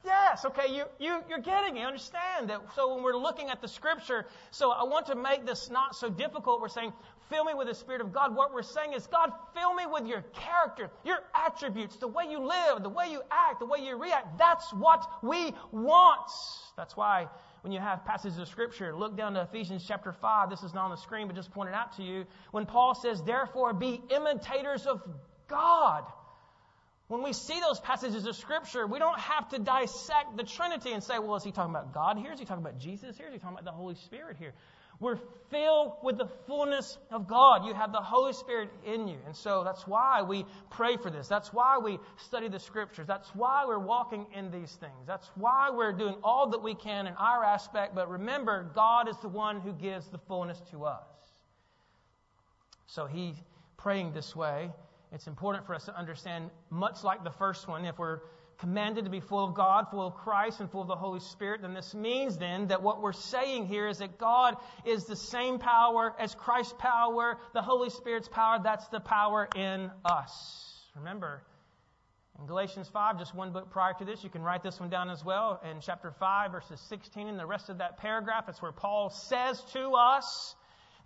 Yes, 0.07 0.45
okay, 0.45 0.73
you, 0.73 0.85
you, 0.99 1.21
you're 1.27 1.39
getting 1.39 1.75
it. 1.75 1.81
You 1.81 1.85
understand 1.85 2.49
that. 2.49 2.61
So 2.73 2.95
when 2.95 3.03
we're 3.03 3.17
looking 3.17 3.49
at 3.49 3.61
the 3.61 3.67
scripture, 3.67 4.25
so 4.51 4.71
I 4.71 4.83
want 4.83 5.05
to 5.07 5.15
make 5.15 5.45
this 5.45 5.69
not 5.69 5.97
so 5.97 6.09
difficult. 6.09 6.61
We're 6.61 6.69
saying, 6.69 6.93
fill 7.29 7.43
me 7.43 7.53
with 7.53 7.67
the 7.67 7.75
Spirit 7.75 7.99
of 7.99 8.13
God. 8.13 8.33
What 8.33 8.53
we're 8.53 8.61
saying 8.61 8.93
is, 8.93 9.05
God, 9.05 9.33
fill 9.53 9.73
me 9.73 9.83
with 9.85 10.07
your 10.07 10.21
character, 10.33 10.89
your 11.03 11.23
attributes, 11.35 11.97
the 11.97 12.07
way 12.07 12.23
you 12.31 12.39
live, 12.39 12.83
the 12.83 12.89
way 12.89 13.11
you 13.11 13.21
act, 13.31 13.59
the 13.59 13.65
way 13.65 13.79
you 13.79 13.97
react. 13.97 14.37
That's 14.37 14.71
what 14.71 15.05
we 15.21 15.53
want. 15.73 16.31
That's 16.77 16.95
why 16.95 17.27
when 17.63 17.73
you 17.73 17.81
have 17.81 18.05
passages 18.05 18.37
of 18.37 18.47
scripture, 18.47 18.95
look 18.95 19.17
down 19.17 19.33
to 19.33 19.41
Ephesians 19.41 19.83
chapter 19.85 20.13
5. 20.13 20.49
This 20.49 20.63
is 20.63 20.73
not 20.73 20.85
on 20.85 20.91
the 20.91 20.95
screen, 20.95 21.27
but 21.27 21.35
just 21.35 21.51
pointed 21.51 21.73
out 21.73 21.93
to 21.97 22.03
you. 22.03 22.23
When 22.51 22.65
Paul 22.65 22.95
says, 22.95 23.21
therefore 23.23 23.73
be 23.73 24.01
imitators 24.09 24.85
of 24.85 25.01
God 25.49 26.05
when 27.07 27.23
we 27.23 27.31
see 27.31 27.59
those 27.59 27.79
passages 27.79 28.25
of 28.25 28.35
Scripture, 28.35 28.85
we 28.85 28.99
don't 28.99 29.19
have 29.19 29.47
to 29.49 29.59
dissect 29.59 30.35
the 30.35 30.43
Trinity 30.43 30.91
and 30.91 31.01
say, 31.01 31.19
well, 31.19 31.35
is 31.35 31.43
he 31.43 31.51
talking 31.51 31.73
about 31.73 31.93
God 31.93 32.17
here? 32.17 32.33
Is 32.33 32.39
he 32.39 32.45
talking 32.45 32.63
about 32.63 32.79
Jesus 32.79 33.17
here? 33.17 33.27
Is 33.27 33.33
he 33.33 33.39
talking 33.39 33.55
about 33.55 33.65
the 33.65 33.71
Holy 33.71 33.95
Spirit 33.95 34.35
here? 34.37 34.53
We're 34.99 35.19
filled 35.51 35.93
with 36.01 36.17
the 36.17 36.27
fullness 36.47 36.97
of 37.11 37.27
God. 37.27 37.65
You 37.65 37.73
have 37.75 37.91
the 37.91 38.01
Holy 38.01 38.33
Spirit 38.33 38.69
in 38.83 39.07
you. 39.07 39.17
And 39.25 39.35
so 39.35 39.63
that's 39.63 39.85
why 39.87 40.23
we 40.23 40.43
pray 40.71 40.97
for 40.97 41.11
this. 41.11 41.27
That's 41.27 41.53
why 41.53 41.77
we 41.77 41.99
study 42.17 42.49
the 42.49 42.59
Scriptures. 42.59 43.05
That's 43.07 43.29
why 43.35 43.65
we're 43.67 43.79
walking 43.79 44.25
in 44.33 44.49
these 44.49 44.71
things. 44.73 45.05
That's 45.05 45.29
why 45.35 45.69
we're 45.69 45.93
doing 45.93 46.15
all 46.23 46.49
that 46.49 46.63
we 46.63 46.73
can 46.73 47.05
in 47.05 47.13
our 47.13 47.43
aspect. 47.43 47.93
But 47.93 48.09
remember, 48.09 48.71
God 48.73 49.07
is 49.07 49.15
the 49.17 49.29
one 49.29 49.61
who 49.61 49.71
gives 49.71 50.07
the 50.07 50.17
fullness 50.17 50.59
to 50.71 50.85
us. 50.85 51.05
So 52.87 53.05
he 53.05 53.35
praying 53.77 54.13
this 54.13 54.35
way 54.35 54.71
it's 55.11 55.27
important 55.27 55.65
for 55.65 55.73
us 55.73 55.85
to 55.85 55.97
understand, 55.97 56.49
much 56.69 57.03
like 57.03 57.23
the 57.23 57.31
first 57.31 57.67
one, 57.67 57.85
if 57.85 57.97
we're 57.97 58.19
commanded 58.57 59.05
to 59.05 59.11
be 59.11 59.19
full 59.19 59.43
of 59.43 59.53
God, 59.53 59.87
full 59.89 60.05
of 60.05 60.15
Christ, 60.15 60.59
and 60.59 60.69
full 60.69 60.81
of 60.81 60.87
the 60.87 60.95
Holy 60.95 61.19
Spirit, 61.19 61.61
then 61.61 61.73
this 61.73 61.93
means 61.93 62.37
then 62.37 62.67
that 62.67 62.81
what 62.81 63.01
we're 63.01 63.13
saying 63.13 63.67
here 63.67 63.87
is 63.87 63.99
that 63.99 64.17
God 64.17 64.57
is 64.85 65.05
the 65.05 65.15
same 65.15 65.59
power 65.59 66.15
as 66.19 66.33
Christ's 66.33 66.73
power, 66.79 67.37
the 67.53 67.61
Holy 67.61 67.89
Spirit's 67.89 68.27
power, 68.27 68.59
that's 68.61 68.87
the 68.87 68.99
power 68.99 69.47
in 69.55 69.91
us. 70.03 70.89
Remember, 70.95 71.43
in 72.39 72.45
Galatians 72.45 72.89
5, 72.89 73.19
just 73.19 73.35
one 73.35 73.51
book 73.51 73.69
prior 73.69 73.93
to 73.93 74.05
this, 74.05 74.23
you 74.23 74.29
can 74.29 74.41
write 74.41 74.63
this 74.63 74.79
one 74.79 74.89
down 74.89 75.09
as 75.09 75.23
well. 75.23 75.61
In 75.69 75.79
chapter 75.79 76.11
5, 76.11 76.51
verses 76.51 76.79
16, 76.89 77.27
and 77.27 77.39
the 77.39 77.45
rest 77.45 77.69
of 77.69 77.77
that 77.77 77.97
paragraph, 77.97 78.49
it's 78.49 78.61
where 78.61 78.71
Paul 78.71 79.09
says 79.09 79.61
to 79.73 79.91
us, 79.91 80.55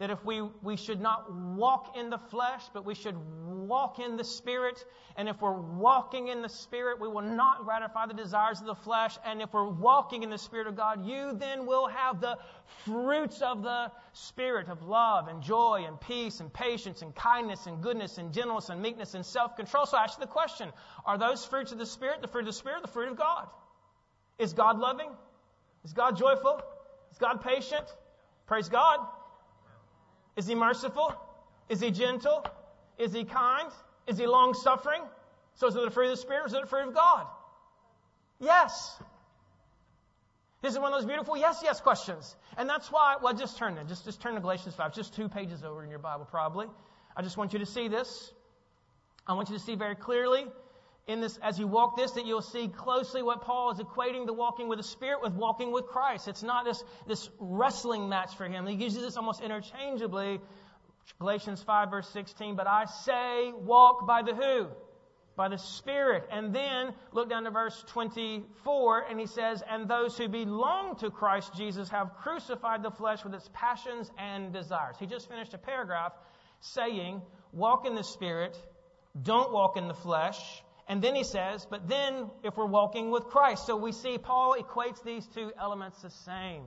that 0.02 0.10
if 0.10 0.26
we, 0.26 0.42
we 0.64 0.78
should 0.78 1.00
not 1.00 1.32
walk 1.32 1.96
in 1.96 2.10
the 2.10 2.18
flesh, 2.18 2.64
but 2.74 2.84
we 2.84 2.96
should 2.96 3.16
walk 3.46 4.00
in 4.00 4.18
the 4.18 4.24
Spirit. 4.24 4.84
And 5.16 5.30
if 5.30 5.40
we're 5.40 5.54
walking 5.54 6.30
in 6.30 6.42
the 6.42 6.50
Spirit, 6.50 7.00
we 7.00 7.08
will 7.08 7.22
not 7.22 7.66
gratify 7.66 8.08
the 8.08 8.16
desires 8.16 8.60
of 8.62 8.66
the 8.66 8.74
flesh. 8.74 9.20
And 9.24 9.44
if 9.44 9.54
we're 9.54 9.70
walking 9.70 10.24
in 10.24 10.32
the 10.32 10.40
Spirit 10.40 10.66
of 10.66 10.76
God, 10.76 11.06
you 11.06 11.34
then 11.34 11.68
will 11.68 11.88
have 11.88 12.20
the 12.20 12.40
fruits 12.84 13.44
of 13.44 13.62
the 13.62 13.92
Spirit 14.14 14.70
of 14.70 14.82
love 14.82 15.28
and 15.28 15.44
joy 15.44 15.84
and 15.86 16.02
peace 16.02 16.40
and 16.40 16.52
patience 16.52 17.04
and 17.04 17.14
kindness 17.14 17.68
and 17.68 17.80
goodness 17.84 18.18
and 18.18 18.34
gentleness 18.34 18.70
and 18.70 18.82
meekness 18.82 19.14
and 19.14 19.24
self 19.24 19.56
control. 19.56 19.86
So 19.86 19.98
I 19.98 20.06
ask 20.06 20.18
you 20.18 20.26
the 20.26 20.32
question 20.32 20.72
Are 21.06 21.20
those 21.20 21.46
fruits 21.46 21.72
of 21.74 21.78
the 21.78 21.86
Spirit 21.86 22.24
the 22.24 22.28
fruit 22.28 22.42
of 22.42 22.48
the 22.48 22.54
Spirit, 22.54 22.82
the 22.82 22.88
fruit 22.88 23.12
of 23.12 23.18
God? 23.20 23.50
Is 24.40 24.54
God 24.54 24.80
loving? 24.80 25.12
Is 25.86 25.94
God 25.94 26.18
joyful? 26.18 26.60
Is 27.12 27.20
God 27.20 27.44
patient? 27.44 27.86
Praise 28.48 28.68
God. 28.68 29.06
Is 30.42 30.48
he 30.48 30.56
merciful? 30.56 31.14
Is 31.70 31.82
he 31.82 31.92
gentle? 31.92 32.44
Is 32.98 33.14
he 33.14 33.26
kind? 33.26 33.70
Is 34.08 34.18
he 34.18 34.26
long 34.26 34.56
suffering? 34.56 35.04
So 35.54 35.68
is 35.68 35.76
it 35.76 35.86
the 35.86 35.92
fruit 35.92 36.06
of 36.06 36.18
the 36.18 36.18
Spirit 36.18 36.48
is 36.48 36.54
it 36.54 36.62
the 36.62 36.68
fruit 36.68 36.88
of 36.88 36.96
God? 36.96 37.28
Yes. 38.40 38.98
This 40.64 40.74
is 40.74 40.80
one 40.80 40.92
of 40.92 41.00
those 41.00 41.06
beautiful 41.06 41.38
yes, 41.38 41.62
yes 41.64 41.80
questions. 41.80 42.36
And 42.58 42.68
that's 42.68 42.92
why, 42.92 43.18
well, 43.22 43.36
just 43.36 43.60
turn 43.60 43.76
there. 43.76 43.84
Just, 43.84 44.04
just 44.04 44.20
turn 44.20 44.34
to 44.34 44.42
Galatians 44.42 44.74
5. 44.74 44.96
Just 44.96 45.14
two 45.14 45.30
pages 45.30 45.64
over 45.64 45.84
in 45.84 45.92
your 45.92 46.00
Bible, 46.00 46.26
probably. 46.26 46.66
I 47.16 47.22
just 47.22 47.38
want 47.38 47.54
you 47.54 47.60
to 47.60 47.66
see 47.68 47.88
this. 47.88 48.34
I 49.28 49.34
want 49.34 49.50
you 49.50 49.60
to 49.60 49.64
see 49.64 49.76
very 49.76 49.96
clearly 49.96 50.46
in 51.12 51.22
this, 51.22 51.38
as 51.42 51.60
you 51.60 51.68
walk 51.68 51.98
this, 51.98 52.12
that 52.12 52.26
you'll 52.26 52.42
see 52.42 52.68
closely 52.68 53.22
what 53.22 53.42
Paul 53.42 53.72
is 53.72 53.80
equating 53.80 54.26
the 54.26 54.34
walking 54.34 54.68
with 54.68 54.80
the 54.80 54.84
Spirit 54.84 55.22
with 55.22 55.34
walking 55.34 55.72
with 55.72 55.86
Christ. 55.88 56.28
It's 56.28 56.44
not 56.44 56.66
this, 56.66 56.84
this 57.08 57.30
wrestling 57.40 58.10
match 58.10 58.36
for 58.36 58.46
him. 58.46 58.66
He 58.66 58.76
uses 58.76 59.02
this 59.02 59.18
almost 59.18 59.42
interchangeably. 59.42 60.40
Galatians 61.20 61.62
5 61.64 61.90
verse 61.92 62.10
16, 62.10 62.56
but 62.56 62.68
I 62.68 62.86
say 62.86 63.52
walk 63.54 64.08
by 64.08 64.22
the 64.22 64.34
who? 64.34 64.68
By 65.36 65.50
the 65.50 65.58
Spirit. 65.58 66.28
And 66.32 66.54
then 66.54 66.94
look 67.12 67.30
down 67.30 67.44
to 67.44 67.52
verse 67.52 67.84
24 67.88 69.06
and 69.10 69.20
he 69.20 69.26
says, 69.26 69.64
and 69.70 69.88
those 69.88 70.18
who 70.18 70.28
belong 70.28 70.98
to 70.98 71.10
Christ 71.10 71.54
Jesus 71.56 71.90
have 71.90 72.16
crucified 72.22 72.84
the 72.84 72.92
flesh 72.92 73.24
with 73.24 73.34
its 73.34 73.50
passions 73.54 74.10
and 74.18 74.54
desires. 74.54 74.96
He 75.00 75.06
just 75.06 75.30
finished 75.30 75.54
a 75.54 75.58
paragraph 75.58 76.14
saying, 76.62 77.22
walk 77.52 77.86
in 77.86 77.96
the 77.96 78.04
Spirit, 78.04 78.56
don't 79.22 79.52
walk 79.52 79.78
in 79.78 79.88
the 79.88 79.94
flesh, 79.94 80.64
and 80.88 81.02
then 81.02 81.16
he 81.16 81.24
says, 81.24 81.66
but 81.70 81.88
then 81.88 82.30
if 82.44 82.58
we're 82.58 82.66
walking 82.66 83.12
with 83.12 83.26
Christ. 83.26 83.66
So 83.66 83.76
we 83.76 83.92
see 83.92 84.18
Paul 84.18 84.56
equates 84.60 85.04
these 85.04 85.28
two 85.28 85.52
elements 85.60 86.02
the 86.02 86.10
same. 86.10 86.64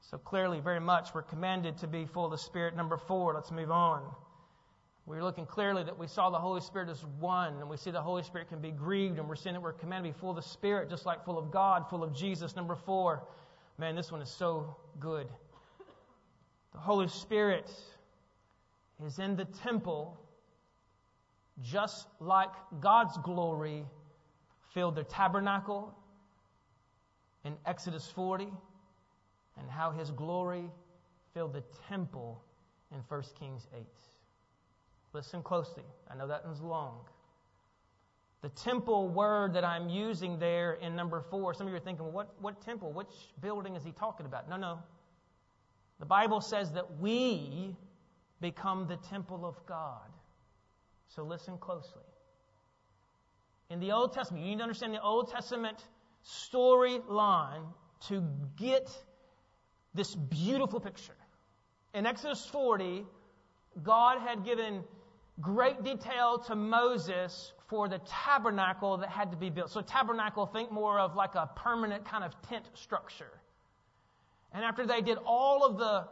So 0.00 0.18
clearly, 0.18 0.60
very 0.60 0.80
much, 0.80 1.14
we're 1.14 1.22
commanded 1.22 1.78
to 1.78 1.86
be 1.86 2.06
full 2.06 2.24
of 2.24 2.30
the 2.32 2.38
Spirit. 2.38 2.76
Number 2.76 2.96
four, 2.96 3.34
let's 3.34 3.50
move 3.50 3.70
on. 3.70 4.02
We're 5.06 5.22
looking 5.22 5.46
clearly 5.46 5.82
that 5.82 5.98
we 5.98 6.06
saw 6.06 6.30
the 6.30 6.38
Holy 6.38 6.60
Spirit 6.60 6.88
as 6.88 7.04
one, 7.18 7.54
and 7.54 7.68
we 7.68 7.76
see 7.76 7.90
the 7.90 8.00
Holy 8.00 8.22
Spirit 8.22 8.48
can 8.48 8.60
be 8.60 8.70
grieved, 8.70 9.18
and 9.18 9.28
we're 9.28 9.36
seeing 9.36 9.54
that 9.54 9.60
we're 9.60 9.72
commanded 9.72 10.10
to 10.10 10.14
be 10.14 10.20
full 10.20 10.30
of 10.30 10.36
the 10.36 10.42
Spirit, 10.42 10.90
just 10.90 11.06
like 11.06 11.24
full 11.24 11.38
of 11.38 11.50
God, 11.50 11.88
full 11.88 12.04
of 12.04 12.14
Jesus. 12.14 12.54
Number 12.54 12.76
four, 12.76 13.24
man, 13.78 13.96
this 13.96 14.12
one 14.12 14.22
is 14.22 14.30
so 14.30 14.76
good. 15.00 15.26
The 16.72 16.78
Holy 16.78 17.08
Spirit 17.08 17.70
is 19.04 19.18
in 19.18 19.36
the 19.36 19.44
temple 19.44 20.18
just 21.60 22.06
like 22.20 22.52
God's 22.80 23.16
glory 23.18 23.84
filled 24.72 24.96
the 24.96 25.04
tabernacle 25.04 25.94
in 27.44 27.54
Exodus 27.66 28.06
40 28.14 28.48
and 29.58 29.70
how 29.70 29.90
his 29.90 30.10
glory 30.10 30.70
filled 31.34 31.52
the 31.52 31.62
temple 31.88 32.42
in 32.90 32.98
1 33.08 33.22
Kings 33.38 33.66
8. 33.74 33.84
Listen 35.12 35.42
closely. 35.42 35.84
I 36.10 36.16
know 36.16 36.26
that 36.26 36.44
one's 36.44 36.62
long. 36.62 37.00
The 38.40 38.48
temple 38.50 39.08
word 39.08 39.54
that 39.54 39.64
I'm 39.64 39.88
using 39.88 40.38
there 40.38 40.74
in 40.74 40.96
number 40.96 41.20
four, 41.20 41.54
some 41.54 41.66
of 41.66 41.72
you 41.72 41.76
are 41.76 41.80
thinking, 41.80 42.12
what, 42.12 42.34
what 42.40 42.60
temple? 42.60 42.92
Which 42.92 43.12
building 43.40 43.76
is 43.76 43.84
he 43.84 43.92
talking 43.92 44.26
about? 44.26 44.48
No, 44.48 44.56
no. 44.56 44.78
The 46.00 46.06
Bible 46.06 46.40
says 46.40 46.72
that 46.72 46.98
we 46.98 47.76
become 48.40 48.88
the 48.88 48.96
temple 48.96 49.46
of 49.46 49.64
God. 49.66 50.11
So 51.14 51.24
listen 51.24 51.58
closely. 51.58 52.02
In 53.68 53.80
the 53.80 53.92
Old 53.92 54.14
Testament, 54.14 54.44
you 54.44 54.50
need 54.50 54.58
to 54.58 54.62
understand 54.62 54.94
the 54.94 55.02
Old 55.02 55.30
Testament 55.30 55.76
storyline 56.24 57.64
to 58.08 58.22
get 58.56 58.90
this 59.94 60.14
beautiful 60.14 60.80
picture. 60.80 61.16
In 61.92 62.06
Exodus 62.06 62.46
40, 62.46 63.04
God 63.82 64.20
had 64.20 64.44
given 64.44 64.84
great 65.40 65.82
detail 65.82 66.38
to 66.46 66.54
Moses 66.54 67.52
for 67.68 67.88
the 67.88 68.00
tabernacle 68.06 68.98
that 68.98 69.10
had 69.10 69.30
to 69.32 69.36
be 69.36 69.50
built. 69.50 69.70
So, 69.70 69.82
tabernacle, 69.82 70.46
think 70.46 70.70
more 70.70 70.98
of 70.98 71.14
like 71.14 71.34
a 71.34 71.50
permanent 71.56 72.06
kind 72.06 72.24
of 72.24 72.40
tent 72.42 72.64
structure. 72.74 73.40
And 74.52 74.64
after 74.64 74.86
they 74.86 75.00
did 75.00 75.18
all 75.26 75.64
of 75.64 75.78
the 75.78 76.08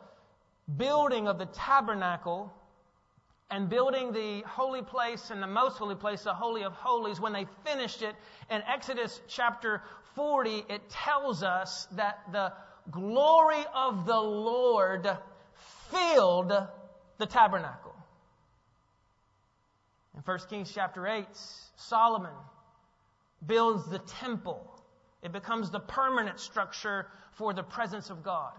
building 0.76 1.28
of 1.28 1.38
the 1.38 1.46
tabernacle, 1.46 2.52
and 3.50 3.68
building 3.68 4.12
the 4.12 4.42
holy 4.46 4.82
place 4.82 5.30
and 5.30 5.42
the 5.42 5.46
most 5.46 5.78
holy 5.78 5.96
place, 5.96 6.22
the 6.22 6.34
Holy 6.34 6.62
of 6.62 6.72
Holies, 6.72 7.20
when 7.20 7.32
they 7.32 7.46
finished 7.64 8.02
it, 8.02 8.14
in 8.50 8.62
Exodus 8.62 9.20
chapter 9.28 9.82
40, 10.14 10.64
it 10.68 10.88
tells 10.88 11.42
us 11.42 11.88
that 11.92 12.20
the 12.32 12.52
glory 12.90 13.64
of 13.74 14.06
the 14.06 14.20
Lord 14.20 15.08
filled 15.90 16.52
the 17.18 17.26
tabernacle. 17.26 17.94
In 20.14 20.22
1 20.22 20.38
Kings 20.48 20.70
chapter 20.72 21.06
8, 21.06 21.26
Solomon 21.76 22.34
builds 23.46 23.88
the 23.90 23.98
temple. 23.98 24.64
It 25.22 25.32
becomes 25.32 25.70
the 25.70 25.80
permanent 25.80 26.38
structure 26.38 27.06
for 27.32 27.52
the 27.52 27.62
presence 27.62 28.10
of 28.10 28.22
God. 28.22 28.52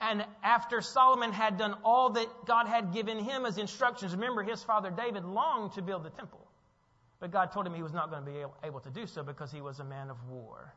And 0.00 0.24
after 0.42 0.82
Solomon 0.82 1.32
had 1.32 1.56
done 1.56 1.74
all 1.84 2.10
that 2.10 2.28
God 2.46 2.66
had 2.66 2.92
given 2.92 3.18
him 3.18 3.46
as 3.46 3.56
instructions, 3.56 4.12
remember 4.12 4.42
his 4.42 4.62
father 4.62 4.90
David 4.90 5.24
longed 5.24 5.72
to 5.72 5.82
build 5.82 6.04
the 6.04 6.10
temple. 6.10 6.46
But 7.18 7.30
God 7.30 7.52
told 7.52 7.66
him 7.66 7.74
he 7.74 7.82
was 7.82 7.94
not 7.94 8.10
going 8.10 8.24
to 8.24 8.30
be 8.30 8.44
able 8.62 8.80
to 8.80 8.90
do 8.90 9.06
so 9.06 9.22
because 9.22 9.50
he 9.50 9.62
was 9.62 9.80
a 9.80 9.84
man 9.84 10.10
of 10.10 10.16
war. 10.28 10.74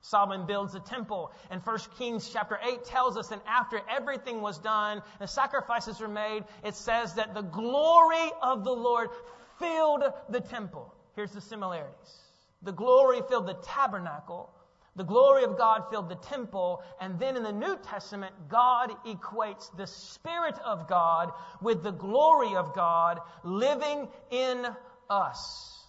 Solomon 0.00 0.46
builds 0.46 0.72
the 0.72 0.80
temple, 0.80 1.32
and 1.50 1.60
1 1.60 1.78
Kings 1.98 2.30
chapter 2.32 2.58
8 2.62 2.84
tells 2.84 3.16
us 3.16 3.28
that 3.28 3.42
after 3.46 3.80
everything 3.90 4.40
was 4.40 4.58
done, 4.58 5.02
the 5.18 5.26
sacrifices 5.26 6.00
were 6.00 6.08
made, 6.08 6.44
it 6.64 6.74
says 6.74 7.14
that 7.14 7.34
the 7.34 7.42
glory 7.42 8.30
of 8.40 8.64
the 8.64 8.72
Lord 8.72 9.10
filled 9.58 10.04
the 10.28 10.40
temple. 10.40 10.94
Here's 11.16 11.32
the 11.32 11.40
similarities. 11.40 12.20
The 12.62 12.72
glory 12.72 13.20
filled 13.28 13.46
the 13.46 13.54
tabernacle, 13.54 14.50
the 14.98 15.04
glory 15.04 15.44
of 15.44 15.56
God 15.56 15.84
filled 15.90 16.08
the 16.08 16.16
temple, 16.16 16.82
and 17.00 17.18
then 17.20 17.36
in 17.36 17.44
the 17.44 17.52
New 17.52 17.78
Testament, 17.84 18.34
God 18.48 18.90
equates 19.06 19.74
the 19.76 19.86
Spirit 19.86 20.56
of 20.64 20.88
God 20.88 21.30
with 21.62 21.84
the 21.84 21.92
glory 21.92 22.56
of 22.56 22.74
God 22.74 23.20
living 23.44 24.08
in 24.30 24.66
us. 25.08 25.84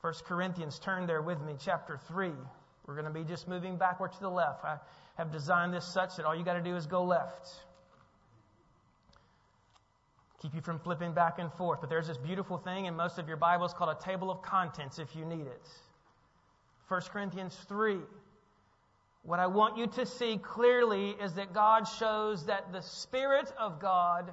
1 0.00 0.14
Corinthians, 0.24 0.78
turn 0.78 1.06
there 1.06 1.20
with 1.20 1.40
me, 1.42 1.54
chapter 1.58 1.98
3. 2.06 2.30
We're 2.86 2.94
going 2.94 3.04
to 3.04 3.10
be 3.10 3.24
just 3.24 3.48
moving 3.48 3.76
backward 3.76 4.12
to 4.12 4.20
the 4.20 4.30
left. 4.30 4.64
I 4.64 4.78
have 5.16 5.32
designed 5.32 5.74
this 5.74 5.84
such 5.84 6.16
that 6.16 6.24
all 6.24 6.34
you 6.34 6.44
got 6.44 6.54
to 6.54 6.62
do 6.62 6.76
is 6.76 6.86
go 6.86 7.02
left. 7.02 7.50
Keep 10.40 10.54
you 10.54 10.60
from 10.60 10.78
flipping 10.78 11.12
back 11.12 11.40
and 11.40 11.52
forth. 11.52 11.80
But 11.80 11.90
there's 11.90 12.06
this 12.06 12.16
beautiful 12.16 12.58
thing 12.58 12.86
in 12.86 12.94
most 12.94 13.18
of 13.18 13.26
your 13.26 13.36
Bibles 13.36 13.74
called 13.74 13.94
a 14.00 14.04
table 14.04 14.30
of 14.30 14.40
contents 14.40 15.00
if 15.00 15.14
you 15.16 15.24
need 15.24 15.48
it. 15.48 15.68
1 16.88 17.00
Corinthians 17.12 17.56
3. 17.68 17.98
What 19.22 19.38
I 19.38 19.46
want 19.46 19.76
you 19.76 19.86
to 19.86 20.06
see 20.06 20.38
clearly 20.38 21.10
is 21.10 21.34
that 21.34 21.52
God 21.52 21.84
shows 21.84 22.46
that 22.46 22.72
the 22.72 22.80
Spirit 22.80 23.52
of 23.58 23.80
God 23.80 24.32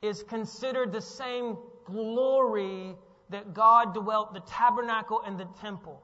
is 0.00 0.22
considered 0.22 0.92
the 0.92 1.00
same 1.00 1.58
glory 1.84 2.94
that 3.30 3.52
God 3.52 3.94
dwelt 3.94 4.32
the 4.32 4.40
tabernacle 4.40 5.22
and 5.26 5.38
the 5.38 5.46
temple. 5.60 6.02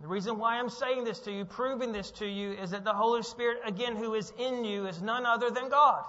The 0.00 0.06
reason 0.06 0.38
why 0.38 0.58
I'm 0.58 0.68
saying 0.68 1.02
this 1.04 1.18
to 1.20 1.32
you, 1.32 1.44
proving 1.44 1.90
this 1.90 2.12
to 2.12 2.26
you, 2.26 2.52
is 2.52 2.70
that 2.70 2.84
the 2.84 2.92
Holy 2.92 3.22
Spirit, 3.22 3.58
again, 3.64 3.96
who 3.96 4.14
is 4.14 4.32
in 4.38 4.64
you, 4.64 4.86
is 4.86 5.02
none 5.02 5.26
other 5.26 5.50
than 5.50 5.68
God. 5.68 6.04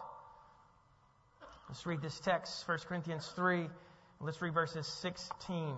Let's 1.67 1.85
read 1.87 2.01
this 2.01 2.19
text, 2.19 2.67
1 2.67 2.79
Corinthians 2.87 3.31
3. 3.35 3.67
Let's 4.19 4.41
read 4.41 4.53
verses 4.53 4.85
16. 4.85 5.73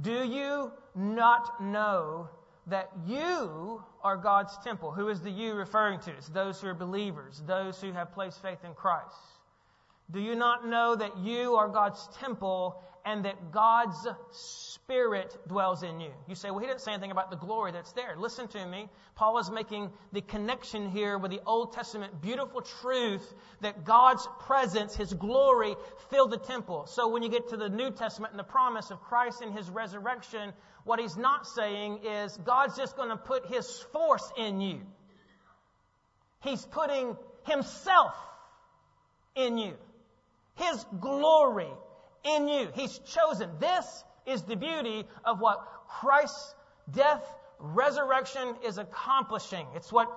Do 0.00 0.24
you 0.24 0.70
not 0.94 1.60
know 1.60 2.28
that 2.66 2.90
you 3.06 3.82
are 4.02 4.16
God's 4.16 4.56
temple? 4.64 4.90
Who 4.90 5.08
is 5.08 5.20
the 5.20 5.30
you 5.30 5.54
referring 5.54 6.00
to? 6.00 6.10
It's 6.12 6.28
those 6.28 6.60
who 6.60 6.68
are 6.68 6.74
believers, 6.74 7.42
those 7.46 7.80
who 7.80 7.92
have 7.92 8.12
placed 8.12 8.40
faith 8.40 8.64
in 8.64 8.74
Christ. 8.74 9.16
Do 10.10 10.20
you 10.20 10.34
not 10.34 10.66
know 10.66 10.94
that 10.96 11.16
you 11.18 11.54
are 11.54 11.68
God's 11.68 12.08
temple 12.18 12.82
and 13.04 13.24
that 13.24 13.52
God's 13.52 14.06
Spirit 14.30 15.36
dwells 15.46 15.82
in 15.82 16.00
you? 16.00 16.10
You 16.28 16.34
say, 16.34 16.50
well, 16.50 16.60
he 16.60 16.66
didn't 16.66 16.80
say 16.80 16.92
anything 16.92 17.10
about 17.10 17.30
the 17.30 17.36
glory 17.36 17.72
that's 17.72 17.92
there. 17.92 18.16
Listen 18.16 18.48
to 18.48 18.66
me. 18.66 18.88
Paul 19.14 19.38
is 19.38 19.50
making 19.50 19.90
the 20.12 20.20
connection 20.20 20.88
here 20.90 21.18
with 21.18 21.30
the 21.30 21.40
Old 21.46 21.72
Testament 21.72 22.20
beautiful 22.20 22.62
truth 22.62 23.34
that 23.60 23.84
God's 23.84 24.26
presence, 24.40 24.96
His 24.96 25.12
glory, 25.12 25.74
filled 26.10 26.30
the 26.30 26.38
temple. 26.38 26.86
So 26.86 27.08
when 27.08 27.22
you 27.22 27.28
get 27.28 27.48
to 27.50 27.56
the 27.56 27.68
New 27.68 27.90
Testament 27.90 28.32
and 28.32 28.38
the 28.38 28.44
promise 28.44 28.90
of 28.90 29.00
Christ 29.02 29.42
and 29.42 29.56
His 29.56 29.68
resurrection, 29.68 30.52
what 30.84 31.00
he's 31.00 31.16
not 31.16 31.46
saying 31.46 32.00
is 32.04 32.36
God's 32.38 32.76
just 32.76 32.96
going 32.96 33.10
to 33.10 33.16
put 33.16 33.46
His 33.46 33.68
force 33.92 34.30
in 34.36 34.60
you. 34.60 34.80
He's 36.42 36.64
putting 36.64 37.16
Himself 37.46 38.14
in 39.34 39.58
you. 39.58 39.74
His 40.56 40.84
glory 41.00 41.70
in 42.24 42.48
you. 42.48 42.68
He's 42.74 42.98
chosen. 42.98 43.50
This 43.60 44.04
is 44.26 44.42
the 44.42 44.56
beauty 44.56 45.04
of 45.24 45.40
what 45.40 45.66
Christ's 45.88 46.54
death, 46.90 47.24
resurrection 47.58 48.54
is 48.66 48.78
accomplishing. 48.78 49.66
It's 49.74 49.92
what 49.92 50.08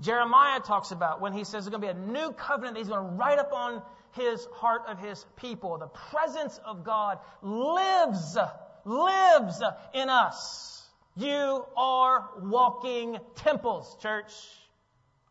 Jeremiah 0.00 0.60
talks 0.60 0.90
about 0.90 1.20
when 1.20 1.32
he 1.32 1.44
says 1.44 1.64
there's 1.64 1.68
going 1.68 1.82
to 1.82 1.94
be 1.94 2.00
a 2.00 2.12
new 2.12 2.32
covenant 2.32 2.74
that 2.74 2.80
he's 2.80 2.88
going 2.88 3.04
to 3.08 3.14
write 3.16 3.38
up 3.38 3.52
on 3.52 3.82
his 4.12 4.46
heart 4.54 4.82
of 4.88 4.98
his 4.98 5.24
people. 5.36 5.78
The 5.78 5.86
presence 5.86 6.58
of 6.64 6.84
God 6.84 7.18
lives, 7.40 8.36
lives 8.84 9.62
in 9.94 10.08
us. 10.08 10.86
You 11.16 11.64
are 11.76 12.30
walking 12.42 13.18
temples, 13.36 13.96
church. 14.02 14.32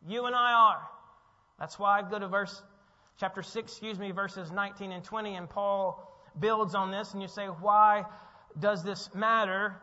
You 0.07 0.25
and 0.25 0.35
I 0.35 0.53
are. 0.53 0.81
That's 1.59 1.77
why 1.77 1.99
I 1.99 2.09
go 2.09 2.17
to 2.17 2.27
verse 2.27 2.61
chapter 3.19 3.43
6, 3.43 3.71
excuse 3.71 3.99
me, 3.99 4.11
verses 4.11 4.51
19 4.51 4.91
and 4.91 5.03
20, 5.03 5.35
and 5.35 5.49
Paul 5.49 6.10
builds 6.39 6.75
on 6.75 6.91
this, 6.91 7.13
and 7.13 7.21
you 7.21 7.27
say, 7.27 7.45
why 7.45 8.05
does 8.59 8.83
this 8.83 9.09
matter? 9.13 9.75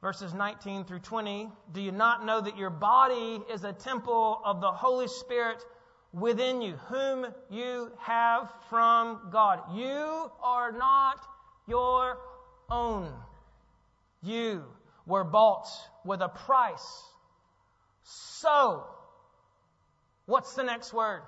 Verses 0.00 0.32
19 0.32 0.84
through 0.84 1.00
20. 1.00 1.48
Do 1.72 1.80
you 1.80 1.92
not 1.92 2.24
know 2.24 2.40
that 2.40 2.56
your 2.56 2.70
body 2.70 3.40
is 3.52 3.64
a 3.64 3.72
temple 3.72 4.40
of 4.44 4.60
the 4.60 4.70
Holy 4.70 5.08
Spirit 5.08 5.62
within 6.12 6.62
you, 6.62 6.76
whom 6.88 7.26
you 7.50 7.92
have 7.98 8.50
from 8.68 9.28
God? 9.30 9.60
You 9.74 10.30
are 10.42 10.72
not 10.72 11.20
your 11.68 12.18
own. 12.70 13.12
You 14.22 14.64
were 15.06 15.24
bought 15.24 15.66
with 16.04 16.20
a 16.20 16.28
price. 16.28 17.04
So, 18.02 18.84
what's 20.26 20.54
the 20.54 20.62
next 20.62 20.92
word? 20.92 21.22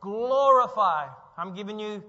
Glorify. 0.00 1.06
I'm 1.36 1.54
giving 1.54 1.78
you 1.78 2.02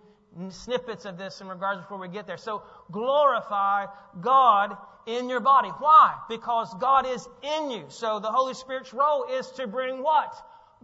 snippets 0.50 1.06
of 1.06 1.18
this 1.18 1.42
in 1.42 1.48
regards 1.48 1.82
before 1.82 1.98
we 1.98 2.08
get 2.08 2.28
there. 2.28 2.38
So 2.38 2.63
glorify 2.92 3.86
God 4.22 4.78
in 5.06 5.30
your 5.30 5.39
body. 5.39 5.70
Why? 5.70 6.15
Because 6.30 6.74
God 6.80 7.08
is 7.08 7.28
in 7.42 7.72
you. 7.72 7.86
So 7.89 8.20
the 8.20 8.32
Holy 8.32 8.54
Spirit's 8.54 8.94
role 8.94 9.26
is 9.26 9.50
to 9.52 9.68
bring 9.68 10.04
what? 10.04 10.34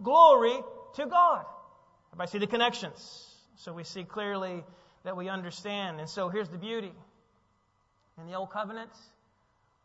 Glory 0.02 0.58
to 0.94 1.06
God. 1.06 1.44
Everybody 2.12 2.30
see 2.30 2.38
the 2.38 2.46
connections? 2.46 3.26
So 3.56 3.72
we 3.72 3.84
see 3.84 4.04
clearly 4.04 4.64
that 5.04 5.16
we 5.16 5.28
understand. 5.28 6.00
And 6.00 6.08
so 6.08 6.28
here's 6.28 6.48
the 6.48 6.58
beauty. 6.58 6.92
In 8.18 8.26
the 8.26 8.34
Old 8.34 8.50
Covenant, 8.50 8.90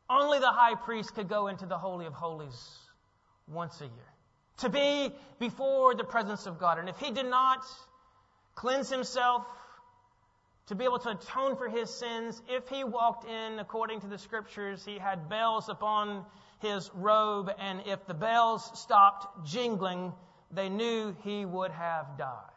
only 0.10 0.40
the 0.40 0.52
high 0.52 0.76
priest 0.76 1.14
could 1.16 1.28
go 1.28 1.48
into 1.48 1.66
the 1.66 1.78
Holy 1.78 2.06
of 2.06 2.14
Holies 2.14 2.78
once 3.48 3.80
a 3.82 3.86
year. 3.86 4.14
To 4.60 4.70
be 4.70 5.12
before 5.40 5.96
the 5.96 6.04
presence 6.04 6.46
of 6.46 6.60
God. 6.60 6.80
And 6.80 6.88
if 6.88 6.98
he 6.98 7.12
did 7.12 7.26
not, 7.26 7.66
cleanse 8.56 8.90
himself, 8.90 9.46
to 10.68 10.76
be 10.76 10.86
able 10.86 11.00
to 11.00 11.10
atone 11.10 11.58
for 11.58 11.68
his 11.68 11.90
sins. 11.90 12.42
If 12.48 12.70
he 12.70 12.84
walked 12.84 13.28
in 13.28 13.60
according 13.60 14.02
to 14.02 14.08
the 14.08 14.18
scriptures, 14.18 14.86
he 14.86 14.98
had 14.98 15.28
bells 15.28 15.68
upon 15.70 16.26
his 16.60 16.90
robe, 16.94 17.52
and 17.60 17.82
if 17.86 18.06
the 18.06 18.14
bells 18.14 18.80
stopped 18.80 19.46
jingling, 19.46 20.14
they 20.52 20.70
knew 20.70 21.16
he 21.24 21.44
would 21.44 21.72
have 21.72 22.18
died. 22.18 22.52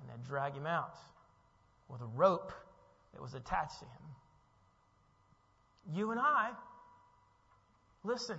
And 0.00 0.10
they'd 0.10 0.28
drag 0.28 0.54
him 0.54 0.66
out 0.66 0.96
with 1.88 2.00
a 2.02 2.06
rope 2.06 2.52
that 3.14 3.22
was 3.22 3.34
attached 3.34 3.78
to 3.80 3.84
him. 3.84 4.02
You 5.94 6.10
and 6.10 6.20
I, 6.20 6.50
listen, 8.04 8.38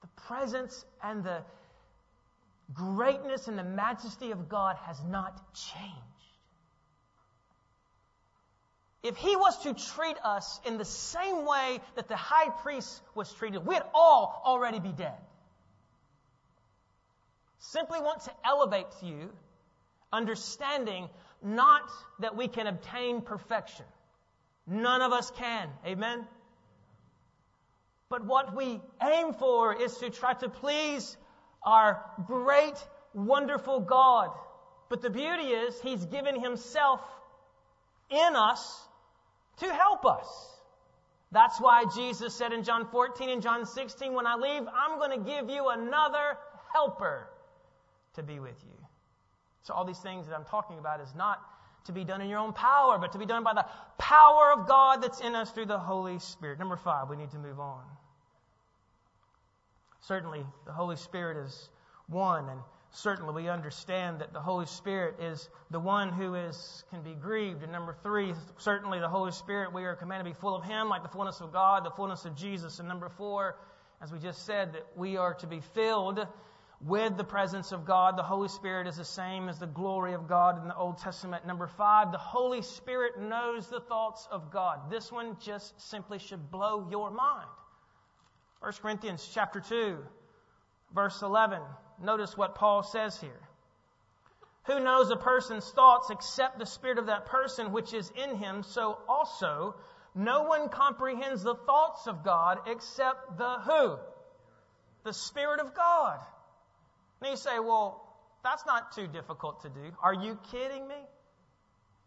the 0.00 0.08
presence 0.16 0.84
and 1.02 1.22
the 1.22 1.42
greatness 2.74 3.48
and 3.48 3.58
the 3.58 3.64
majesty 3.64 4.30
of 4.30 4.48
God 4.48 4.76
has 4.86 5.02
not 5.04 5.54
changed. 5.54 5.96
If 9.02 9.16
he 9.16 9.34
was 9.34 9.62
to 9.62 9.72
treat 9.72 10.16
us 10.22 10.60
in 10.66 10.76
the 10.76 10.84
same 10.84 11.46
way 11.46 11.80
that 11.96 12.08
the 12.08 12.16
high 12.16 12.50
priest 12.50 13.00
was 13.14 13.32
treated, 13.32 13.66
we'd 13.66 13.82
all 13.94 14.42
already 14.44 14.78
be 14.78 14.92
dead. 14.92 15.16
Simply 17.58 17.98
want 18.00 18.22
to 18.22 18.32
elevate 18.44 18.86
you, 19.02 19.30
understanding 20.12 21.08
not 21.42 21.90
that 22.18 22.36
we 22.36 22.48
can 22.48 22.66
obtain 22.66 23.22
perfection. 23.22 23.86
None 24.66 25.00
of 25.00 25.12
us 25.12 25.30
can. 25.30 25.68
Amen? 25.86 26.26
But 28.10 28.24
what 28.24 28.54
we 28.54 28.80
aim 29.02 29.32
for 29.34 29.80
is 29.80 29.96
to 29.98 30.10
try 30.10 30.34
to 30.34 30.48
please 30.48 31.16
our 31.64 32.04
great, 32.26 32.76
wonderful 33.14 33.80
God. 33.80 34.30
But 34.88 35.02
the 35.02 35.10
beauty 35.10 35.44
is, 35.44 35.80
He's 35.80 36.04
given 36.06 36.40
Himself 36.40 37.00
in 38.10 38.36
us 38.36 38.80
to 39.58 39.72
help 39.72 40.04
us. 40.04 40.26
That's 41.32 41.60
why 41.60 41.84
Jesus 41.94 42.34
said 42.34 42.52
in 42.52 42.64
John 42.64 42.88
14 42.90 43.30
and 43.30 43.40
John 43.42 43.64
16, 43.64 44.12
when 44.12 44.26
I 44.26 44.34
leave, 44.34 44.62
I'm 44.74 44.98
going 44.98 45.22
to 45.22 45.30
give 45.30 45.48
you 45.48 45.68
another 45.68 46.36
helper 46.72 47.28
to 48.14 48.22
be 48.22 48.40
with 48.40 48.56
you. 48.64 48.86
So 49.62 49.74
all 49.74 49.84
these 49.84 50.00
things 50.00 50.26
that 50.26 50.34
I'm 50.34 50.44
talking 50.44 50.78
about 50.78 51.00
is 51.00 51.14
not 51.14 51.40
to 51.84 51.92
be 51.92 52.04
done 52.04 52.20
in 52.20 52.28
your 52.28 52.40
own 52.40 52.52
power, 52.52 52.98
but 52.98 53.12
to 53.12 53.18
be 53.18 53.26
done 53.26 53.44
by 53.44 53.54
the 53.54 53.64
power 53.98 54.52
of 54.56 54.66
God 54.66 55.02
that's 55.02 55.20
in 55.20 55.34
us 55.34 55.50
through 55.52 55.66
the 55.66 55.78
Holy 55.78 56.18
Spirit. 56.18 56.58
Number 56.58 56.76
five, 56.76 57.08
we 57.08 57.16
need 57.16 57.30
to 57.30 57.38
move 57.38 57.60
on. 57.60 57.82
Certainly, 60.00 60.44
the 60.66 60.72
Holy 60.72 60.96
Spirit 60.96 61.36
is 61.46 61.70
one, 62.08 62.48
and 62.48 62.60
certainly 62.90 63.32
we 63.34 63.48
understand 63.48 64.20
that 64.20 64.32
the 64.32 64.40
Holy 64.40 64.66
Spirit 64.66 65.20
is 65.20 65.48
the 65.70 65.78
one 65.78 66.10
who 66.12 66.34
is 66.34 66.84
can 66.90 67.02
be 67.02 67.14
grieved. 67.14 67.62
And 67.62 67.70
number 67.70 67.94
three, 68.02 68.34
certainly 68.56 68.98
the 68.98 69.08
Holy 69.08 69.32
Spirit, 69.32 69.72
we 69.72 69.84
are 69.84 69.94
commanded 69.94 70.24
to 70.24 70.36
be 70.36 70.40
full 70.40 70.56
of 70.56 70.64
Him, 70.64 70.88
like 70.88 71.02
the 71.02 71.08
fullness 71.08 71.40
of 71.40 71.52
God, 71.52 71.84
the 71.84 71.90
fullness 71.90 72.24
of 72.24 72.34
Jesus. 72.34 72.78
And 72.78 72.88
number 72.88 73.08
four, 73.08 73.56
as 74.02 74.10
we 74.10 74.18
just 74.18 74.46
said, 74.46 74.72
that 74.72 74.86
we 74.96 75.16
are 75.16 75.34
to 75.34 75.46
be 75.46 75.60
filled 75.74 76.26
with 76.80 77.16
the 77.18 77.24
presence 77.24 77.72
of 77.72 77.84
God. 77.84 78.16
The 78.16 78.22
Holy 78.22 78.48
Spirit 78.48 78.86
is 78.86 78.96
the 78.96 79.04
same 79.04 79.48
as 79.50 79.58
the 79.58 79.66
glory 79.66 80.14
of 80.14 80.26
God 80.26 80.60
in 80.60 80.66
the 80.66 80.74
Old 80.74 80.96
Testament. 80.98 81.46
Number 81.46 81.66
five, 81.66 82.10
the 82.10 82.18
Holy 82.18 82.62
Spirit 82.62 83.20
knows 83.20 83.68
the 83.68 83.80
thoughts 83.80 84.26
of 84.32 84.50
God. 84.50 84.90
This 84.90 85.12
one 85.12 85.36
just 85.38 85.78
simply 85.78 86.18
should 86.18 86.50
blow 86.50 86.88
your 86.90 87.10
mind. 87.10 87.48
1 88.60 88.72
Corinthians 88.82 89.28
chapter 89.32 89.60
2, 89.60 89.98
verse 90.94 91.22
11. 91.22 91.60
Notice 92.02 92.36
what 92.36 92.54
Paul 92.54 92.82
says 92.82 93.18
here. 93.20 93.40
Who 94.64 94.80
knows 94.80 95.10
a 95.10 95.16
person's 95.16 95.68
thoughts 95.70 96.10
except 96.10 96.58
the 96.58 96.66
spirit 96.66 96.98
of 96.98 97.06
that 97.06 97.26
person 97.26 97.72
which 97.72 97.94
is 97.94 98.12
in 98.14 98.36
him? 98.36 98.62
So 98.62 98.98
also, 99.08 99.74
no 100.14 100.42
one 100.42 100.68
comprehends 100.68 101.42
the 101.42 101.54
thoughts 101.54 102.06
of 102.06 102.22
God 102.24 102.58
except 102.66 103.38
the 103.38 103.58
who? 103.60 103.96
The 105.04 105.12
Spirit 105.12 105.60
of 105.60 105.74
God. 105.74 106.20
And 107.22 107.30
you 107.30 107.36
say, 107.36 107.58
well, 107.58 108.06
that's 108.44 108.66
not 108.66 108.92
too 108.92 109.06
difficult 109.06 109.62
to 109.62 109.68
do. 109.70 109.92
Are 110.02 110.14
you 110.14 110.38
kidding 110.50 110.86
me? 110.86 110.96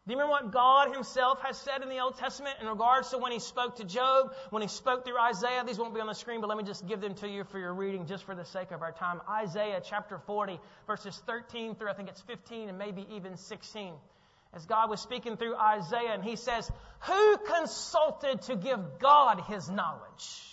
Do 0.06 0.12
you 0.12 0.20
remember 0.20 0.32
what 0.34 0.52
God 0.52 0.94
Himself 0.94 1.40
has 1.44 1.58
said 1.58 1.82
in 1.82 1.88
the 1.88 2.00
Old 2.00 2.18
Testament 2.18 2.58
in 2.60 2.68
regards 2.68 3.12
to 3.12 3.18
when 3.18 3.32
He 3.32 3.40
spoke 3.40 3.78
to 3.78 3.86
Job, 3.86 4.34
when 4.50 4.62
He 4.62 4.68
spoke 4.68 5.06
through 5.06 5.18
Isaiah? 5.18 5.64
These 5.66 5.80
won't 5.80 5.94
be 5.94 6.02
on 6.02 6.08
the 6.08 6.14
screen, 6.14 6.42
but 6.42 6.48
let 6.50 6.58
me 6.58 6.66
just 6.66 6.86
give 6.86 7.00
them 7.00 7.16
to 7.16 7.30
you 7.30 7.46
for 7.46 7.58
your 7.58 7.74
reading 7.74 8.06
just 8.06 8.26
for 8.26 8.36
the 8.36 8.44
sake 8.44 8.72
of 8.72 8.82
our 8.82 8.92
time. 8.92 9.22
Isaiah 9.30 9.82
chapter 9.82 10.18
40, 10.18 10.60
verses 10.88 11.22
13 11.26 11.76
through 11.76 11.90
I 11.90 11.94
think 11.94 12.10
it's 12.10 12.20
15 12.20 12.68
and 12.68 12.78
maybe 12.78 13.08
even 13.12 13.38
16. 13.38 13.94
As 14.54 14.66
God 14.66 14.90
was 14.90 15.00
speaking 15.00 15.38
through 15.38 15.56
Isaiah, 15.56 16.12
and 16.12 16.24
He 16.24 16.36
says, 16.36 16.70
Who 17.04 17.38
consulted 17.38 18.42
to 18.44 18.58
give 18.58 19.00
God 19.00 19.40
His 19.48 19.70
knowledge? 19.70 20.53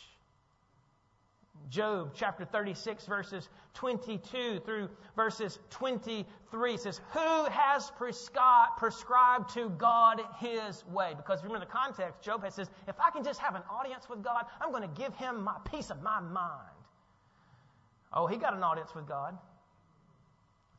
Job 1.70 2.12
chapter 2.14 2.44
36, 2.44 3.06
verses 3.06 3.48
22 3.74 4.60
through 4.64 4.88
verses 5.14 5.60
23 5.70 6.76
says, 6.76 7.00
Who 7.12 7.44
has 7.44 7.92
prescribed, 7.96 9.54
to 9.54 9.70
God 9.70 10.20
his 10.40 10.84
way? 10.86 11.12
Because 11.16 11.44
remember 11.44 11.64
the 11.64 11.70
context, 11.70 12.22
Job 12.22 12.44
says, 12.50 12.70
If 12.88 12.96
I 13.00 13.10
can 13.10 13.22
just 13.22 13.38
have 13.38 13.54
an 13.54 13.62
audience 13.70 14.08
with 14.10 14.22
God, 14.22 14.46
I'm 14.60 14.70
going 14.70 14.82
to 14.82 15.00
give 15.00 15.14
him 15.14 15.42
my 15.42 15.56
peace 15.70 15.90
of 15.90 16.02
my 16.02 16.18
mind. 16.18 16.74
Oh, 18.12 18.26
he 18.26 18.36
got 18.36 18.54
an 18.54 18.64
audience 18.64 18.92
with 18.94 19.06
God. 19.06 19.38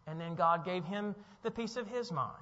And 0.07 0.19
then 0.19 0.35
God 0.35 0.65
gave 0.65 0.83
him 0.83 1.15
the 1.43 1.51
peace 1.51 1.77
of 1.77 1.87
his 1.87 2.11
mind. 2.11 2.35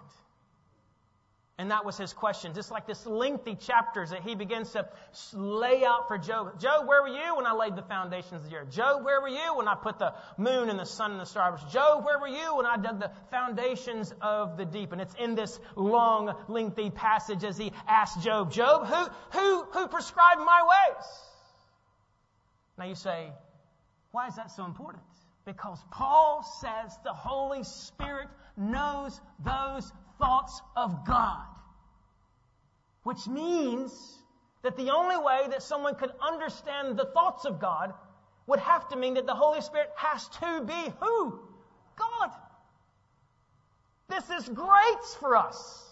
And 1.60 1.72
that 1.72 1.84
was 1.84 1.98
his 1.98 2.14
question. 2.14 2.54
Just 2.54 2.72
like 2.72 2.88
this 2.88 3.06
lengthy 3.06 3.54
chapters 3.54 4.12
that 4.12 4.22
he 4.22 4.34
begins 4.34 4.72
to 4.72 4.88
lay 5.34 5.84
out 5.84 6.08
for 6.08 6.18
Job. 6.18 6.58
Job, 6.58 6.88
where 6.88 7.02
were 7.02 7.10
you 7.10 7.36
when 7.36 7.46
I 7.46 7.52
laid 7.52 7.76
the 7.76 7.82
foundations 7.82 8.46
of 8.46 8.50
the 8.50 8.56
earth? 8.56 8.72
Job, 8.72 9.04
where 9.04 9.20
were 9.20 9.28
you 9.28 9.58
when 9.58 9.68
I 9.68 9.76
put 9.76 10.00
the 10.00 10.14
moon 10.38 10.70
and 10.70 10.80
the 10.80 10.86
sun 10.86 11.12
and 11.12 11.20
the 11.20 11.26
stars? 11.26 11.60
Job, 11.70 12.06
where 12.06 12.18
were 12.18 12.30
you 12.30 12.56
when 12.56 12.66
I 12.66 12.78
dug 12.78 13.02
the 13.02 13.12
foundations 13.30 14.14
of 14.22 14.56
the 14.56 14.64
deep? 14.64 14.94
And 14.94 15.02
it's 15.02 15.14
in 15.16 15.36
this 15.36 15.60
long, 15.76 16.34
lengthy 16.48 16.92
passage 16.92 17.44
as 17.44 17.58
he 17.58 17.74
asked 17.90 18.22
Job, 18.22 18.54
Job, 18.54 18.88
who, 18.88 19.38
who, 19.38 19.64
who 19.64 19.88
prescribed 19.90 20.40
my 20.40 20.62
ways? 20.62 21.06
Now 22.78 22.86
you 22.86 22.96
say, 22.96 23.34
why 24.12 24.28
is 24.28 24.36
that 24.38 24.50
so 24.52 24.64
important? 24.64 25.04
Because 25.44 25.80
Paul 25.92 26.42
says 26.62 26.98
the 27.04 27.12
Holy 27.12 27.64
Spirit 27.66 28.30
knows 28.56 29.20
those 29.44 29.92
thoughts 30.20 30.62
of 30.76 31.06
God. 31.06 31.46
Which 33.04 33.28
means 33.28 34.20
that 34.62 34.76
the 34.76 34.90
only 34.92 35.18
way 35.18 35.48
that 35.50 35.64
someone 35.64 35.96
could 35.96 36.12
understand 36.22 36.98
the 36.98 37.06
thoughts 37.06 37.46
of 37.46 37.60
God 37.60 37.94
would 38.48 38.60
have 38.60 38.90
to 38.90 38.98
mean 38.98 39.14
that 39.14 39.26
the 39.26 39.36
Holy 39.36 39.62
Spirit 39.62 39.90
has 39.96 40.28
to 40.28 40.62
be 40.66 40.94
who? 41.00 41.40
God. 41.96 42.32
This 44.10 44.30
is 44.30 44.50
great 44.50 45.06
for 45.20 45.36
us. 45.36 45.86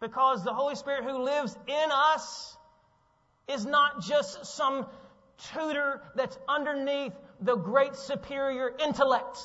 Because 0.00 0.44
the 0.44 0.54
Holy 0.54 0.74
Spirit 0.74 1.04
who 1.04 1.22
lives 1.22 1.56
in 1.66 1.90
us 1.90 2.56
is 3.48 3.66
not 3.66 4.02
just 4.02 4.46
some 4.46 4.86
tutor 5.52 6.02
that's 6.14 6.38
underneath 6.48 7.12
the 7.40 7.56
great 7.56 7.96
superior 7.96 8.74
intellect. 8.82 9.38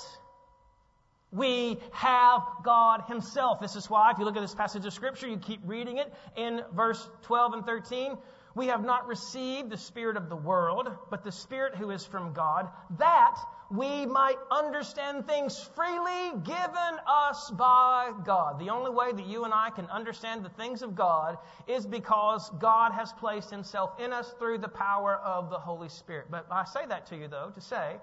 We 1.31 1.77
have 1.91 2.41
God 2.63 3.03
Himself. 3.07 3.59
This 3.59 3.75
is 3.75 3.89
why, 3.89 4.11
if 4.11 4.17
you 4.17 4.25
look 4.25 4.37
at 4.37 4.41
this 4.41 4.55
passage 4.55 4.85
of 4.85 4.93
Scripture, 4.93 5.27
you 5.27 5.37
keep 5.37 5.59
reading 5.65 5.97
it 5.97 6.13
in 6.37 6.61
verse 6.73 7.09
12 7.23 7.53
and 7.53 7.65
13. 7.65 8.17
We 8.55 8.67
have 8.67 8.83
not 8.83 9.07
received 9.07 9.69
the 9.69 9.77
Spirit 9.77 10.17
of 10.17 10.29
the 10.29 10.35
world, 10.35 10.89
but 11.11 11.23
the 11.23 11.31
Spirit 11.31 11.75
who 11.75 11.91
is 11.91 12.05
from 12.05 12.33
God, 12.33 12.69
that 12.97 13.37
we 13.69 14.05
might 14.05 14.37
understand 14.49 15.27
things 15.27 15.69
freely 15.75 16.31
given 16.43 16.97
us 17.05 17.51
by 17.51 18.13
God. 18.25 18.57
The 18.57 18.69
only 18.69 18.89
way 18.89 19.11
that 19.11 19.27
you 19.27 19.43
and 19.43 19.53
I 19.53 19.69
can 19.69 19.85
understand 19.87 20.43
the 20.43 20.49
things 20.49 20.81
of 20.81 20.95
God 20.95 21.37
is 21.67 21.85
because 21.85 22.49
God 22.59 22.93
has 22.93 23.11
placed 23.13 23.51
Himself 23.51 23.91
in 23.99 24.13
us 24.13 24.33
through 24.39 24.59
the 24.59 24.69
power 24.69 25.17
of 25.17 25.49
the 25.49 25.59
Holy 25.59 25.89
Spirit. 25.89 26.27
But 26.31 26.47
I 26.49 26.63
say 26.63 26.85
that 26.87 27.05
to 27.07 27.17
you, 27.17 27.27
though, 27.27 27.51
to 27.53 27.61
say, 27.61 27.97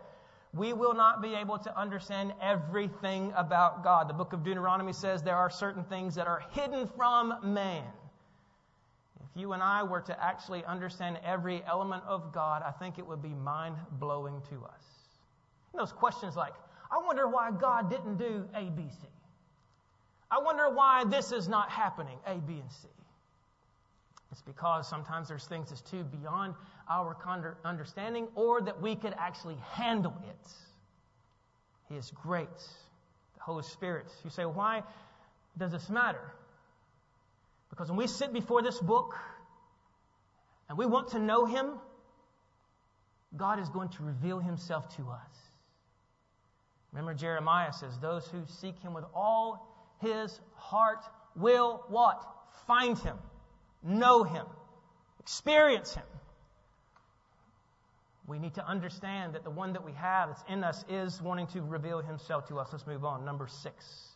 we 0.54 0.72
will 0.72 0.94
not 0.94 1.20
be 1.20 1.34
able 1.34 1.58
to 1.58 1.78
understand 1.78 2.32
everything 2.40 3.32
about 3.36 3.82
God. 3.82 4.08
The 4.08 4.14
book 4.14 4.32
of 4.32 4.44
Deuteronomy 4.44 4.92
says 4.92 5.22
there 5.22 5.36
are 5.36 5.50
certain 5.50 5.84
things 5.84 6.14
that 6.14 6.26
are 6.26 6.42
hidden 6.52 6.88
from 6.96 7.34
man 7.42 7.84
if 9.34 9.40
you 9.40 9.52
and 9.52 9.62
I 9.62 9.82
were 9.82 10.00
to 10.02 10.24
actually 10.24 10.64
understand 10.64 11.18
every 11.24 11.62
element 11.66 12.04
of 12.06 12.32
God, 12.32 12.62
I 12.64 12.70
think 12.70 12.98
it 12.98 13.06
would 13.06 13.22
be 13.22 13.34
mind 13.34 13.76
blowing 13.92 14.40
to 14.50 14.64
us. 14.64 14.84
those 15.76 15.92
questions 15.92 16.36
like, 16.36 16.54
I 16.90 17.04
wonder 17.04 17.26
why 17.26 17.50
God 17.50 17.90
didn't 17.90 18.16
do 18.16 18.48
A, 18.54 18.70
B, 18.70 18.84
C. 18.88 19.08
I 20.30 20.38
wonder 20.38 20.70
why 20.70 21.04
this 21.04 21.32
is 21.32 21.48
not 21.48 21.68
happening, 21.70 22.18
A, 22.26 22.36
B, 22.36 22.60
and 22.60 22.70
C. 22.70 22.86
It's 24.34 24.42
because 24.42 24.88
sometimes 24.88 25.28
there's 25.28 25.46
things 25.46 25.68
that's 25.68 25.80
too 25.80 26.02
beyond 26.02 26.56
our 26.90 27.16
understanding 27.64 28.26
or 28.34 28.60
that 28.62 28.82
we 28.82 28.96
could 28.96 29.14
actually 29.16 29.54
handle 29.70 30.12
it. 30.28 30.52
He 31.88 31.94
is 31.94 32.10
great. 32.10 32.48
The 33.36 33.40
Holy 33.40 33.62
Spirit. 33.62 34.06
You 34.24 34.30
say, 34.30 34.44
why 34.44 34.82
does 35.56 35.70
this 35.70 35.88
matter? 35.88 36.32
Because 37.70 37.90
when 37.90 37.96
we 37.96 38.08
sit 38.08 38.32
before 38.32 38.60
this 38.60 38.80
book 38.80 39.14
and 40.68 40.76
we 40.76 40.84
want 40.84 41.10
to 41.10 41.20
know 41.20 41.44
Him, 41.44 41.74
God 43.36 43.60
is 43.60 43.68
going 43.68 43.90
to 43.90 44.02
reveal 44.02 44.40
Himself 44.40 44.88
to 44.96 45.02
us. 45.10 45.36
Remember, 46.90 47.14
Jeremiah 47.14 47.72
says, 47.72 48.00
Those 48.00 48.26
who 48.26 48.42
seek 48.48 48.80
Him 48.80 48.94
with 48.94 49.04
all 49.14 49.74
his 50.00 50.40
heart 50.56 51.04
will 51.36 51.84
what? 51.86 52.20
Find 52.66 52.98
Him, 52.98 53.16
know 53.84 54.24
Him, 54.24 54.46
experience 55.20 55.94
Him. 55.94 56.04
We 58.26 58.38
need 58.38 58.54
to 58.54 58.66
understand 58.66 59.34
that 59.34 59.44
the 59.44 59.50
one 59.50 59.74
that 59.74 59.84
we 59.84 59.92
have 59.92 60.30
that's 60.30 60.44
in 60.48 60.64
us 60.64 60.84
is 60.88 61.20
wanting 61.20 61.46
to 61.48 61.60
reveal 61.62 62.00
Himself 62.00 62.48
to 62.48 62.58
us. 62.58 62.70
Let's 62.72 62.86
move 62.86 63.04
on. 63.04 63.24
Number 63.24 63.46
six 63.46 64.14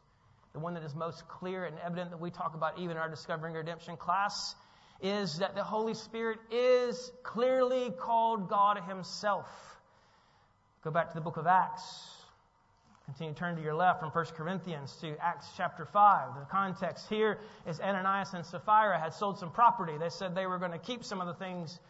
the 0.58 0.58
one 0.58 0.74
that 0.74 0.82
is 0.82 0.94
most 0.94 1.28
clear 1.28 1.66
and 1.66 1.76
evident 1.84 2.10
that 2.10 2.20
we 2.20 2.30
talk 2.30 2.54
about 2.54 2.78
even 2.78 2.92
in 2.92 2.96
our 2.96 3.08
Discovering 3.08 3.54
Redemption 3.54 3.96
class, 3.96 4.56
is 5.00 5.38
that 5.38 5.54
the 5.54 5.62
Holy 5.62 5.94
Spirit 5.94 6.38
is 6.50 7.12
clearly 7.22 7.92
called 7.96 8.48
God 8.48 8.82
Himself. 8.88 9.46
Go 10.82 10.90
back 10.90 11.12
to 11.12 11.14
the 11.14 11.20
book 11.20 11.36
of 11.36 11.46
Acts. 11.46 12.17
Continue 13.08 13.32
to 13.32 13.40
turn 13.40 13.56
to 13.56 13.62
your 13.62 13.74
left 13.74 14.00
from 14.00 14.10
1 14.10 14.24
Corinthians 14.36 14.94
to 15.00 15.16
Acts 15.18 15.48
chapter 15.56 15.86
5. 15.86 16.40
The 16.40 16.44
context 16.50 17.08
here 17.08 17.38
is 17.66 17.80
Ananias 17.80 18.34
and 18.34 18.44
Sapphira 18.44 19.00
had 19.00 19.14
sold 19.14 19.38
some 19.38 19.50
property. 19.50 19.94
They 19.98 20.10
said 20.10 20.34
they 20.34 20.44
were 20.44 20.58
going 20.58 20.72
to 20.72 20.78
keep 20.78 21.02
some 21.02 21.22
of 21.22 21.26
the 21.26 21.32
things 21.32 21.80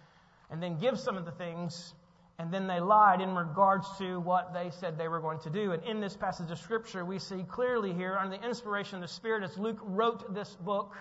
and 0.49 0.63
then 0.63 0.79
give 0.79 0.97
some 0.97 1.17
of 1.17 1.25
the 1.25 1.33
things 1.33 1.93
and 2.39 2.55
then 2.55 2.69
they 2.69 2.79
lied 2.79 3.21
in 3.21 3.35
regards 3.35 3.89
to 3.99 4.21
what 4.21 4.55
they 4.55 4.71
said 4.71 4.97
they 4.97 5.09
were 5.09 5.19
going 5.19 5.41
to 5.41 5.51
do. 5.51 5.73
And 5.73 5.83
in 5.83 5.99
this 6.01 6.17
passage 6.17 6.53
of 6.53 6.59
Scripture, 6.61 7.05
we 7.05 7.19
see 7.19 7.43
clearly 7.49 7.93
here, 7.93 8.17
under 8.17 8.39
the 8.39 8.47
inspiration 8.47 8.95
of 8.95 9.03
the 9.03 9.09
Spirit, 9.09 9.43
as 9.43 9.59
Luke 9.59 9.81
wrote 9.83 10.33
this 10.37 10.55
book, 10.61 10.95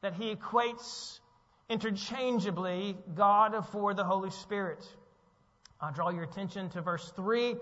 that 0.00 0.14
he 0.14 0.34
equates 0.34 1.20
interchangeably 1.70 2.96
God 3.14 3.64
for 3.70 3.94
the 3.94 4.02
Holy 4.02 4.30
Spirit. 4.30 4.84
I'll 5.80 5.92
draw 5.92 6.10
your 6.10 6.24
attention 6.24 6.68
to 6.70 6.82
verse 6.82 7.12
3. 7.14 7.54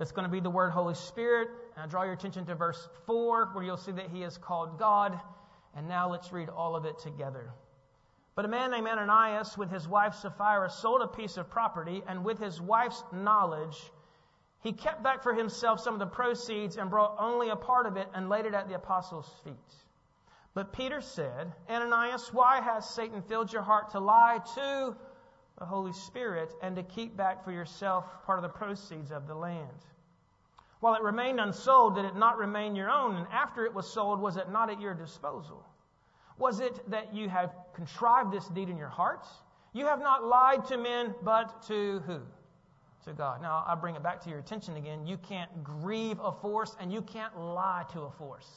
That's 0.00 0.12
going 0.12 0.26
to 0.26 0.32
be 0.32 0.40
the 0.40 0.48
word 0.48 0.70
Holy 0.70 0.94
Spirit. 0.94 1.48
And 1.74 1.82
I'll 1.82 1.86
draw 1.86 2.04
your 2.04 2.14
attention 2.14 2.46
to 2.46 2.54
verse 2.54 2.88
4, 3.04 3.50
where 3.52 3.62
you'll 3.62 3.76
see 3.76 3.92
that 3.92 4.08
he 4.08 4.22
is 4.22 4.38
called 4.38 4.78
God. 4.78 5.20
And 5.76 5.86
now 5.88 6.10
let's 6.10 6.32
read 6.32 6.48
all 6.48 6.74
of 6.74 6.86
it 6.86 6.98
together. 6.98 7.52
But 8.34 8.46
a 8.46 8.48
man 8.48 8.70
named 8.70 8.88
Ananias, 8.88 9.58
with 9.58 9.70
his 9.70 9.86
wife 9.86 10.14
Sapphira, 10.14 10.70
sold 10.70 11.02
a 11.02 11.06
piece 11.06 11.36
of 11.36 11.50
property, 11.50 12.02
and 12.08 12.24
with 12.24 12.38
his 12.38 12.62
wife's 12.62 13.04
knowledge, 13.12 13.76
he 14.62 14.72
kept 14.72 15.02
back 15.02 15.22
for 15.22 15.34
himself 15.34 15.80
some 15.80 15.92
of 15.92 16.00
the 16.00 16.06
proceeds 16.06 16.78
and 16.78 16.88
brought 16.88 17.16
only 17.18 17.50
a 17.50 17.56
part 17.56 17.84
of 17.84 17.98
it 17.98 18.08
and 18.14 18.30
laid 18.30 18.46
it 18.46 18.54
at 18.54 18.68
the 18.68 18.76
apostles' 18.76 19.30
feet. 19.44 19.74
But 20.54 20.72
Peter 20.72 21.02
said, 21.02 21.52
Ananias, 21.68 22.32
why 22.32 22.62
has 22.62 22.88
Satan 22.88 23.20
filled 23.20 23.52
your 23.52 23.62
heart 23.62 23.90
to 23.90 24.00
lie 24.00 24.38
to 24.54 24.96
the 25.60 25.66
Holy 25.66 25.92
Spirit 25.92 26.52
and 26.62 26.74
to 26.74 26.82
keep 26.82 27.16
back 27.16 27.44
for 27.44 27.52
yourself 27.52 28.06
part 28.24 28.38
of 28.38 28.42
the 28.42 28.48
proceeds 28.48 29.12
of 29.12 29.28
the 29.28 29.34
land? 29.34 29.68
While 30.80 30.94
it 30.94 31.02
remained 31.02 31.38
unsold, 31.38 31.94
did 31.94 32.06
it 32.06 32.16
not 32.16 32.38
remain 32.38 32.74
your 32.74 32.90
own? 32.90 33.16
And 33.16 33.26
after 33.30 33.66
it 33.66 33.74
was 33.74 33.86
sold, 33.86 34.18
was 34.18 34.38
it 34.38 34.50
not 34.50 34.70
at 34.70 34.80
your 34.80 34.94
disposal? 34.94 35.62
Was 36.38 36.60
it 36.60 36.90
that 36.90 37.14
you 37.14 37.28
have 37.28 37.54
contrived 37.74 38.32
this 38.32 38.48
deed 38.48 38.70
in 38.70 38.78
your 38.78 38.88
hearts? 38.88 39.28
You 39.74 39.84
have 39.84 40.00
not 40.00 40.24
lied 40.24 40.64
to 40.66 40.78
men, 40.78 41.14
but 41.22 41.62
to 41.68 42.00
who? 42.06 42.20
To 43.04 43.12
God. 43.12 43.42
Now, 43.42 43.62
I 43.66 43.74
bring 43.74 43.94
it 43.94 44.02
back 44.02 44.22
to 44.22 44.30
your 44.30 44.38
attention 44.38 44.76
again. 44.76 45.06
You 45.06 45.18
can't 45.18 45.62
grieve 45.62 46.18
a 46.22 46.32
force 46.32 46.74
and 46.80 46.90
you 46.90 47.02
can't 47.02 47.38
lie 47.38 47.84
to 47.92 48.00
a 48.02 48.10
force. 48.10 48.48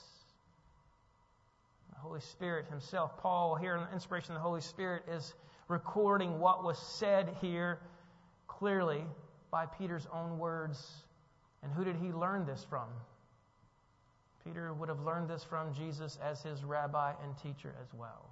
The 1.89 1.99
Holy 1.99 2.21
Spirit 2.21 2.65
Himself, 2.67 3.17
Paul, 3.17 3.55
here 3.55 3.75
in 3.75 3.83
the 3.83 3.91
inspiration 3.91 4.31
of 4.31 4.35
the 4.35 4.47
Holy 4.47 4.61
Spirit, 4.61 5.03
is 5.09 5.33
recording 5.73 6.39
what 6.39 6.63
was 6.63 6.77
said 6.77 7.35
here 7.41 7.79
clearly 8.47 9.03
by 9.49 9.65
Peter's 9.65 10.07
own 10.13 10.37
words. 10.37 11.03
And 11.63 11.73
who 11.73 11.83
did 11.83 11.95
he 11.95 12.11
learn 12.11 12.45
this 12.45 12.63
from? 12.69 12.87
Peter 14.45 14.71
would 14.71 14.87
have 14.87 14.99
learned 14.99 15.27
this 15.27 15.43
from 15.43 15.73
Jesus 15.73 16.19
as 16.23 16.43
his 16.43 16.63
rabbi 16.63 17.13
and 17.23 17.35
teacher 17.41 17.73
as 17.81 17.87
well. 17.91 18.29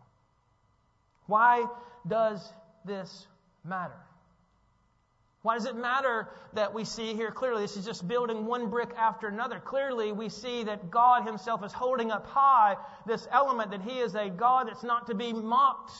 Why 1.26 1.66
does 2.08 2.54
this 2.86 3.26
matter? 3.66 3.98
Why 5.42 5.56
does 5.56 5.66
it 5.66 5.76
matter 5.76 6.30
that 6.54 6.72
we 6.72 6.86
see 6.86 7.16
here 7.16 7.32
clearly 7.32 7.64
this 7.64 7.76
is 7.76 7.86
just 7.86 8.08
building 8.08 8.46
one 8.46 8.70
brick 8.70 8.92
after 8.96 9.28
another? 9.28 9.60
Clearly, 9.60 10.12
we 10.12 10.30
see 10.30 10.64
that 10.66 10.92
God 10.92 11.26
Himself 11.26 11.66
is 11.66 11.74
holding 11.74 12.12
up 12.12 12.28
high 12.28 12.76
this 13.08 13.28
element 13.32 13.72
that 13.72 13.82
He 13.82 13.98
is 13.98 14.14
a 14.14 14.30
God 14.30 14.68
that's 14.68 14.84
not 14.84 15.08
to 15.08 15.16
be 15.16 15.34
mocked. 15.34 15.92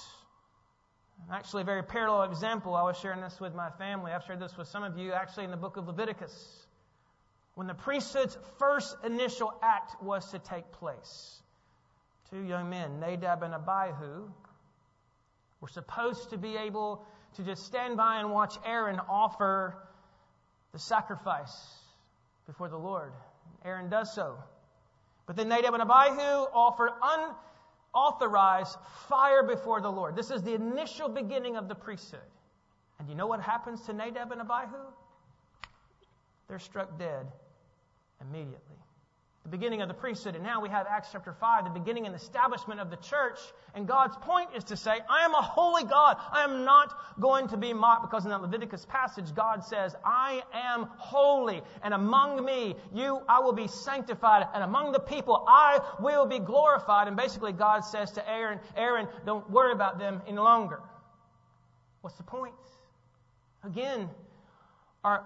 Actually, 1.30 1.62
a 1.62 1.66
very 1.66 1.84
parallel 1.84 2.24
example. 2.24 2.76
I 2.76 2.84
was 2.84 2.98
sharing 2.98 3.22
this 3.22 3.40
with 3.40 3.54
my 3.54 3.70
family. 3.72 4.12
I've 4.12 4.24
shared 4.24 4.40
this 4.40 4.58
with 4.58 4.68
some 4.68 4.84
of 4.84 4.98
you 4.98 5.14
actually 5.14 5.46
in 5.46 5.52
the 5.52 5.58
book 5.58 5.78
of 5.78 5.88
Leviticus 5.88 6.66
when 7.56 7.68
the 7.68 7.74
priesthood's 7.74 8.38
first 8.58 8.96
initial 9.04 9.54
act 9.62 10.02
was 10.02 10.32
to 10.32 10.40
take 10.40 10.72
place. 10.72 11.42
Two 12.30 12.44
young 12.44 12.70
men, 12.70 13.00
Nadab 13.00 13.44
and 13.44 13.54
Abihu, 13.54 14.30
were 15.60 15.68
supposed 15.68 16.30
to 16.30 16.38
be 16.38 16.56
able 16.58 17.06
to 17.36 17.44
just 17.44 17.66
stand 17.66 17.98
by 17.98 18.20
and 18.20 18.32
watch 18.32 18.56
Aaron 18.66 19.00
offer 19.10 19.76
the 20.72 20.80
sacrifice 20.80 21.56
before 22.48 22.70
the 22.70 22.78
Lord. 22.78 23.12
Aaron 23.64 23.90
does 23.90 24.14
so. 24.14 24.38
But 25.28 25.36
then 25.36 25.50
Nadab 25.50 25.74
and 25.74 25.84
Abihu 25.84 26.48
offer 26.54 26.92
unauthorized 27.94 28.78
fire 29.08 29.44
before 29.44 29.82
the 29.82 29.92
Lord. 29.92 30.16
This 30.16 30.32
is 30.32 30.42
the 30.42 30.54
initial 30.54 31.10
beginning 31.10 31.56
of 31.58 31.68
the 31.68 31.76
priesthood. 31.76 32.20
And 33.00 33.10
you 33.10 33.16
know 33.16 33.28
what 33.28 33.42
happens 33.42 33.82
to 33.88 33.94
Nadab 33.94 34.32
and 34.32 34.42
Abihu? 34.42 34.78
They're 36.48 36.60
struck 36.60 36.98
dead 37.00 37.28
immediately. 38.22 38.81
The 39.44 39.50
beginning 39.50 39.82
of 39.82 39.88
the 39.88 39.96
priesthood, 39.96 40.36
and 40.36 40.44
now 40.44 40.62
we 40.62 40.70
have 40.70 40.86
Acts 40.88 41.10
chapter 41.12 41.34
5, 41.34 41.64
the 41.64 41.72
beginning 41.72 42.06
and 42.06 42.14
establishment 42.14 42.80
of 42.80 42.92
the 42.92 42.98
church. 42.98 43.40
And 43.74 43.88
God's 43.88 44.16
point 44.18 44.50
is 44.56 44.64
to 44.66 44.78
say, 44.78 45.00
I 45.10 45.26
am 45.26 45.34
a 45.34 45.42
holy 45.42 45.84
God. 45.84 46.18
I 46.32 46.44
am 46.44 46.64
not 46.64 46.94
going 47.20 47.48
to 47.48 47.58
be 47.58 47.74
mocked 47.74 48.04
because 48.04 48.24
in 48.24 48.30
that 48.30 48.44
Leviticus 48.44 48.86
passage, 48.88 49.34
God 49.34 49.64
says, 49.66 49.96
I 50.06 50.44
am 50.54 50.90
holy. 50.96 51.64
And 51.82 51.96
among 51.96 52.46
me, 52.46 52.76
you, 52.94 53.22
I 53.28 53.40
will 53.40 53.52
be 53.52 53.68
sanctified. 53.68 54.46
And 54.54 54.64
among 54.64 54.92
the 54.92 55.00
people, 55.00 55.44
I 55.48 55.80
will 56.00 56.28
be 56.28 56.38
glorified. 56.38 57.08
And 57.08 57.18
basically, 57.18 57.52
God 57.52 57.80
says 57.80 58.12
to 58.12 58.30
Aaron, 58.30 58.60
Aaron, 58.78 59.08
don't 59.26 59.50
worry 59.50 59.72
about 59.72 59.98
them 59.98 60.22
any 60.28 60.38
longer. 60.38 60.82
What's 62.02 62.18
the 62.18 62.24
point? 62.24 62.54
Again, 63.64 64.08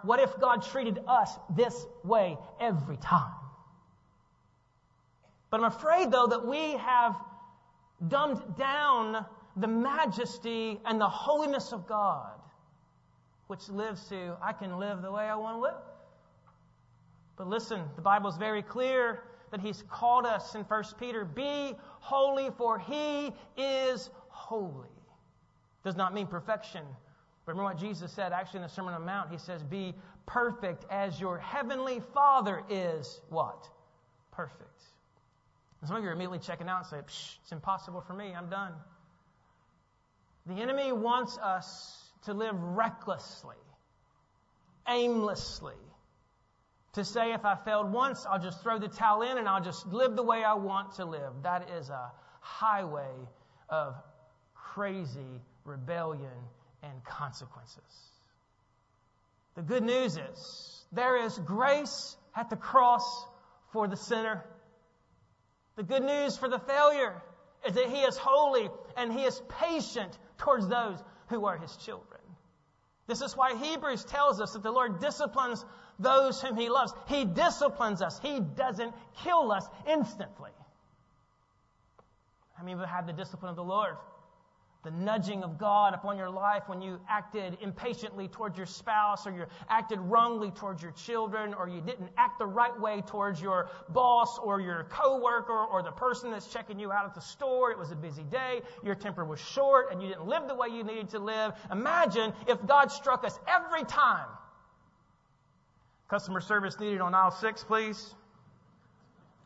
what 0.03 0.21
if 0.21 0.39
God 0.39 0.63
treated 0.63 0.99
us 1.05 1.37
this 1.53 1.85
way 2.05 2.37
every 2.61 2.95
time? 2.95 3.33
But 5.49 5.59
I'm 5.59 5.65
afraid, 5.65 6.11
though, 6.11 6.27
that 6.27 6.45
we 6.45 6.73
have 6.77 7.15
dumbed 8.07 8.57
down 8.57 9.25
the 9.55 9.67
majesty 9.67 10.79
and 10.85 10.99
the 10.99 11.07
holiness 11.07 11.71
of 11.71 11.87
God, 11.87 12.39
which 13.47 13.69
lives 13.69 14.07
to, 14.09 14.35
I 14.41 14.53
can 14.53 14.77
live 14.79 15.01
the 15.01 15.11
way 15.11 15.23
I 15.23 15.35
want 15.35 15.57
to 15.57 15.61
live. 15.61 15.83
But 17.37 17.47
listen, 17.47 17.83
the 17.95 18.01
Bible 18.01 18.29
is 18.29 18.37
very 18.37 18.61
clear 18.61 19.23
that 19.51 19.59
He's 19.59 19.83
called 19.89 20.25
us 20.25 20.55
in 20.55 20.61
1 20.61 20.83
Peter 20.99 21.23
be 21.25 21.75
holy, 21.99 22.49
for 22.57 22.79
He 22.79 23.31
is 23.57 24.09
holy. 24.29 24.89
Does 25.83 25.95
not 25.95 26.13
mean 26.13 26.27
perfection. 26.27 26.83
Remember 27.45 27.63
what 27.63 27.77
Jesus 27.77 28.11
said 28.11 28.33
actually 28.33 28.57
in 28.57 28.63
the 28.63 28.69
Sermon 28.69 28.93
on 28.93 29.01
the 29.01 29.05
Mount? 29.05 29.31
He 29.31 29.37
says, 29.37 29.63
Be 29.63 29.93
perfect 30.25 30.85
as 30.89 31.19
your 31.19 31.37
heavenly 31.37 32.01
Father 32.13 32.63
is 32.69 33.21
what? 33.29 33.69
Perfect. 34.31 34.81
Some 35.85 35.97
of 35.97 36.03
you 36.03 36.09
are 36.09 36.13
immediately 36.13 36.39
checking 36.39 36.67
out 36.67 36.79
and 36.79 36.87
say, 36.87 36.97
It's 36.99 37.51
impossible 37.51 38.01
for 38.01 38.13
me. 38.13 38.33
I'm 38.35 38.49
done. 38.49 38.73
The 40.45 40.61
enemy 40.61 40.91
wants 40.91 41.37
us 41.37 42.11
to 42.25 42.33
live 42.33 42.55
recklessly, 42.59 43.55
aimlessly, 44.87 45.75
to 46.93 47.03
say 47.03 47.33
if 47.33 47.45
I 47.45 47.55
failed 47.55 47.91
once, 47.91 48.25
I'll 48.29 48.41
just 48.41 48.61
throw 48.61 48.79
the 48.79 48.87
towel 48.87 49.21
in 49.23 49.37
and 49.37 49.47
I'll 49.47 49.63
just 49.63 49.87
live 49.87 50.15
the 50.15 50.23
way 50.23 50.43
I 50.43 50.53
want 50.53 50.95
to 50.95 51.05
live. 51.05 51.33
That 51.43 51.69
is 51.71 51.89
a 51.89 52.11
highway 52.41 53.13
of 53.69 53.95
crazy 54.53 55.41
rebellion 55.65 56.31
and 56.83 57.03
consequences. 57.03 57.81
The 59.55 59.61
good 59.61 59.83
news 59.83 60.17
is 60.17 60.85
there 60.91 61.25
is 61.25 61.37
grace 61.39 62.15
at 62.35 62.49
the 62.49 62.55
cross 62.55 63.25
for 63.71 63.87
the 63.87 63.97
sinner. 63.97 64.43
The 65.75 65.83
good 65.83 66.03
news 66.03 66.37
for 66.37 66.49
the 66.49 66.59
failure 66.59 67.21
is 67.67 67.75
that 67.75 67.89
he 67.89 68.01
is 68.01 68.17
holy 68.17 68.69
and 68.95 69.11
he 69.11 69.23
is 69.23 69.41
patient 69.59 70.17
towards 70.37 70.67
those 70.67 70.99
who 71.27 71.45
are 71.45 71.57
his 71.57 71.75
children. 71.77 72.21
This 73.07 73.21
is 73.21 73.35
why 73.35 73.55
Hebrews 73.55 74.05
tells 74.05 74.41
us 74.41 74.53
that 74.53 74.63
the 74.63 74.71
Lord 74.71 74.99
disciplines 74.99 75.63
those 75.99 76.41
whom 76.41 76.57
he 76.57 76.69
loves. 76.69 76.93
He 77.07 77.25
disciplines 77.25 78.01
us. 78.01 78.19
He 78.19 78.39
doesn't 78.39 78.93
kill 79.23 79.51
us 79.51 79.65
instantly. 79.87 80.51
Many 82.59 82.73
of 82.73 82.79
you 82.79 82.85
have 82.85 83.05
the 83.05 83.13
discipline 83.13 83.49
of 83.49 83.55
the 83.55 83.63
Lord? 83.63 83.95
The 84.85 84.91
nudging 84.91 85.43
of 85.43 85.57
God 85.57 85.93
upon 85.95 86.15
your 86.17 86.29
life 86.29 86.63
when 86.67 86.79
you 86.79 86.99
acted 87.09 87.57
impatiently 87.59 88.27
towards 88.27 88.55
your 88.55 88.67
spouse, 88.67 89.25
or 89.25 89.31
you 89.31 89.45
acted 89.67 89.99
wrongly 89.99 90.51
towards 90.51 90.81
your 90.81 90.91
children, 90.91 91.53
or 91.55 91.67
you 91.67 91.81
didn't 91.81 92.09
act 92.17 92.37
the 92.37 92.45
right 92.45 92.79
way 92.79 93.01
towards 93.01 93.41
your 93.41 93.69
boss, 93.89 94.37
or 94.37 94.61
your 94.61 94.85
coworker, 94.85 95.65
or 95.65 95.81
the 95.81 95.91
person 95.91 96.29
that's 96.31 96.47
checking 96.47 96.79
you 96.79 96.91
out 96.91 97.05
at 97.05 97.15
the 97.15 97.21
store. 97.21 97.71
It 97.71 97.79
was 97.79 97.91
a 97.91 97.95
busy 97.95 98.23
day, 98.23 98.61
your 98.83 98.95
temper 98.95 99.25
was 99.25 99.41
short, 99.41 99.91
and 99.91 100.01
you 100.01 100.07
didn't 100.07 100.27
live 100.27 100.47
the 100.47 100.55
way 100.55 100.67
you 100.69 100.83
needed 100.83 101.09
to 101.09 101.19
live. 101.19 101.53
Imagine 101.71 102.31
if 102.47 102.63
God 102.65 102.91
struck 102.91 103.25
us 103.25 103.37
every 103.47 103.83
time. 103.83 104.27
Customer 106.07 106.39
service 106.39 106.79
needed 106.79 107.01
on 107.01 107.15
aisle 107.15 107.31
six, 107.31 107.63
please. 107.63 108.13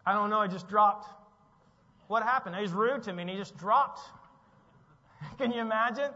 I 0.06 0.14
don't 0.14 0.30
know, 0.30 0.40
I 0.40 0.48
just 0.48 0.68
dropped. 0.68 1.08
What 2.08 2.24
happened? 2.24 2.56
He 2.56 2.62
was 2.62 2.74
rude 2.74 3.04
to 3.04 3.14
me 3.14 3.22
and 3.22 3.30
he 3.30 3.38
just 3.38 3.56
dropped 3.58 4.02
Can 5.38 5.52
you 5.52 5.62
imagine? 5.62 6.12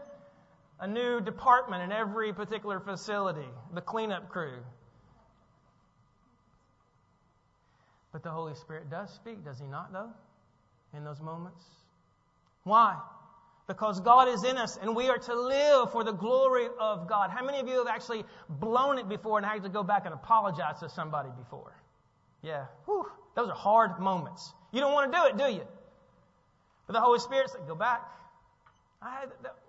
A 0.80 0.86
new 0.86 1.20
department 1.20 1.82
in 1.82 1.92
every 1.92 2.32
particular 2.32 2.80
facility, 2.80 3.48
the 3.72 3.80
cleanup 3.80 4.28
crew. 4.28 4.58
But 8.12 8.22
the 8.22 8.30
Holy 8.30 8.54
Spirit 8.54 8.90
does 8.90 9.12
speak, 9.12 9.44
does 9.44 9.58
He 9.58 9.66
not, 9.66 9.92
though, 9.92 10.10
in 10.96 11.04
those 11.04 11.20
moments? 11.20 11.64
Why? 12.64 12.96
Because 13.66 14.00
God 14.00 14.28
is 14.28 14.44
in 14.44 14.56
us 14.56 14.78
and 14.80 14.94
we 14.94 15.08
are 15.08 15.18
to 15.18 15.34
live 15.34 15.90
for 15.90 16.04
the 16.04 16.12
glory 16.12 16.68
of 16.78 17.08
God. 17.08 17.30
How 17.30 17.44
many 17.44 17.60
of 17.60 17.68
you 17.68 17.78
have 17.78 17.86
actually 17.86 18.24
blown 18.48 18.98
it 18.98 19.08
before 19.08 19.38
and 19.38 19.46
had 19.46 19.62
to 19.62 19.68
go 19.68 19.82
back 19.82 20.04
and 20.04 20.14
apologize 20.14 20.80
to 20.80 20.88
somebody 20.88 21.30
before? 21.38 21.74
Yeah. 22.42 22.66
Whew. 22.84 23.06
Those 23.34 23.48
are 23.48 23.56
hard 23.56 23.98
moments. 23.98 24.52
You 24.70 24.80
don't 24.80 24.92
want 24.92 25.10
to 25.10 25.18
do 25.18 25.24
it, 25.24 25.36
do 25.38 25.54
you? 25.54 25.64
But 26.86 26.92
the 26.92 27.00
Holy 27.00 27.18
Spirit 27.18 27.50
said, 27.50 27.62
go 27.66 27.74
back. 27.74 28.02
I 29.04 29.10
had 29.20 29.28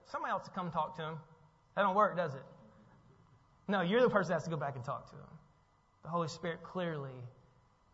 somebody 0.09 0.31
else 0.31 0.45
to 0.45 0.51
come 0.51 0.71
talk 0.71 0.95
to 0.95 1.01
him. 1.01 1.15
That 1.75 1.81
don't 1.81 1.95
work, 1.95 2.15
does 2.15 2.33
it? 2.33 2.43
No, 3.67 3.81
you're 3.81 4.01
the 4.01 4.09
person 4.09 4.29
that 4.29 4.35
has 4.35 4.43
to 4.43 4.49
go 4.49 4.55
back 4.55 4.75
and 4.75 4.85
talk 4.85 5.09
to 5.09 5.15
him. 5.15 5.27
The 6.03 6.09
Holy 6.09 6.29
Spirit 6.29 6.63
clearly, 6.63 7.19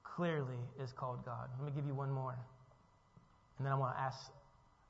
clearly 0.04 0.60
is 0.80 0.92
called 0.92 1.26
God. 1.26 1.50
Let 1.58 1.66
me 1.66 1.72
give 1.76 1.88
you 1.88 1.96
one 1.96 2.12
more. 2.12 2.38
And 3.58 3.66
then 3.66 3.74
I 3.74 3.76
want 3.76 3.96
to 3.96 4.02
ask 4.02 4.32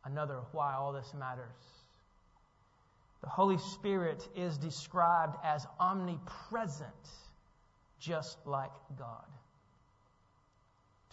another 0.05 0.39
why 0.51 0.73
all 0.73 0.91
this 0.91 1.13
matters. 1.17 1.45
The 3.21 3.29
Holy 3.29 3.57
Spirit 3.57 4.27
is 4.35 4.57
described 4.57 5.37
as 5.43 5.67
omnipresent, 5.79 6.89
just 7.99 8.37
like 8.45 8.71
God. 8.97 9.25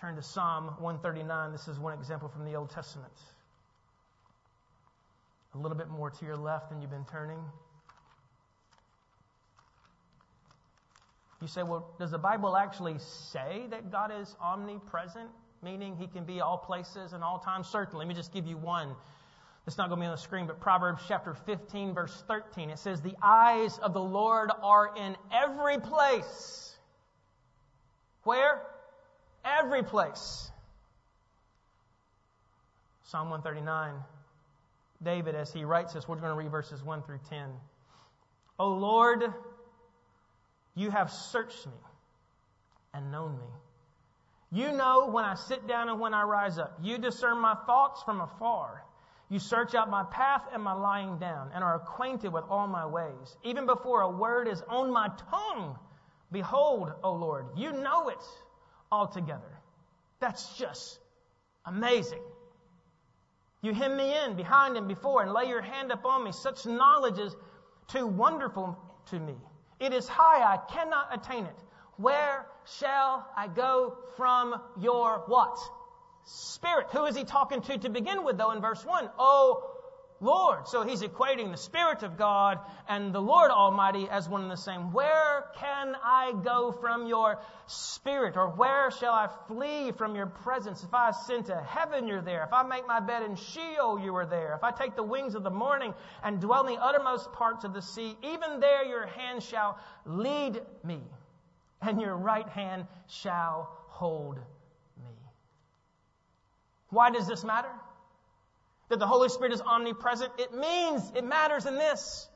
Turn 0.00 0.16
to 0.16 0.22
Psalm 0.22 0.68
139. 0.78 1.52
This 1.52 1.68
is 1.68 1.78
one 1.78 1.96
example 1.98 2.28
from 2.28 2.44
the 2.44 2.54
Old 2.54 2.70
Testament 2.70 3.12
a 5.58 5.62
little 5.62 5.76
bit 5.76 5.88
more 5.88 6.10
to 6.10 6.24
your 6.24 6.36
left 6.36 6.70
than 6.70 6.80
you've 6.80 6.90
been 6.90 7.06
turning. 7.10 7.38
You 11.40 11.48
say, 11.48 11.62
well, 11.62 11.94
does 11.98 12.10
the 12.10 12.18
Bible 12.18 12.56
actually 12.56 12.96
say 12.98 13.66
that 13.70 13.90
God 13.90 14.12
is 14.12 14.36
omnipresent, 14.40 15.28
meaning 15.62 15.96
he 15.96 16.06
can 16.06 16.24
be 16.24 16.40
all 16.40 16.58
places 16.58 17.12
and 17.12 17.22
all 17.22 17.38
times? 17.38 17.68
Certainly. 17.68 18.04
Let 18.04 18.08
me 18.08 18.14
just 18.14 18.32
give 18.32 18.46
you 18.46 18.56
one. 18.56 18.94
It's 19.66 19.76
not 19.78 19.88
going 19.88 20.00
to 20.00 20.02
be 20.02 20.06
on 20.06 20.12
the 20.12 20.20
screen, 20.20 20.46
but 20.46 20.60
Proverbs 20.60 21.02
chapter 21.06 21.34
15, 21.34 21.94
verse 21.94 22.24
13. 22.26 22.70
It 22.70 22.78
says, 22.78 23.00
The 23.02 23.14
eyes 23.22 23.78
of 23.78 23.92
the 23.92 24.02
Lord 24.02 24.50
are 24.62 24.96
in 24.96 25.16
every 25.32 25.78
place. 25.78 26.76
Where? 28.24 28.62
Every 29.44 29.82
place. 29.82 30.50
Psalm 33.04 33.30
139. 33.30 33.94
David 35.02 35.34
as 35.34 35.52
he 35.52 35.64
writes 35.64 35.94
this. 35.94 36.08
We're 36.08 36.16
going 36.16 36.30
to 36.30 36.34
read 36.34 36.50
verses 36.50 36.82
1 36.82 37.02
through 37.02 37.20
10. 37.28 37.48
O 38.58 38.70
Lord, 38.70 39.32
you 40.74 40.90
have 40.90 41.10
searched 41.10 41.66
me 41.66 41.72
and 42.94 43.12
known 43.12 43.36
me. 43.38 43.46
You 44.50 44.72
know 44.72 45.08
when 45.10 45.24
I 45.24 45.34
sit 45.34 45.68
down 45.68 45.88
and 45.88 46.00
when 46.00 46.14
I 46.14 46.22
rise 46.22 46.58
up. 46.58 46.78
You 46.82 46.98
discern 46.98 47.38
my 47.38 47.54
thoughts 47.66 48.02
from 48.02 48.20
afar. 48.20 48.82
You 49.28 49.38
search 49.38 49.74
out 49.74 49.90
my 49.90 50.04
path 50.04 50.42
and 50.52 50.62
my 50.62 50.72
lying 50.72 51.18
down 51.18 51.50
and 51.54 51.62
are 51.62 51.76
acquainted 51.76 52.32
with 52.32 52.44
all 52.48 52.66
my 52.66 52.86
ways. 52.86 53.36
Even 53.44 53.66
before 53.66 54.00
a 54.00 54.10
word 54.10 54.48
is 54.48 54.62
on 54.68 54.90
my 54.90 55.10
tongue, 55.30 55.78
behold, 56.32 56.92
O 57.04 57.12
Lord, 57.12 57.46
you 57.56 57.72
know 57.72 58.08
it 58.08 58.24
altogether. 58.90 59.60
That's 60.18 60.56
just 60.56 60.98
amazing. 61.66 62.22
You 63.60 63.74
hem 63.74 63.96
me 63.96 64.16
in 64.24 64.36
behind 64.36 64.76
and 64.76 64.86
before 64.86 65.22
and 65.22 65.32
lay 65.32 65.46
your 65.46 65.62
hand 65.62 65.90
upon 65.90 66.24
me. 66.24 66.32
Such 66.32 66.66
knowledge 66.66 67.18
is 67.18 67.34
too 67.88 68.06
wonderful 68.06 68.78
to 69.06 69.18
me. 69.18 69.34
It 69.80 69.92
is 69.92 70.08
high, 70.08 70.42
I 70.42 70.58
cannot 70.72 71.08
attain 71.12 71.44
it. 71.44 71.56
Where 71.96 72.46
shall 72.64 73.28
I 73.36 73.48
go 73.48 73.96
from 74.16 74.60
your 74.80 75.24
what? 75.26 75.58
Spirit. 76.24 76.88
Who 76.92 77.06
is 77.06 77.16
he 77.16 77.24
talking 77.24 77.62
to 77.62 77.78
to 77.78 77.88
begin 77.88 78.22
with, 78.24 78.38
though, 78.38 78.52
in 78.52 78.60
verse 78.60 78.84
1? 78.84 79.10
Oh, 79.18 79.77
Lord. 80.20 80.66
So 80.66 80.82
he's 80.82 81.02
equating 81.02 81.50
the 81.52 81.56
Spirit 81.56 82.02
of 82.02 82.16
God 82.16 82.58
and 82.88 83.12
the 83.12 83.20
Lord 83.20 83.50
Almighty 83.50 84.08
as 84.10 84.28
one 84.28 84.42
and 84.42 84.50
the 84.50 84.56
same. 84.56 84.92
Where 84.92 85.46
can 85.56 85.94
I 86.02 86.32
go 86.42 86.72
from 86.72 87.06
your 87.06 87.40
Spirit? 87.66 88.36
Or 88.36 88.48
where 88.48 88.90
shall 88.90 89.12
I 89.12 89.28
flee 89.46 89.92
from 89.92 90.16
your 90.16 90.26
presence? 90.26 90.82
If 90.82 90.92
I 90.92 91.10
ascend 91.10 91.46
to 91.46 91.56
heaven, 91.60 92.08
you're 92.08 92.20
there. 92.20 92.42
If 92.42 92.52
I 92.52 92.64
make 92.64 92.86
my 92.86 92.98
bed 93.00 93.22
in 93.22 93.36
Sheol, 93.36 94.00
you 94.00 94.14
are 94.16 94.26
there. 94.26 94.54
If 94.54 94.64
I 94.64 94.72
take 94.72 94.96
the 94.96 95.04
wings 95.04 95.34
of 95.34 95.44
the 95.44 95.50
morning 95.50 95.94
and 96.24 96.40
dwell 96.40 96.66
in 96.66 96.74
the 96.74 96.82
uttermost 96.82 97.32
parts 97.32 97.64
of 97.64 97.72
the 97.72 97.82
sea, 97.82 98.16
even 98.22 98.58
there 98.58 98.84
your 98.84 99.06
hand 99.06 99.42
shall 99.42 99.78
lead 100.04 100.60
me, 100.82 101.00
and 101.80 102.00
your 102.00 102.16
right 102.16 102.48
hand 102.48 102.86
shall 103.06 103.70
hold 103.86 104.36
me. 104.36 105.14
Why 106.90 107.10
does 107.10 107.28
this 107.28 107.44
matter? 107.44 107.70
That 108.88 108.98
the 108.98 109.06
Holy 109.06 109.28
Spirit 109.28 109.52
is 109.52 109.60
omnipresent, 109.60 110.32
it 110.38 110.54
means, 110.54 111.12
it 111.14 111.24
matters 111.24 111.66
in 111.66 111.74
this. 111.74 112.28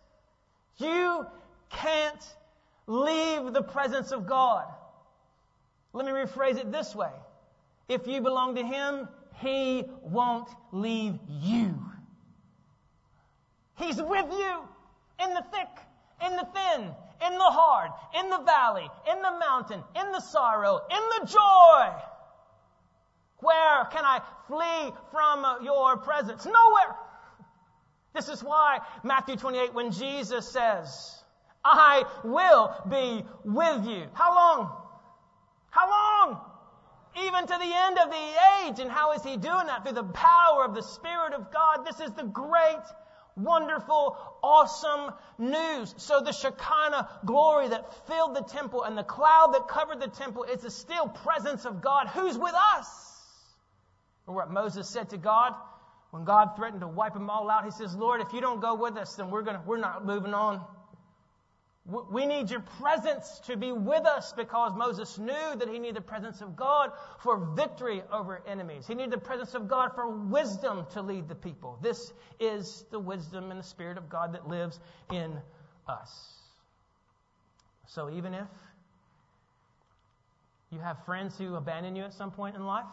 You 0.78 1.26
can't 1.70 2.24
leave 2.86 3.53
the 3.53 3.62
presence 3.62 4.12
of 4.12 4.26
God. 4.26 4.66
Let 5.92 6.07
me 6.07 6.12
rephrase 6.12 6.59
it 6.59 6.70
this 6.72 6.94
way. 6.94 7.12
If 7.88 8.07
you 8.07 8.20
belong 8.20 8.55
to 8.57 8.64
Him, 8.64 9.09
He 9.36 9.84
won't 10.03 10.48
leave 10.72 11.18
you. 11.28 11.74
He's 13.76 14.00
with 14.00 14.26
you 14.30 14.62
in 15.22 15.34
the 15.34 15.44
thick, 15.53 15.68
in 16.24 16.36
the 16.36 16.46
thin, 16.55 16.82
in 17.26 17.38
the 17.38 17.44
hard, 17.44 17.90
in 18.18 18.30
the 18.30 18.38
valley, 18.38 18.88
in 19.11 19.22
the 19.22 19.38
mountain, 19.38 19.82
in 19.96 20.12
the 20.12 20.20
sorrow, 20.20 20.80
in 20.90 21.03
the 21.20 21.26
joy. 21.26 21.88
Where 23.43 23.84
can 23.86 24.05
I 24.05 24.20
flee 24.47 24.93
from 25.11 25.45
uh, 25.45 25.61
your 25.61 25.97
presence? 25.97 26.47
Nowhere. 26.47 26.97
This 28.14 28.28
is 28.28 28.43
why 28.43 28.78
Matthew 29.03 29.34
28, 29.34 29.74
when 29.74 29.90
Jesus 29.90 30.49
says, 30.49 31.22
I 31.64 32.05
will 32.22 32.72
be 32.88 33.24
with 33.45 33.84
you. 33.84 34.07
How 34.14 34.34
long? 34.34 34.76
How 35.70 35.90
long? 35.90 36.40
Even 37.24 37.47
to 37.47 37.53
the 37.53 37.74
end 37.74 37.99
of 37.99 38.11
the 38.11 38.64
age. 38.64 38.78
And 38.78 38.90
how 38.90 39.12
is 39.12 39.24
he 39.24 39.36
doing 39.36 39.66
that? 39.66 39.82
Through 39.82 39.95
the 39.95 40.05
power 40.05 40.64
of 40.64 40.74
the 40.76 40.82
Spirit 40.82 41.32
of 41.32 41.53
God. 41.53 41.84
This 41.84 41.99
is 41.99 42.12
the 42.12 42.24
great, 42.24 42.84
wonderful, 43.36 44.16
awesome 44.43 45.14
news. 45.38 45.95
So 45.97 46.20
the 46.20 46.32
Shekinah 46.32 47.09
glory 47.24 47.68
that 47.68 48.07
filled 48.07 48.36
the 48.36 48.43
temple 48.43 48.84
and 48.84 48.97
the 48.97 49.03
cloud 49.03 49.55
that 49.55 49.66
covered 49.66 50.01
the 50.01 50.09
temple 50.09 50.45
is 50.45 50.62
the 50.62 50.70
still 50.70 51.09
presence 51.09 51.64
of 51.64 51.80
God 51.80 52.07
who's 52.07 52.38
with 52.38 52.55
us. 52.76 53.11
Or 54.26 54.34
what 54.34 54.50
Moses 54.50 54.88
said 54.88 55.10
to 55.10 55.18
God 55.18 55.54
when 56.10 56.24
God 56.24 56.56
threatened 56.56 56.82
to 56.82 56.88
wipe 56.88 57.14
them 57.14 57.30
all 57.30 57.50
out. 57.50 57.64
He 57.64 57.70
says, 57.70 57.94
Lord, 57.96 58.20
if 58.20 58.32
you 58.32 58.40
don't 58.40 58.60
go 58.60 58.74
with 58.74 58.96
us, 58.96 59.16
then 59.16 59.30
we're, 59.30 59.42
gonna, 59.42 59.62
we're 59.66 59.78
not 59.78 60.04
moving 60.04 60.34
on. 60.34 60.62
We 61.84 62.26
need 62.26 62.48
your 62.48 62.60
presence 62.60 63.40
to 63.46 63.56
be 63.56 63.72
with 63.72 64.06
us 64.06 64.32
because 64.32 64.72
Moses 64.76 65.18
knew 65.18 65.56
that 65.56 65.68
he 65.68 65.80
needed 65.80 65.96
the 65.96 66.00
presence 66.00 66.40
of 66.40 66.54
God 66.54 66.92
for 67.20 67.38
victory 67.56 68.04
over 68.12 68.40
enemies. 68.46 68.86
He 68.86 68.94
needed 68.94 69.12
the 69.12 69.18
presence 69.18 69.54
of 69.54 69.66
God 69.66 69.90
for 69.96 70.08
wisdom 70.08 70.86
to 70.92 71.02
lead 71.02 71.28
the 71.28 71.34
people. 71.34 71.78
This 71.82 72.12
is 72.38 72.84
the 72.92 73.00
wisdom 73.00 73.50
and 73.50 73.58
the 73.58 73.64
Spirit 73.64 73.98
of 73.98 74.08
God 74.08 74.34
that 74.34 74.46
lives 74.46 74.78
in 75.10 75.36
us. 75.88 76.34
So 77.86 78.10
even 78.10 78.32
if 78.32 78.46
you 80.70 80.78
have 80.78 81.04
friends 81.04 81.36
who 81.36 81.56
abandon 81.56 81.96
you 81.96 82.04
at 82.04 82.12
some 82.12 82.30
point 82.30 82.54
in 82.54 82.64
life, 82.64 82.86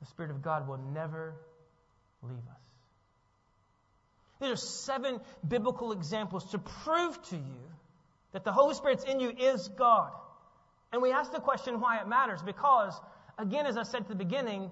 the 0.00 0.06
Spirit 0.06 0.30
of 0.30 0.42
God 0.42 0.68
will 0.68 0.78
never 0.92 1.34
leave 2.22 2.36
us. 2.36 2.66
These 4.40 4.50
are 4.50 4.56
seven 4.56 5.20
biblical 5.46 5.92
examples 5.92 6.50
to 6.50 6.58
prove 6.58 7.20
to 7.30 7.36
you 7.36 7.70
that 8.32 8.44
the 8.44 8.52
Holy 8.52 8.74
Spirit's 8.74 9.04
in 9.04 9.18
you 9.20 9.30
is 9.30 9.68
God. 9.68 10.12
And 10.92 11.00
we 11.00 11.12
ask 11.12 11.32
the 11.32 11.40
question 11.40 11.80
why 11.80 12.00
it 12.00 12.08
matters 12.08 12.42
because, 12.42 12.94
again, 13.38 13.66
as 13.66 13.76
I 13.76 13.82
said 13.82 14.02
at 14.02 14.08
the 14.08 14.14
beginning, 14.14 14.70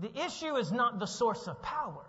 the 0.00 0.10
issue 0.24 0.56
is 0.56 0.72
not 0.72 0.98
the 0.98 1.06
source 1.06 1.46
of 1.46 1.60
power. 1.62 2.06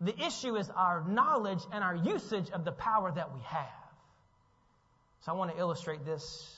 The 0.00 0.14
issue 0.24 0.56
is 0.56 0.70
our 0.70 1.04
knowledge 1.08 1.60
and 1.72 1.82
our 1.84 1.94
usage 1.94 2.50
of 2.50 2.64
the 2.64 2.72
power 2.72 3.12
that 3.12 3.32
we 3.34 3.40
have. 3.42 3.66
So 5.20 5.32
I 5.32 5.34
want 5.34 5.52
to 5.52 5.58
illustrate 5.58 6.04
this, 6.04 6.56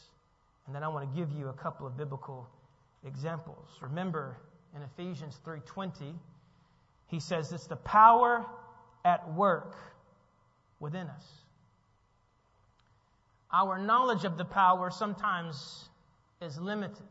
and 0.66 0.74
then 0.74 0.84
I 0.84 0.88
want 0.88 1.10
to 1.10 1.18
give 1.18 1.32
you 1.32 1.48
a 1.48 1.52
couple 1.54 1.86
of 1.86 1.96
biblical 1.96 2.48
examples. 3.04 3.68
Remember 3.80 4.36
in 4.74 4.82
Ephesians 4.82 5.40
3:20, 5.44 6.18
he 7.06 7.20
says 7.20 7.52
it's 7.52 7.66
the 7.66 7.76
power 7.76 8.46
at 9.04 9.32
work 9.32 9.76
within 10.78 11.08
us. 11.08 11.44
Our 13.52 13.78
knowledge 13.78 14.24
of 14.24 14.38
the 14.38 14.44
power 14.44 14.90
sometimes 14.90 15.88
is 16.40 16.58
limited. 16.58 17.06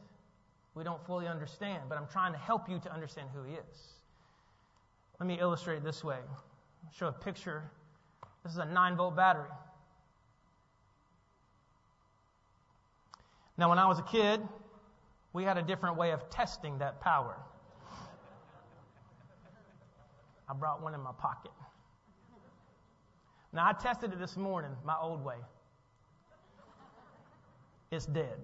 We 0.74 0.84
don't 0.84 1.04
fully 1.06 1.28
understand, 1.28 1.84
but 1.90 1.98
I'm 1.98 2.08
trying 2.08 2.32
to 2.32 2.40
help 2.40 2.70
you 2.70 2.80
to 2.80 2.94
understand 2.94 3.30
who 3.34 3.44
He 3.44 3.56
is. 3.56 3.94
Let 5.20 5.28
me 5.28 5.38
illustrate 5.40 5.84
this 5.84 6.04
way. 6.04 6.20
I'll 6.86 6.94
show 6.94 7.08
a 7.08 7.12
picture. 7.12 7.70
This 8.44 8.54
is 8.54 8.60
a 8.60 8.66
9 8.66 8.96
volt 8.96 9.18
battery. 9.18 9.50
Now, 13.58 13.68
when 13.68 13.78
I 13.78 13.86
was 13.86 14.00
a 14.00 14.04
kid, 14.04 14.42
we 15.34 15.44
had 15.44 15.58
a 15.58 15.62
different 15.62 15.98
way 15.98 16.12
of 16.12 16.30
testing 16.30 16.78
that 16.80 17.02
power. 17.02 17.38
I 20.50 20.54
brought 20.54 20.82
one 20.82 20.96
in 20.96 21.02
my 21.02 21.12
pocket. 21.12 21.52
Now, 23.54 23.68
I 23.68 23.74
tested 23.74 24.14
it 24.14 24.20
this 24.20 24.38
morning, 24.38 24.72
my 24.84 24.96
old 25.00 25.24
way. 25.24 25.36
It's 27.92 28.06
dead. 28.06 28.38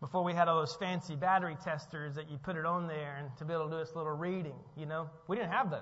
Before 0.00 0.22
we 0.22 0.32
had 0.32 0.46
all 0.46 0.60
those 0.60 0.76
fancy 0.76 1.16
battery 1.16 1.56
testers 1.62 2.14
that 2.14 2.30
you 2.30 2.38
put 2.38 2.56
it 2.56 2.64
on 2.64 2.86
there 2.86 3.16
and 3.18 3.36
to 3.36 3.44
be 3.44 3.52
able 3.52 3.64
to 3.64 3.70
do 3.70 3.78
this 3.78 3.96
little 3.96 4.12
reading, 4.12 4.54
you 4.76 4.86
know, 4.86 5.10
we 5.26 5.36
didn't 5.36 5.50
have 5.50 5.70
those. 5.70 5.80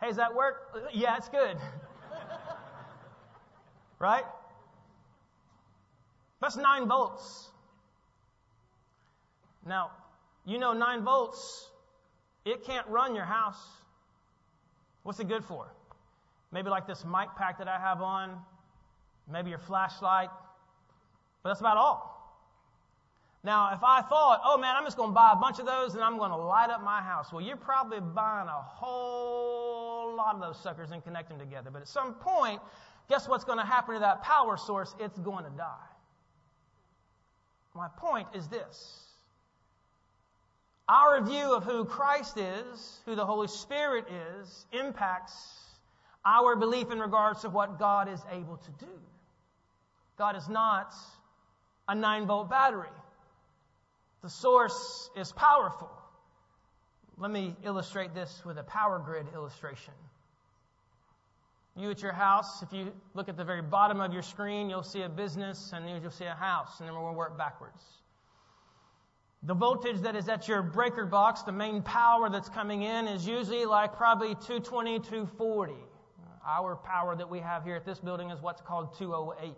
Hey, 0.00 0.08
does 0.08 0.16
that 0.16 0.34
work? 0.34 0.76
Yeah, 0.92 1.16
it's 1.16 1.28
good. 1.28 1.56
right? 4.00 4.24
That's 6.40 6.56
nine 6.56 6.88
volts. 6.88 7.51
Now, 9.66 9.90
you 10.44 10.58
know, 10.58 10.72
nine 10.72 11.04
volts, 11.04 11.70
it 12.44 12.64
can't 12.64 12.86
run 12.88 13.14
your 13.14 13.24
house. 13.24 13.62
What's 15.02 15.20
it 15.20 15.28
good 15.28 15.44
for? 15.44 15.72
maybe 16.52 16.68
like 16.68 16.86
this 16.86 17.04
mic 17.04 17.34
pack 17.36 17.58
that 17.58 17.66
I 17.66 17.78
have 17.78 18.02
on, 18.02 18.38
maybe 19.30 19.50
your 19.50 19.58
flashlight, 19.58 20.28
but 21.42 21.50
that's 21.50 21.60
about 21.60 21.78
all. 21.78 22.10
Now, 23.44 23.74
if 23.74 23.82
I 23.82 24.02
thought, 24.02 24.40
oh 24.44 24.56
man, 24.58 24.76
I'm 24.76 24.84
just 24.84 24.96
going 24.96 25.10
to 25.10 25.14
buy 25.14 25.32
a 25.32 25.36
bunch 25.36 25.58
of 25.58 25.66
those 25.66 25.94
and 25.94 26.04
I'm 26.04 26.16
going 26.16 26.30
to 26.30 26.36
light 26.36 26.70
up 26.70 26.84
my 26.84 27.00
house, 27.00 27.32
well, 27.32 27.42
you're 27.42 27.56
probably 27.56 27.98
buying 27.98 28.46
a 28.46 28.62
whole 28.62 30.14
lot 30.14 30.36
of 30.36 30.40
those 30.40 30.62
suckers 30.62 30.92
and 30.92 31.02
connect 31.02 31.28
them 31.28 31.40
together. 31.40 31.70
But 31.72 31.82
at 31.82 31.88
some 31.88 32.14
point, 32.14 32.60
guess 33.08 33.26
what's 33.26 33.42
going 33.42 33.58
to 33.58 33.64
happen 33.64 33.94
to 33.94 34.00
that 34.00 34.22
power 34.22 34.56
source? 34.56 34.94
It's 35.00 35.18
going 35.18 35.44
to 35.44 35.50
die. 35.50 35.74
My 37.74 37.88
point 37.96 38.28
is 38.34 38.46
this. 38.46 39.08
Our 40.92 41.22
view 41.22 41.54
of 41.54 41.64
who 41.64 41.86
Christ 41.86 42.36
is, 42.36 43.00
who 43.06 43.14
the 43.14 43.24
Holy 43.24 43.48
Spirit 43.48 44.04
is, 44.38 44.66
impacts 44.72 45.32
our 46.22 46.54
belief 46.54 46.90
in 46.90 46.98
regards 46.98 47.40
to 47.42 47.48
what 47.48 47.78
God 47.78 48.10
is 48.12 48.20
able 48.30 48.58
to 48.58 48.70
do. 48.72 48.92
God 50.18 50.36
is 50.36 50.50
not 50.50 50.92
a 51.88 51.94
9 51.94 52.26
volt 52.26 52.50
battery. 52.50 52.90
The 54.22 54.28
source 54.28 55.08
is 55.16 55.32
powerful. 55.32 55.90
Let 57.16 57.30
me 57.30 57.56
illustrate 57.64 58.14
this 58.14 58.42
with 58.44 58.58
a 58.58 58.62
power 58.62 58.98
grid 58.98 59.28
illustration. 59.32 59.94
You 61.74 61.90
at 61.90 62.02
your 62.02 62.12
house, 62.12 62.62
if 62.62 62.70
you 62.70 62.92
look 63.14 63.30
at 63.30 63.38
the 63.38 63.44
very 63.44 63.62
bottom 63.62 64.02
of 64.02 64.12
your 64.12 64.22
screen, 64.22 64.68
you'll 64.68 64.82
see 64.82 65.00
a 65.00 65.08
business 65.08 65.72
and 65.74 65.88
you'll 65.88 66.10
see 66.10 66.26
a 66.26 66.34
house, 66.34 66.80
and 66.80 66.88
then 66.88 66.94
we'll 66.94 67.14
work 67.14 67.38
backwards. 67.38 67.82
The 69.44 69.54
voltage 69.54 70.02
that 70.02 70.14
is 70.14 70.28
at 70.28 70.46
your 70.46 70.62
breaker 70.62 71.04
box, 71.04 71.42
the 71.42 71.50
main 71.52 71.82
power 71.82 72.30
that's 72.30 72.48
coming 72.48 72.82
in, 72.82 73.08
is 73.08 73.26
usually 73.26 73.64
like 73.64 73.96
probably 73.96 74.34
220, 74.34 75.00
240. 75.00 75.72
Our 76.46 76.76
power 76.76 77.16
that 77.16 77.28
we 77.28 77.40
have 77.40 77.64
here 77.64 77.74
at 77.74 77.84
this 77.84 77.98
building 77.98 78.30
is 78.30 78.40
what's 78.40 78.60
called 78.60 78.96
208. 78.98 79.52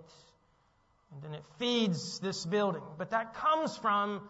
And 1.13 1.23
then 1.23 1.35
it 1.35 1.45
feeds 1.59 2.19
this 2.21 2.47
building. 2.47 2.83
But 2.97 3.11
that 3.11 3.35
comes 3.35 3.77
from 3.77 4.29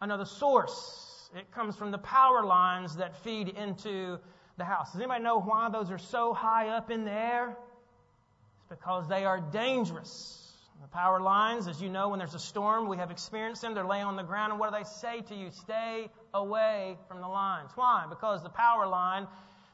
another 0.00 0.24
source. 0.24 1.30
It 1.36 1.50
comes 1.52 1.76
from 1.76 1.90
the 1.90 1.98
power 1.98 2.44
lines 2.44 2.96
that 2.96 3.22
feed 3.22 3.48
into 3.48 4.18
the 4.56 4.64
house. 4.64 4.92
Does 4.92 5.00
anybody 5.00 5.22
know 5.22 5.40
why 5.40 5.68
those 5.68 5.90
are 5.90 5.98
so 5.98 6.32
high 6.32 6.68
up 6.68 6.90
in 6.90 7.04
the 7.04 7.12
air? 7.12 7.50
It's 7.50 8.80
because 8.80 9.08
they 9.08 9.24
are 9.26 9.40
dangerous. 9.40 10.43
The 10.82 10.88
power 10.88 11.20
lines, 11.20 11.66
as 11.68 11.80
you 11.80 11.88
know, 11.88 12.10
when 12.10 12.18
there's 12.18 12.34
a 12.34 12.38
storm, 12.38 12.88
we 12.88 12.96
have 12.96 13.10
experienced 13.10 13.62
them. 13.62 13.74
They're 13.74 13.86
laying 13.86 14.04
on 14.04 14.16
the 14.16 14.22
ground, 14.22 14.52
and 14.52 14.60
what 14.60 14.70
do 14.70 14.78
they 14.78 14.84
say 14.84 15.22
to 15.28 15.34
you? 15.34 15.50
Stay 15.50 16.08
away 16.34 16.98
from 17.08 17.20
the 17.20 17.28
lines. 17.28 17.70
Why? 17.74 18.06
Because 18.08 18.42
the 18.42 18.50
power 18.50 18.86
line 18.86 19.26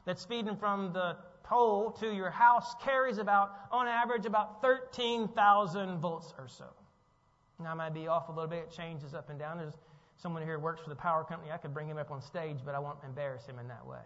that's 0.05 0.25
feeding 0.25 0.55
from 0.55 0.93
the 0.93 1.17
pole 1.43 1.91
to 1.99 2.13
your 2.13 2.29
house 2.29 2.75
carries 2.81 3.17
about, 3.17 3.51
on 3.71 3.87
average, 3.87 4.25
about 4.25 4.61
13,000 4.61 5.99
volts 5.99 6.33
or 6.37 6.47
so. 6.47 6.65
Now, 7.59 7.71
I 7.71 7.73
might 7.73 7.93
be 7.93 8.07
off 8.07 8.29
a 8.29 8.31
little 8.31 8.49
bit. 8.49 8.69
It 8.69 8.71
changes 8.71 9.13
up 9.13 9.29
and 9.29 9.37
down. 9.37 9.57
There's 9.57 9.77
someone 10.17 10.43
here 10.43 10.57
who 10.57 10.63
works 10.63 10.81
for 10.81 10.89
the 10.89 10.95
power 10.95 11.23
company. 11.23 11.51
I 11.51 11.57
could 11.57 11.73
bring 11.73 11.87
him 11.87 11.97
up 11.97 12.11
on 12.11 12.21
stage, 12.21 12.59
but 12.65 12.73
I 12.73 12.79
won't 12.79 12.99
embarrass 13.05 13.45
him 13.45 13.59
in 13.59 13.67
that 13.67 13.85
way. 13.85 13.99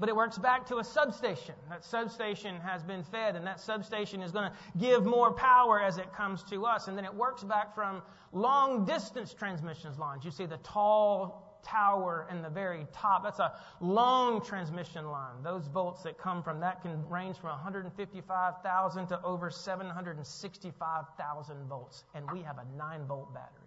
But 0.00 0.08
it 0.08 0.14
works 0.14 0.38
back 0.38 0.64
to 0.66 0.78
a 0.78 0.84
substation. 0.84 1.56
That 1.68 1.84
substation 1.84 2.60
has 2.60 2.84
been 2.84 3.02
fed, 3.02 3.34
and 3.34 3.44
that 3.46 3.58
substation 3.60 4.22
is 4.22 4.30
going 4.30 4.48
to 4.50 4.56
give 4.78 5.04
more 5.04 5.32
power 5.32 5.80
as 5.80 5.98
it 5.98 6.14
comes 6.14 6.44
to 6.44 6.66
us. 6.66 6.86
And 6.86 6.96
then 6.96 7.04
it 7.04 7.12
works 7.12 7.42
back 7.42 7.74
from 7.74 8.02
long 8.32 8.84
distance 8.84 9.34
transmissions 9.34 9.98
lines. 9.98 10.24
You 10.24 10.30
see 10.30 10.46
the 10.46 10.58
tall 10.58 11.60
tower 11.64 12.28
in 12.30 12.42
the 12.42 12.48
very 12.48 12.86
top. 12.92 13.24
That's 13.24 13.40
a 13.40 13.54
long 13.80 14.40
transmission 14.40 15.10
line. 15.10 15.42
Those 15.42 15.66
volts 15.66 16.04
that 16.04 16.16
come 16.18 16.44
from 16.44 16.60
that 16.60 16.80
can 16.82 17.04
range 17.08 17.38
from 17.38 17.50
155,000 17.50 19.08
to 19.08 19.20
over 19.22 19.50
765,000 19.50 21.68
volts. 21.68 22.04
And 22.14 22.30
we 22.30 22.42
have 22.42 22.58
a 22.58 22.66
9 22.76 23.04
volt 23.06 23.34
battery. 23.34 23.64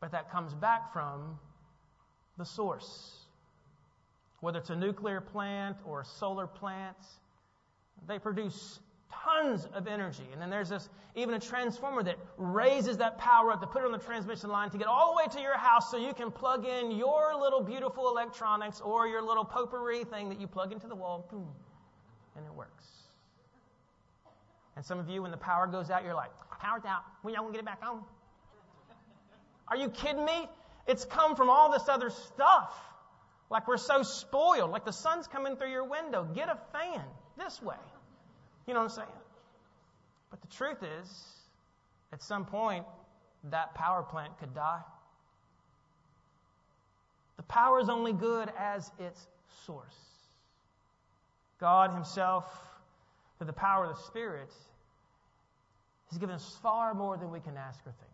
But 0.00 0.12
that 0.12 0.30
comes 0.30 0.54
back 0.54 0.90
from 0.92 1.38
the 2.38 2.44
source. 2.44 3.23
Whether 4.44 4.58
it's 4.58 4.68
a 4.68 4.76
nuclear 4.76 5.22
plant 5.22 5.78
or 5.86 6.02
a 6.02 6.04
solar 6.04 6.46
plant, 6.46 6.98
they 8.06 8.18
produce 8.18 8.78
tons 9.10 9.66
of 9.72 9.86
energy. 9.86 10.26
And 10.34 10.42
then 10.42 10.50
there's 10.50 10.68
this, 10.68 10.90
even 11.14 11.32
a 11.32 11.40
transformer 11.40 12.02
that 12.02 12.16
raises 12.36 12.98
that 12.98 13.16
power 13.16 13.52
up 13.52 13.60
to 13.62 13.66
put 13.66 13.80
it 13.80 13.86
on 13.86 13.92
the 13.92 14.04
transmission 14.04 14.50
line 14.50 14.68
to 14.68 14.76
get 14.76 14.86
all 14.86 15.12
the 15.12 15.16
way 15.16 15.24
to 15.34 15.40
your 15.40 15.56
house 15.56 15.90
so 15.90 15.96
you 15.96 16.12
can 16.12 16.30
plug 16.30 16.66
in 16.66 16.90
your 16.90 17.34
little 17.34 17.62
beautiful 17.62 18.10
electronics 18.10 18.82
or 18.82 19.08
your 19.08 19.22
little 19.22 19.46
potpourri 19.46 20.04
thing 20.04 20.28
that 20.28 20.38
you 20.38 20.46
plug 20.46 20.72
into 20.72 20.88
the 20.88 20.94
wall, 20.94 21.26
boom, 21.30 21.48
and 22.36 22.44
it 22.44 22.52
works. 22.52 22.84
And 24.76 24.84
some 24.84 24.98
of 24.98 25.08
you, 25.08 25.22
when 25.22 25.30
the 25.30 25.38
power 25.38 25.66
goes 25.66 25.88
out, 25.88 26.04
you're 26.04 26.12
like, 26.12 26.32
power's 26.60 26.84
out. 26.84 27.04
When 27.22 27.32
y'all 27.32 27.44
gonna 27.44 27.54
get 27.54 27.60
it 27.60 27.64
back 27.64 27.80
on? 27.82 28.02
Are 29.68 29.76
you 29.78 29.88
kidding 29.88 30.26
me? 30.26 30.50
It's 30.86 31.06
come 31.06 31.34
from 31.34 31.48
all 31.48 31.72
this 31.72 31.88
other 31.88 32.10
stuff. 32.10 32.74
Like 33.50 33.68
we're 33.68 33.76
so 33.76 34.02
spoiled. 34.02 34.70
Like 34.70 34.84
the 34.84 34.92
sun's 34.92 35.26
coming 35.26 35.56
through 35.56 35.70
your 35.70 35.84
window. 35.84 36.24
Get 36.34 36.48
a 36.48 36.58
fan 36.72 37.04
this 37.36 37.62
way. 37.62 37.76
You 38.66 38.74
know 38.74 38.80
what 38.80 38.90
I'm 38.90 38.96
saying? 38.96 39.08
But 40.30 40.40
the 40.40 40.48
truth 40.48 40.82
is, 40.82 41.24
at 42.12 42.22
some 42.22 42.44
point, 42.44 42.84
that 43.50 43.74
power 43.74 44.02
plant 44.02 44.38
could 44.38 44.54
die. 44.54 44.80
The 47.36 47.42
power 47.42 47.80
is 47.80 47.88
only 47.88 48.12
good 48.12 48.50
as 48.58 48.90
its 48.98 49.26
source. 49.66 49.96
God 51.60 51.92
Himself, 51.92 52.44
through 53.38 53.46
the 53.46 53.52
power 53.52 53.84
of 53.84 53.96
the 53.96 54.02
Spirit, 54.02 54.52
has 56.10 56.18
given 56.18 56.34
us 56.34 56.58
far 56.62 56.94
more 56.94 57.16
than 57.16 57.30
we 57.30 57.40
can 57.40 57.56
ask 57.56 57.80
or 57.80 57.92
think. 57.92 58.10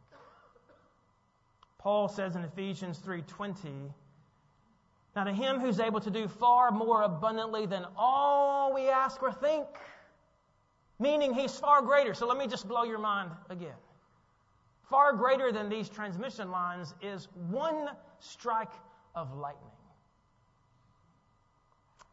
Paul 1.79 2.09
says 2.09 2.37
in 2.37 2.45
Ephesians 2.45 2.99
3:20, 2.99 3.93
"Now 5.17 5.25
to 5.25 5.33
him 5.33 5.61
who's 5.61 5.81
able 5.81 6.01
to 6.01 6.11
do 6.11 6.29
far 6.29 6.71
more 6.71 7.03
abundantly 7.03 7.67
than 7.67 7.87
all 7.97 8.73
we 8.73 8.89
ask 8.89 9.23
or 9.23 9.33
think, 9.33 9.67
meaning 10.99 11.35
he's 11.35 11.59
far 11.59 11.83
greater." 11.83 12.15
So 12.15 12.27
let 12.27 12.39
me 12.39 12.47
just 12.47 12.69
blow 12.69 12.85
your 12.85 12.99
mind 12.99 13.33
again. 13.49 13.77
Far 14.83 15.13
greater 15.13 15.53
than 15.53 15.69
these 15.69 15.89
transmission 15.89 16.51
lines 16.51 16.95
is 17.01 17.29
one 17.35 17.91
strike 18.19 18.73
of 19.15 19.35
lightning 19.35 19.71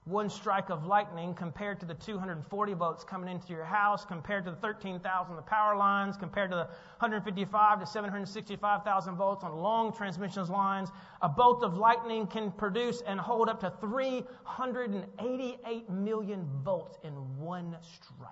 one 0.08 0.30
strike 0.30 0.70
of 0.70 0.86
lightning 0.86 1.34
compared 1.34 1.82
to 1.82 1.86
the 1.86 1.94
240 1.94 2.74
volts 2.74 3.04
coming 3.04 3.30
into 3.30 3.52
your 3.52 3.66
house, 3.66 4.06
compared 4.06 4.46
to 4.46 4.52
the 4.52 4.58
13,000 4.58 5.36
the 5.36 5.42
power 5.42 5.76
lines, 5.76 6.16
compared 6.16 6.50
to 6.50 6.56
the 6.56 6.64
155 7.00 7.82
to 7.82 7.86
765,000 7.86 9.18
volts 9.18 9.44
on 9.44 9.58
long 9.58 9.92
transmissions 9.92 10.50
lines. 10.50 10.94
A 11.22 11.28
bolt 11.28 11.62
of 11.62 11.78
lightning 11.78 12.26
can 12.26 12.54
produce 12.54 13.02
and 13.02 13.20
hold 13.20 13.50
up 13.50 13.60
to 13.60 13.70
388 13.82 15.90
million 15.90 16.48
volts 16.64 16.98
in 17.04 17.12
one 17.38 17.76
strike. 17.82 18.32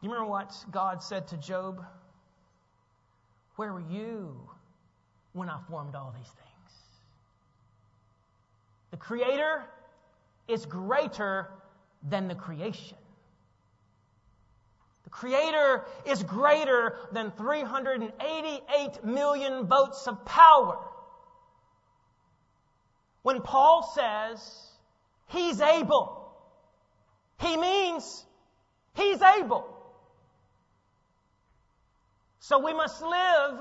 Do 0.00 0.06
you 0.06 0.12
remember 0.12 0.30
what 0.30 0.52
God 0.72 1.00
said 1.02 1.28
to 1.28 1.36
Job? 1.36 1.84
Where 3.54 3.72
were 3.72 3.84
you 3.88 4.36
when 5.32 5.48
I 5.48 5.60
formed 5.68 5.94
all 5.94 6.12
these 6.16 6.26
things? 6.26 6.49
The 8.90 8.96
Creator 8.96 9.64
is 10.48 10.66
greater 10.66 11.48
than 12.08 12.28
the 12.28 12.34
creation. 12.34 12.96
The 15.04 15.10
Creator 15.10 15.84
is 16.06 16.22
greater 16.22 16.96
than 17.12 17.30
388 17.32 19.04
million 19.04 19.66
volts 19.66 20.06
of 20.06 20.24
power. 20.24 20.78
When 23.22 23.42
Paul 23.42 23.82
says 23.94 24.66
He's 25.28 25.60
able, 25.60 26.32
he 27.38 27.56
means 27.56 28.24
He's 28.94 29.22
able. 29.22 29.66
So 32.40 32.58
we 32.58 32.72
must 32.72 33.00
live 33.00 33.60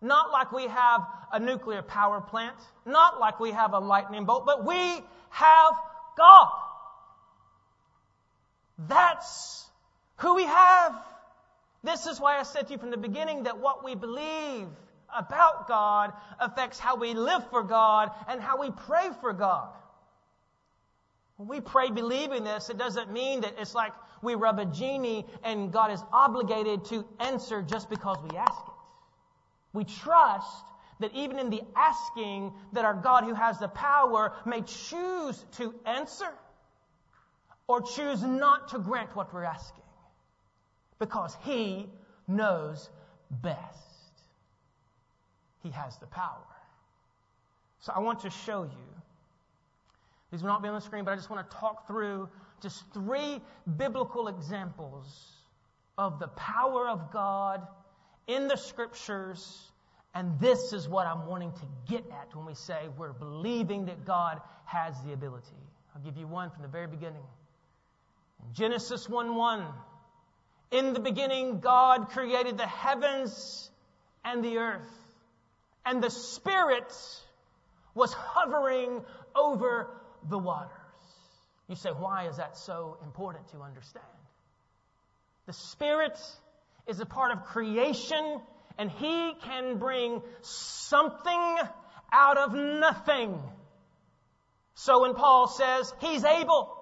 not 0.00 0.30
like 0.30 0.52
we 0.52 0.66
have 0.68 1.06
a 1.32 1.40
nuclear 1.40 1.82
power 1.82 2.20
plant, 2.20 2.56
not 2.84 3.18
like 3.18 3.40
we 3.40 3.50
have 3.52 3.72
a 3.72 3.78
lightning 3.78 4.24
bolt, 4.24 4.44
but 4.44 4.64
we 4.64 5.02
have 5.30 5.74
God. 6.16 6.52
That's 8.78 9.66
who 10.16 10.34
we 10.34 10.44
have. 10.44 10.94
This 11.82 12.06
is 12.06 12.20
why 12.20 12.38
I 12.38 12.42
said 12.42 12.66
to 12.68 12.74
you 12.74 12.78
from 12.78 12.90
the 12.90 12.96
beginning 12.96 13.44
that 13.44 13.58
what 13.58 13.84
we 13.84 13.94
believe 13.94 14.68
about 15.14 15.68
God 15.68 16.12
affects 16.38 16.78
how 16.78 16.96
we 16.96 17.14
live 17.14 17.48
for 17.50 17.62
God 17.62 18.10
and 18.28 18.40
how 18.40 18.60
we 18.60 18.70
pray 18.70 19.10
for 19.20 19.32
God. 19.32 19.68
When 21.36 21.48
we 21.48 21.60
pray 21.60 21.90
believing 21.90 22.44
this, 22.44 22.70
it 22.70 22.78
doesn't 22.78 23.12
mean 23.12 23.40
that 23.40 23.54
it's 23.58 23.74
like 23.74 23.92
we 24.22 24.34
rub 24.34 24.58
a 24.58 24.66
genie 24.66 25.26
and 25.42 25.72
God 25.72 25.90
is 25.90 26.02
obligated 26.12 26.84
to 26.86 27.04
answer 27.18 27.62
just 27.62 27.90
because 27.90 28.18
we 28.22 28.36
ask 28.36 28.60
it. 28.66 28.74
We 29.72 29.84
trust 29.84 30.64
that 31.02 31.14
even 31.14 31.38
in 31.38 31.50
the 31.50 31.62
asking, 31.76 32.52
that 32.72 32.84
our 32.84 32.94
God 32.94 33.24
who 33.24 33.34
has 33.34 33.58
the 33.58 33.68
power 33.68 34.32
may 34.44 34.62
choose 34.62 35.44
to 35.52 35.74
answer 35.86 36.32
or 37.66 37.80
choose 37.80 38.22
not 38.22 38.68
to 38.68 38.78
grant 38.78 39.14
what 39.14 39.32
we're 39.32 39.44
asking 39.44 39.84
because 40.98 41.36
He 41.42 41.86
knows 42.28 42.88
best. 43.30 43.58
He 45.62 45.70
has 45.70 45.96
the 45.98 46.06
power. 46.06 46.46
So 47.80 47.92
I 47.94 48.00
want 48.00 48.20
to 48.20 48.30
show 48.30 48.62
you. 48.62 49.02
These 50.30 50.42
will 50.42 50.48
not 50.48 50.62
be 50.62 50.68
on 50.68 50.74
the 50.74 50.80
screen, 50.80 51.04
but 51.04 51.10
I 51.10 51.16
just 51.16 51.28
want 51.28 51.48
to 51.48 51.56
talk 51.56 51.86
through 51.86 52.28
just 52.62 52.84
three 52.94 53.40
biblical 53.76 54.28
examples 54.28 55.32
of 55.98 56.18
the 56.18 56.28
power 56.28 56.88
of 56.88 57.12
God 57.12 57.66
in 58.28 58.48
the 58.48 58.56
scriptures. 58.56 59.71
And 60.14 60.38
this 60.38 60.72
is 60.72 60.88
what 60.88 61.06
I'm 61.06 61.26
wanting 61.26 61.52
to 61.52 61.66
get 61.88 62.04
at 62.10 62.34
when 62.36 62.44
we 62.44 62.54
say 62.54 62.88
we're 62.98 63.12
believing 63.12 63.86
that 63.86 64.04
God 64.04 64.40
has 64.66 65.00
the 65.02 65.12
ability. 65.12 65.46
I'll 65.94 66.02
give 66.02 66.16
you 66.16 66.26
one 66.26 66.50
from 66.50 66.62
the 66.62 66.68
very 66.68 66.86
beginning. 66.86 67.22
In 68.44 68.54
Genesis 68.54 69.08
1 69.08 69.34
1, 69.34 69.64
in 70.70 70.94
the 70.94 71.00
beginning, 71.00 71.60
God 71.60 72.08
created 72.08 72.58
the 72.58 72.66
heavens 72.66 73.70
and 74.24 74.44
the 74.44 74.58
earth, 74.58 74.90
and 75.84 76.02
the 76.02 76.10
Spirit 76.10 76.92
was 77.94 78.12
hovering 78.12 79.02
over 79.34 79.90
the 80.28 80.38
waters. 80.38 80.70
You 81.68 81.76
say, 81.76 81.90
why 81.90 82.28
is 82.28 82.36
that 82.36 82.56
so 82.56 82.98
important 83.02 83.48
to 83.48 83.60
understand? 83.60 84.04
The 85.46 85.52
Spirit 85.52 86.18
is 86.86 87.00
a 87.00 87.06
part 87.06 87.32
of 87.32 87.44
creation, 87.44 88.40
and 88.78 88.90
He 88.90 89.32
can 89.44 89.78
bring 89.78 90.22
something 90.42 91.58
out 92.12 92.38
of 92.38 92.54
nothing. 92.54 93.40
So 94.74 95.02
when 95.02 95.14
Paul 95.14 95.48
says 95.48 95.92
He's 96.00 96.24
able, 96.24 96.78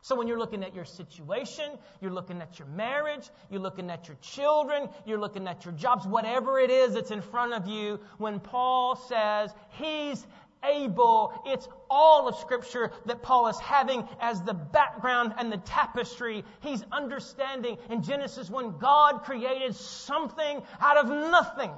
so 0.00 0.16
when 0.16 0.28
you're 0.28 0.38
looking 0.38 0.62
at 0.64 0.74
your 0.74 0.84
situation, 0.84 1.66
you're 2.00 2.12
looking 2.12 2.40
at 2.40 2.58
your 2.58 2.68
marriage, 2.68 3.28
you're 3.50 3.60
looking 3.60 3.90
at 3.90 4.08
your 4.08 4.16
children, 4.22 4.88
you're 5.04 5.18
looking 5.18 5.46
at 5.48 5.64
your 5.64 5.74
jobs, 5.74 6.06
whatever 6.06 6.58
it 6.58 6.70
is 6.70 6.94
that's 6.94 7.10
in 7.10 7.20
front 7.20 7.52
of 7.52 7.66
you, 7.66 8.00
when 8.16 8.40
Paul 8.40 8.96
says 8.96 9.52
He's 9.72 10.24
able. 10.64 11.32
It's 11.46 11.68
all 11.90 12.28
of 12.28 12.36
Scripture 12.36 12.92
that 13.06 13.22
Paul 13.22 13.48
is 13.48 13.58
having 13.58 14.06
as 14.20 14.42
the 14.42 14.54
background 14.54 15.34
and 15.38 15.52
the 15.52 15.58
tapestry. 15.58 16.44
He's 16.60 16.84
understanding 16.92 17.78
in 17.90 18.02
Genesis 18.02 18.50
when 18.50 18.78
God 18.78 19.22
created 19.22 19.74
something 19.74 20.62
out 20.80 20.96
of 20.96 21.08
nothing. 21.08 21.72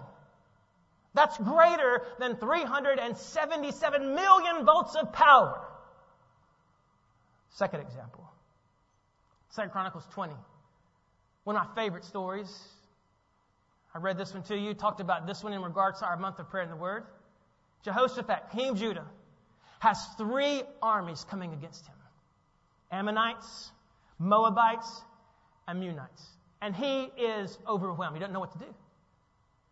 That's 1.14 1.37
greater 1.39 2.03
than 2.18 2.37
377 2.37 4.14
million 4.14 4.64
volts 4.64 4.95
of 4.95 5.12
power. 5.12 5.61
Second 7.51 7.81
example. 7.81 8.31
Second 9.51 9.72
Chronicles 9.72 10.07
20. 10.12 10.35
One 11.45 11.57
of 11.57 11.66
my 11.66 11.74
favorite 11.74 12.05
stories. 12.05 12.49
I 13.93 13.99
read 13.99 14.16
this 14.16 14.33
one 14.33 14.45
to 14.45 14.57
you, 14.57 14.72
talked 14.72 15.01
about 15.01 15.26
this 15.26 15.43
one 15.43 15.53
in 15.53 15.62
regards 15.62 15.99
to 15.99 16.07
our 16.07 16.16
month 16.16 16.39
of 16.39 16.49
prayer 16.49 16.62
in 16.62 16.70
the 16.70 16.76
Word. 16.76 17.05
Jehoshaphat, 17.83 18.51
king 18.53 18.70
of 18.70 18.78
Judah, 18.78 19.07
has 19.78 20.05
three 20.18 20.62
armies 20.83 21.24
coming 21.31 21.53
against 21.53 21.87
him 21.87 21.95
Ammonites, 22.91 23.70
Moabites, 24.18 25.03
Ammonites. 25.68 26.26
And 26.61 26.74
he 26.74 27.05
is 27.16 27.59
overwhelmed. 27.66 28.16
He 28.16 28.20
doesn't 28.20 28.35
know 28.35 28.41
what 28.41 28.53
to 28.53 28.59
do. 28.59 28.74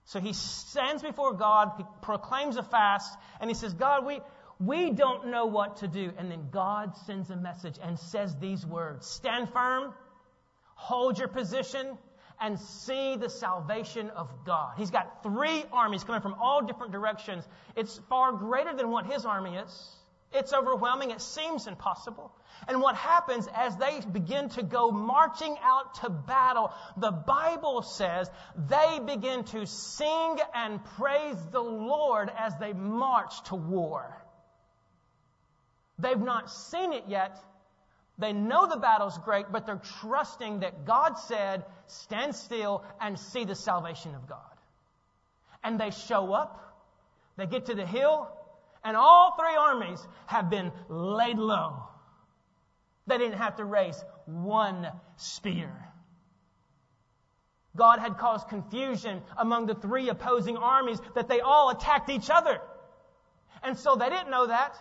So 0.05 0.21
he 0.21 0.33
stands 0.33 1.03
before 1.03 1.35
God, 1.35 1.73
he 1.77 1.85
proclaims 2.01 2.57
a 2.57 2.63
fast, 2.63 3.19
and 3.41 3.51
he 3.51 3.55
says, 3.55 3.75
God, 3.75 4.07
we, 4.07 4.21
we 4.59 4.91
don't 4.91 5.27
know 5.27 5.45
what 5.45 5.79
to 5.79 5.89
do. 5.89 6.13
And 6.17 6.31
then 6.31 6.49
God 6.51 6.97
sends 6.97 7.29
a 7.29 7.37
message 7.37 7.77
and 7.83 7.99
says 7.99 8.35
these 8.37 8.65
words 8.65 9.07
Stand 9.07 9.51
firm, 9.53 9.93
hold 10.77 11.19
your 11.19 11.29
position, 11.29 11.99
and 12.41 12.59
see 12.59 13.16
the 13.16 13.28
salvation 13.28 14.11
of 14.11 14.28
God. 14.45 14.74
He's 14.76 14.91
got 14.91 15.22
three 15.22 15.64
armies 15.72 16.05
coming 16.05 16.20
from 16.20 16.34
all 16.34 16.62
different 16.62 16.93
directions. 16.93 17.47
It's 17.76 17.99
far 18.09 18.32
greater 18.32 18.74
than 18.74 18.91
what 18.91 19.07
his 19.07 19.24
army 19.24 19.57
is. 19.57 19.97
It's 20.32 20.53
overwhelming. 20.53 21.11
It 21.11 21.22
seems 21.22 21.66
impossible. 21.66 22.30
And 22.66 22.82
what 22.82 22.97
happens 22.97 23.49
as 23.55 23.76
they 23.76 24.01
begin 24.12 24.51
to 24.51 24.62
go 24.62 24.91
marching 24.91 25.57
out 25.62 25.95
to 26.03 26.11
battle, 26.11 26.72
the 26.97 27.11
Bible 27.11 27.82
says 27.82 28.30
they 28.57 29.01
begin 29.05 29.45
to 29.45 29.66
sing 29.66 30.39
and 30.55 30.84
praise 30.97 31.36
the 31.51 31.61
Lord 31.61 32.30
as 32.36 32.55
they 32.61 32.72
march 32.72 33.43
to 33.45 33.55
war. 33.55 34.22
They've 35.99 36.18
not 36.18 36.51
seen 36.51 36.93
it 36.93 37.05
yet, 37.09 37.43
They 38.19 38.33
know 38.33 38.66
the 38.66 38.77
battle's 38.77 39.16
great, 39.19 39.47
but 39.53 39.64
they're 39.64 39.81
trusting 40.01 40.61
that 40.61 40.85
God 40.85 41.19
said, 41.19 41.64
stand 41.87 42.35
still 42.35 42.85
and 43.01 43.19
see 43.19 43.45
the 43.45 43.55
salvation 43.55 44.14
of 44.14 44.29
God. 44.29 44.41
And 45.62 45.79
they 45.79 45.91
show 45.91 46.33
up, 46.33 46.61
they 47.37 47.47
get 47.47 47.66
to 47.66 47.75
the 47.75 47.87
hill, 47.87 48.29
and 48.85 48.97
all 48.97 49.37
three 49.39 49.57
armies 49.57 50.05
have 50.27 50.51
been 50.51 50.73
laid 50.89 51.39
low. 51.39 51.83
They 53.07 53.19
didn't 53.19 53.39
have 53.39 53.57
to 53.57 53.64
raise 53.64 54.03
one 54.27 54.89
spear. 55.16 55.73
God 57.77 58.01
had 58.01 58.19
caused 58.19 58.49
confusion 58.49 59.23
among 59.37 59.66
the 59.66 59.75
three 59.75 60.09
opposing 60.09 60.57
armies 60.57 60.99
that 61.14 61.29
they 61.29 61.41
all 61.41 61.71
attacked 61.71 62.11
each 62.11 62.29
other. 62.31 62.61
And 63.62 63.79
so 63.79 63.95
they 63.95 64.09
didn't 64.09 64.31
know 64.31 64.49
that. 64.49 64.77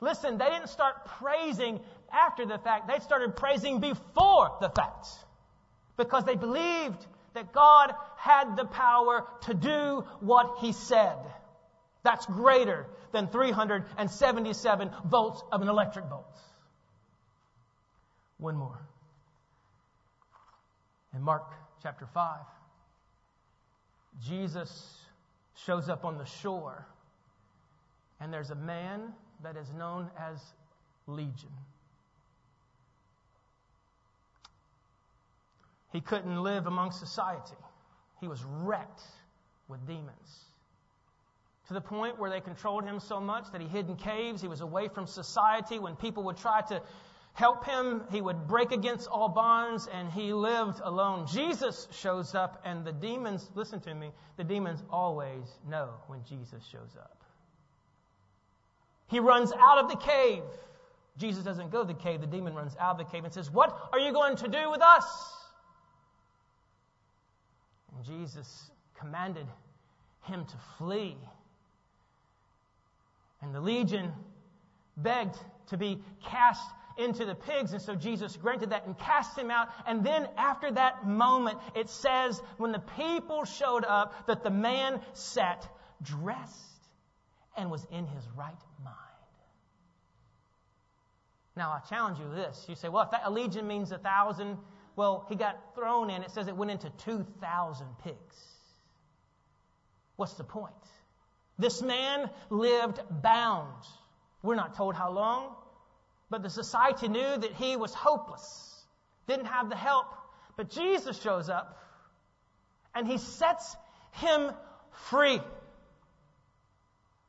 Listen, 0.00 0.36
they 0.36 0.46
didn't 0.46 0.68
start 0.68 1.06
praising 1.06 1.80
after 2.12 2.46
the 2.46 2.58
fact. 2.58 2.88
They 2.88 2.98
started 3.00 3.36
praising 3.36 3.80
before 3.80 4.56
the 4.60 4.70
fact. 4.70 5.08
Because 5.96 6.24
they 6.24 6.36
believed 6.36 7.06
that 7.34 7.52
God 7.52 7.92
had 8.16 8.56
the 8.56 8.64
power 8.64 9.26
to 9.42 9.54
do 9.54 10.04
what 10.20 10.58
He 10.60 10.72
said. 10.72 11.18
That's 12.02 12.26
greater 12.26 12.86
than 13.12 13.28
377 13.28 14.90
volts 15.06 15.42
of 15.52 15.62
an 15.62 15.68
electric 15.68 16.08
bolt. 16.08 16.38
One 18.38 18.56
more. 18.56 18.78
In 21.14 21.22
Mark 21.22 21.52
chapter 21.82 22.06
5, 22.12 22.40
Jesus 24.20 24.98
shows 25.66 25.88
up 25.88 26.04
on 26.04 26.18
the 26.18 26.24
shore, 26.24 26.86
and 28.20 28.32
there's 28.32 28.50
a 28.50 28.56
man 28.56 29.12
that 29.42 29.56
is 29.56 29.70
known 29.76 30.10
as 30.18 30.40
Legion. 31.06 31.50
He 35.92 36.00
couldn't 36.00 36.42
live 36.42 36.66
among 36.66 36.90
society. 36.92 37.56
He 38.20 38.28
was 38.28 38.42
wrecked 38.44 39.02
with 39.68 39.86
demons. 39.86 40.46
To 41.68 41.74
the 41.74 41.80
point 41.80 42.18
where 42.18 42.30
they 42.30 42.40
controlled 42.40 42.84
him 42.84 42.98
so 42.98 43.20
much 43.20 43.50
that 43.52 43.60
he 43.60 43.68
hid 43.68 43.88
in 43.88 43.96
caves. 43.96 44.40
He 44.40 44.48
was 44.48 44.62
away 44.62 44.88
from 44.88 45.06
society. 45.06 45.78
When 45.78 45.94
people 45.96 46.22
would 46.24 46.36
try 46.36 46.62
to 46.62 46.82
help 47.34 47.64
him, 47.64 48.02
he 48.10 48.20
would 48.20 48.46
break 48.46 48.72
against 48.72 49.08
all 49.08 49.28
bonds 49.28 49.88
and 49.92 50.10
he 50.10 50.32
lived 50.32 50.80
alone. 50.82 51.26
Jesus 51.26 51.88
shows 51.90 52.34
up 52.34 52.60
and 52.64 52.84
the 52.84 52.92
demons, 52.92 53.50
listen 53.54 53.80
to 53.80 53.94
me, 53.94 54.10
the 54.36 54.44
demons 54.44 54.82
always 54.90 55.58
know 55.68 55.90
when 56.08 56.20
Jesus 56.28 56.62
shows 56.64 56.96
up. 56.98 57.22
He 59.08 59.20
runs 59.20 59.52
out 59.52 59.78
of 59.78 59.90
the 59.90 59.96
cave. 59.96 60.42
Jesus 61.18 61.44
doesn't 61.44 61.70
go 61.70 61.82
to 61.82 61.88
the 61.88 61.94
cave, 61.94 62.20
the 62.20 62.26
demon 62.26 62.54
runs 62.54 62.76
out 62.80 62.92
of 62.92 62.98
the 62.98 63.10
cave 63.10 63.24
and 63.24 63.32
says, 63.32 63.50
What 63.50 63.78
are 63.92 63.98
you 63.98 64.12
going 64.12 64.36
to 64.36 64.48
do 64.48 64.70
with 64.70 64.80
us? 64.80 65.41
And 67.94 68.04
Jesus 68.04 68.70
commanded 68.98 69.46
him 70.22 70.44
to 70.44 70.56
flee. 70.78 71.16
And 73.40 73.54
the 73.54 73.60
legion 73.60 74.12
begged 74.96 75.36
to 75.68 75.76
be 75.76 76.00
cast 76.24 76.62
into 76.98 77.24
the 77.24 77.34
pigs. 77.34 77.72
And 77.72 77.82
so 77.82 77.94
Jesus 77.94 78.36
granted 78.36 78.70
that 78.70 78.86
and 78.86 78.96
cast 78.98 79.36
him 79.36 79.50
out. 79.50 79.68
And 79.86 80.04
then 80.04 80.28
after 80.36 80.70
that 80.70 81.06
moment, 81.06 81.58
it 81.74 81.88
says, 81.88 82.40
when 82.58 82.72
the 82.72 82.82
people 82.96 83.44
showed 83.44 83.84
up, 83.84 84.26
that 84.26 84.42
the 84.42 84.50
man 84.50 85.00
sat 85.12 85.66
dressed 86.02 86.58
and 87.56 87.70
was 87.70 87.86
in 87.90 88.06
his 88.06 88.24
right 88.36 88.54
mind. 88.84 88.96
Now, 91.56 91.72
I 91.72 91.80
challenge 91.88 92.18
you 92.18 92.26
with 92.26 92.36
this. 92.36 92.64
You 92.68 92.74
say, 92.74 92.88
well, 92.88 93.02
if 93.04 93.10
that, 93.10 93.22
a 93.24 93.30
legion 93.30 93.66
means 93.66 93.92
a 93.92 93.98
thousand, 93.98 94.56
well, 94.96 95.26
he 95.28 95.36
got 95.36 95.74
thrown 95.74 96.10
in. 96.10 96.22
It 96.22 96.30
says 96.30 96.48
it 96.48 96.56
went 96.56 96.70
into 96.70 96.90
2,000 97.04 97.86
pigs. 98.04 98.36
What's 100.16 100.34
the 100.34 100.44
point? 100.44 100.74
This 101.58 101.82
man 101.82 102.30
lived 102.50 103.00
bound. 103.10 103.84
We're 104.42 104.56
not 104.56 104.76
told 104.76 104.94
how 104.94 105.12
long, 105.12 105.54
but 106.30 106.42
the 106.42 106.50
society 106.50 107.08
knew 107.08 107.36
that 107.36 107.52
he 107.54 107.76
was 107.76 107.94
hopeless, 107.94 108.84
didn't 109.26 109.46
have 109.46 109.70
the 109.70 109.76
help. 109.76 110.06
But 110.56 110.70
Jesus 110.70 111.20
shows 111.20 111.48
up 111.48 111.78
and 112.94 113.06
he 113.06 113.18
sets 113.18 113.76
him 114.12 114.50
free. 115.10 115.40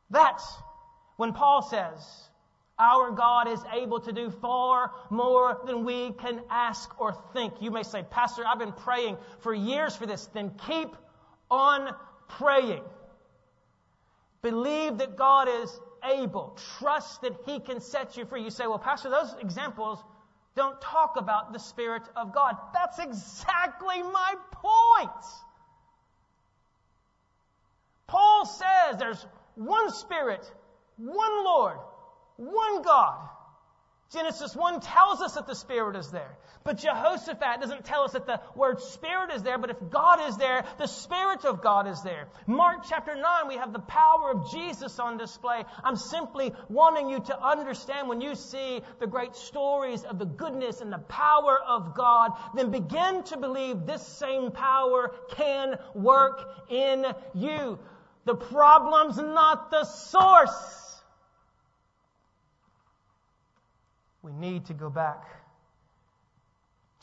That's 0.10 0.44
when 1.18 1.34
Paul 1.34 1.62
says, 1.62 2.30
our 2.84 3.12
God 3.12 3.48
is 3.48 3.62
able 3.72 4.02
to 4.02 4.12
do 4.12 4.30
far 4.30 4.92
more 5.10 5.62
than 5.66 5.86
we 5.86 6.12
can 6.12 6.42
ask 6.50 7.00
or 7.00 7.14
think. 7.32 7.54
You 7.62 7.72
may 7.72 7.84
say, 7.84 8.04
Pastor, 8.04 8.44
I've 8.46 8.60
been 8.60 8.74
praying 8.74 9.18
for 9.40 9.54
years 9.54 9.96
for 9.96 10.06
this. 10.06 10.28
Then 10.34 10.52
keep 10.68 10.90
on 11.50 11.96
praying. 12.28 12.84
Believe 14.42 14.98
that 14.98 15.16
God 15.16 15.48
is 15.48 15.80
able. 16.04 16.60
Trust 16.78 17.22
that 17.22 17.32
He 17.46 17.62
can 17.62 17.80
set 17.80 18.18
you 18.18 18.26
free. 18.26 18.44
You 18.44 18.50
say, 18.50 18.68
well, 18.68 18.80
Pastor, 18.80 19.10
those 19.10 19.34
examples 19.40 20.04
don't 20.56 20.80
talk 20.82 21.16
about 21.16 21.54
the 21.54 21.60
Spirit 21.60 22.04
of 22.18 22.34
God. 22.34 22.58
That's 22.74 23.00
exactly 23.00 24.04
my 24.04 24.36
point. 24.52 25.26
Paul 28.08 28.46
says 28.46 29.00
there's 29.00 29.26
one 29.56 29.90
Spirit, 29.92 30.52
one 30.98 31.46
Lord, 31.46 31.78
one 32.38 32.82
God. 32.82 33.30
Genesis 34.14 34.56
1 34.56 34.80
tells 34.82 35.22
us 35.22 35.34
that 35.34 35.48
the 35.48 35.56
Spirit 35.56 35.96
is 35.96 36.12
there. 36.12 36.38
But 36.64 36.78
Jehoshaphat 36.78 37.60
doesn't 37.60 37.84
tell 37.84 38.04
us 38.04 38.14
that 38.14 38.28
the 38.28 38.40
word 38.56 38.80
Spirit 38.80 39.32
is 39.32 39.42
there, 39.42 39.58
but 39.58 39.72
if 39.72 39.78
God 39.90 40.30
is 40.30 40.38
there, 40.38 40.64
the 40.78 40.86
Spirit 40.86 41.46
of 41.46 41.64
God 41.64 41.88
is 41.88 42.02
there. 42.04 42.28
Mark 42.46 42.86
chapter 42.88 43.16
9, 43.16 43.48
we 43.48 43.56
have 43.56 43.74
the 43.74 43.80
power 43.80 44.32
of 44.32 44.52
Jesus 44.52 45.00
on 45.00 45.18
display. 45.18 45.64
I'm 45.84 45.96
simply 45.96 46.54
wanting 46.70 47.10
you 47.10 47.22
to 47.22 47.44
understand 47.44 48.08
when 48.08 48.22
you 48.22 48.36
see 48.36 48.82
the 49.00 49.08
great 49.08 49.36
stories 49.36 50.04
of 50.04 50.20
the 50.20 50.26
goodness 50.26 50.80
and 50.80 50.94
the 50.94 51.00
power 51.00 51.60
of 51.68 51.96
God, 51.96 52.34
then 52.54 52.70
begin 52.70 53.24
to 53.24 53.38
believe 53.38 53.88
this 53.88 54.06
same 54.06 54.52
power 54.52 55.12
can 55.32 55.80
work 55.96 56.40
in 56.70 57.06
you. 57.34 57.80
The 58.26 58.36
problem's 58.36 59.18
not 59.18 59.72
the 59.72 59.86
source. 59.86 60.93
We 64.24 64.32
need 64.32 64.66
to 64.66 64.74
go 64.74 64.90
back 64.90 65.26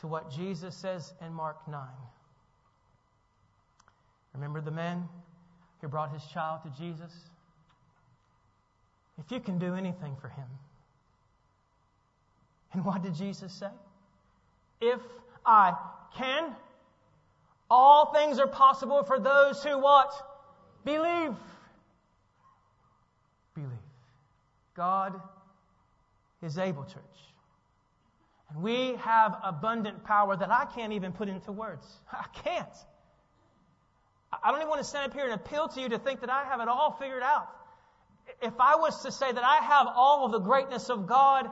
to 0.00 0.06
what 0.06 0.30
Jesus 0.30 0.74
says 0.74 1.12
in 1.24 1.32
Mark 1.32 1.68
9. 1.68 1.80
Remember 4.34 4.60
the 4.60 4.70
man 4.70 5.06
who 5.80 5.88
brought 5.88 6.12
his 6.12 6.24
child 6.24 6.62
to 6.64 6.70
Jesus? 6.82 7.12
If 9.18 9.30
you 9.30 9.38
can 9.38 9.58
do 9.58 9.74
anything 9.74 10.16
for 10.20 10.28
him. 10.28 10.46
And 12.72 12.84
what 12.84 13.02
did 13.02 13.16
Jesus 13.16 13.52
say? 13.52 13.70
If 14.80 15.00
I 15.44 15.74
can, 16.16 16.54
all 17.68 18.12
things 18.12 18.38
are 18.38 18.46
possible 18.46 19.02
for 19.02 19.18
those 19.18 19.60
who 19.64 19.76
what? 19.76 20.12
Believe. 20.84 21.34
Believe. 23.54 23.70
God 24.76 25.20
is 26.42 26.58
able, 26.58 26.84
church. 26.84 27.02
And 28.50 28.62
we 28.62 28.96
have 28.96 29.36
abundant 29.44 30.04
power 30.04 30.36
that 30.36 30.50
I 30.50 30.66
can't 30.74 30.92
even 30.92 31.12
put 31.12 31.28
into 31.28 31.52
words. 31.52 31.86
I 32.12 32.24
can't. 32.42 32.68
I 34.32 34.50
don't 34.50 34.60
even 34.60 34.68
want 34.68 34.80
to 34.80 34.88
stand 34.88 35.10
up 35.10 35.16
here 35.16 35.24
and 35.24 35.34
appeal 35.34 35.68
to 35.68 35.80
you 35.80 35.88
to 35.88 35.98
think 35.98 36.20
that 36.20 36.30
I 36.30 36.44
have 36.44 36.60
it 36.60 36.68
all 36.68 36.96
figured 36.98 37.22
out. 37.22 37.48
If 38.42 38.54
I 38.60 38.76
was 38.76 39.02
to 39.02 39.12
say 39.12 39.30
that 39.30 39.44
I 39.44 39.56
have 39.56 39.88
all 39.94 40.26
of 40.26 40.32
the 40.32 40.38
greatness 40.38 40.88
of 40.88 41.06
God, 41.06 41.50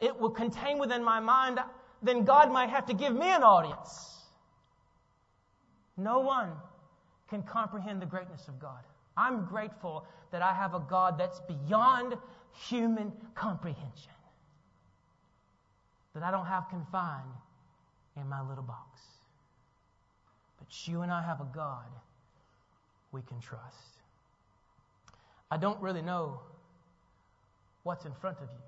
it 0.00 0.18
will 0.18 0.30
contain 0.30 0.78
within 0.78 1.04
my 1.04 1.20
mind, 1.20 1.60
then 2.02 2.24
God 2.24 2.50
might 2.50 2.70
have 2.70 2.86
to 2.86 2.94
give 2.94 3.14
me 3.14 3.26
an 3.26 3.42
audience. 3.42 4.14
No 5.96 6.20
one 6.20 6.50
can 7.30 7.42
comprehend 7.42 8.02
the 8.02 8.06
greatness 8.06 8.46
of 8.48 8.58
God. 8.58 8.80
I'm 9.16 9.44
grateful 9.46 10.06
that 10.32 10.42
I 10.42 10.52
have 10.52 10.74
a 10.74 10.80
God 10.80 11.18
that's 11.18 11.40
beyond 11.40 12.16
human 12.54 13.12
comprehension. 13.34 14.12
That 16.14 16.22
I 16.22 16.30
don't 16.30 16.46
have 16.46 16.68
confined 16.68 17.24
in 18.16 18.28
my 18.28 18.40
little 18.42 18.62
box. 18.62 19.00
But 20.58 20.68
you 20.86 21.02
and 21.02 21.12
I 21.12 21.22
have 21.22 21.40
a 21.40 21.48
God 21.54 21.86
we 23.12 23.22
can 23.22 23.40
trust. 23.40 24.00
I 25.50 25.56
don't 25.56 25.80
really 25.80 26.02
know 26.02 26.40
what's 27.82 28.04
in 28.04 28.12
front 28.14 28.38
of 28.38 28.44
you. 28.44 28.64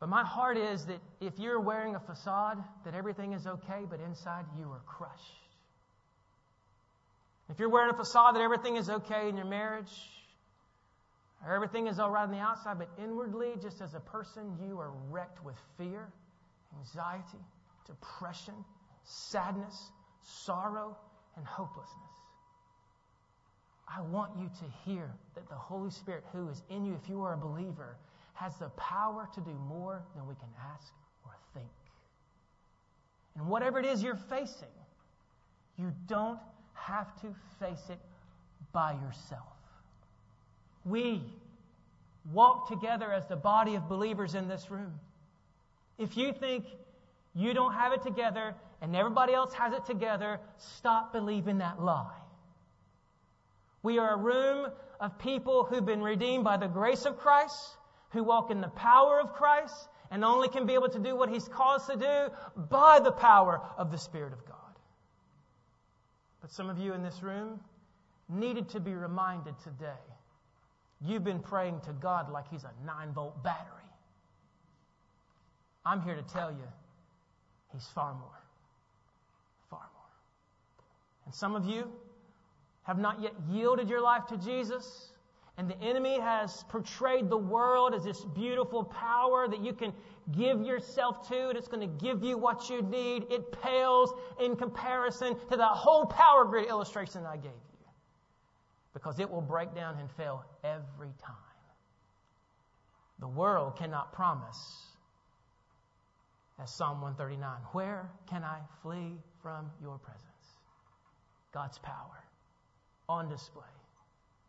But 0.00 0.08
my 0.08 0.24
heart 0.24 0.56
is 0.56 0.86
that 0.86 1.00
if 1.20 1.38
you're 1.38 1.60
wearing 1.60 1.94
a 1.96 2.00
facade, 2.00 2.62
that 2.84 2.94
everything 2.94 3.32
is 3.32 3.46
okay, 3.46 3.84
but 3.88 4.00
inside 4.00 4.44
you 4.58 4.70
are 4.70 4.82
crushed. 4.86 5.48
If 7.50 7.58
you're 7.58 7.70
wearing 7.70 7.90
a 7.90 7.96
facade 7.96 8.36
that 8.36 8.42
everything 8.42 8.76
is 8.76 8.90
okay 8.90 9.28
in 9.28 9.36
your 9.36 9.46
marriage, 9.46 9.90
everything 11.46 11.86
is 11.86 11.98
all 11.98 12.10
right 12.10 12.24
on 12.24 12.32
the 12.32 12.38
outside, 12.38 12.78
but 12.78 12.90
inwardly, 13.02 13.52
just 13.60 13.80
as 13.80 13.94
a 13.94 14.00
person, 14.00 14.56
you 14.60 14.78
are 14.78 14.92
wrecked 15.10 15.44
with 15.44 15.56
fear, 15.76 16.08
anxiety, 16.78 17.38
depression, 17.86 18.54
sadness, 19.04 19.90
sorrow, 20.22 20.96
and 21.36 21.46
hopelessness. 21.46 21.94
I 23.88 24.02
want 24.02 24.32
you 24.38 24.48
to 24.48 24.64
hear 24.84 25.10
that 25.34 25.48
the 25.48 25.54
Holy 25.54 25.90
Spirit 25.90 26.24
who 26.32 26.48
is 26.48 26.62
in 26.68 26.84
you, 26.84 26.98
if 27.02 27.08
you 27.08 27.22
are 27.22 27.34
a 27.34 27.38
believer, 27.38 27.96
has 28.34 28.56
the 28.56 28.68
power 28.70 29.28
to 29.34 29.40
do 29.40 29.54
more 29.68 30.02
than 30.14 30.26
we 30.26 30.34
can 30.34 30.48
ask 30.72 30.92
or 31.24 31.32
think. 31.54 31.70
And 33.36 33.46
whatever 33.48 33.78
it 33.78 33.86
is 33.86 34.02
you're 34.02 34.14
facing, 34.14 34.68
you 35.76 35.92
don't 36.06 36.38
have 36.74 37.14
to 37.22 37.34
face 37.58 37.88
it 37.88 37.98
by 38.72 38.92
yourself. 38.92 39.57
We 40.88 41.22
walk 42.32 42.68
together 42.68 43.12
as 43.12 43.26
the 43.26 43.36
body 43.36 43.74
of 43.74 43.88
believers 43.88 44.34
in 44.34 44.48
this 44.48 44.70
room. 44.70 44.94
If 45.98 46.16
you 46.16 46.32
think 46.32 46.64
you 47.34 47.54
don't 47.54 47.74
have 47.74 47.92
it 47.92 48.02
together 48.02 48.54
and 48.80 48.94
everybody 48.94 49.32
else 49.32 49.52
has 49.54 49.72
it 49.72 49.84
together, 49.84 50.40
stop 50.56 51.12
believing 51.12 51.58
that 51.58 51.82
lie. 51.82 52.14
We 53.82 53.98
are 53.98 54.14
a 54.14 54.18
room 54.18 54.68
of 55.00 55.18
people 55.18 55.64
who've 55.64 55.84
been 55.84 56.02
redeemed 56.02 56.44
by 56.44 56.56
the 56.56 56.66
grace 56.66 57.04
of 57.04 57.18
Christ, 57.18 57.76
who 58.10 58.24
walk 58.24 58.50
in 58.50 58.60
the 58.60 58.68
power 58.68 59.20
of 59.20 59.32
Christ, 59.32 59.88
and 60.10 60.24
only 60.24 60.48
can 60.48 60.66
be 60.66 60.74
able 60.74 60.88
to 60.88 60.98
do 60.98 61.14
what 61.16 61.28
He's 61.28 61.48
called 61.48 61.80
us 61.80 61.86
to 61.86 61.96
do 61.96 62.62
by 62.70 62.98
the 62.98 63.12
power 63.12 63.60
of 63.76 63.90
the 63.90 63.98
Spirit 63.98 64.32
of 64.32 64.44
God. 64.46 64.56
But 66.40 66.50
some 66.50 66.68
of 66.68 66.78
you 66.78 66.92
in 66.94 67.02
this 67.02 67.22
room 67.22 67.60
needed 68.28 68.68
to 68.70 68.80
be 68.80 68.94
reminded 68.94 69.54
today 69.62 70.00
you've 71.04 71.24
been 71.24 71.40
praying 71.40 71.80
to 71.84 71.92
God 71.92 72.30
like 72.30 72.48
He's 72.50 72.64
a 72.64 72.72
9 72.84 73.12
volt 73.12 73.42
battery. 73.42 73.74
I'm 75.84 76.02
here 76.02 76.16
to 76.16 76.22
tell 76.22 76.50
you, 76.50 76.68
He's 77.72 77.86
far 77.94 78.14
more. 78.14 78.42
Far 79.70 79.80
more. 79.94 80.10
And 81.26 81.34
some 81.34 81.54
of 81.54 81.66
you 81.66 81.90
have 82.82 82.98
not 82.98 83.20
yet 83.22 83.34
yielded 83.50 83.88
your 83.88 84.00
life 84.00 84.26
to 84.26 84.36
Jesus. 84.38 85.12
And 85.58 85.68
the 85.68 85.78
enemy 85.82 86.20
has 86.20 86.64
portrayed 86.68 87.28
the 87.28 87.36
world 87.36 87.92
as 87.92 88.04
this 88.04 88.24
beautiful 88.24 88.84
power 88.84 89.48
that 89.48 89.60
you 89.60 89.72
can 89.72 89.92
give 90.30 90.62
yourself 90.62 91.28
to, 91.28 91.48
and 91.48 91.58
it's 91.58 91.66
going 91.66 91.80
to 91.80 92.04
give 92.04 92.22
you 92.22 92.38
what 92.38 92.70
you 92.70 92.80
need. 92.80 93.24
It 93.28 93.50
pales 93.50 94.14
in 94.40 94.54
comparison 94.54 95.36
to 95.50 95.56
the 95.56 95.66
whole 95.66 96.06
power 96.06 96.44
grid 96.44 96.68
illustration 96.68 97.26
I 97.26 97.36
gave 97.36 97.46
you. 97.46 97.77
Because 98.94 99.18
it 99.18 99.30
will 99.30 99.42
break 99.42 99.74
down 99.74 99.98
and 99.98 100.10
fail 100.12 100.44
every 100.64 101.12
time. 101.22 101.34
The 103.20 103.28
world 103.28 103.76
cannot 103.76 104.12
promise, 104.12 104.86
as 106.62 106.72
Psalm 106.72 107.00
139, 107.00 107.50
where 107.72 108.10
can 108.28 108.44
I 108.44 108.60
flee 108.82 109.12
from 109.42 109.70
your 109.82 109.98
presence? 109.98 110.24
God's 111.52 111.78
power 111.78 112.24
on 113.08 113.28
display 113.28 113.64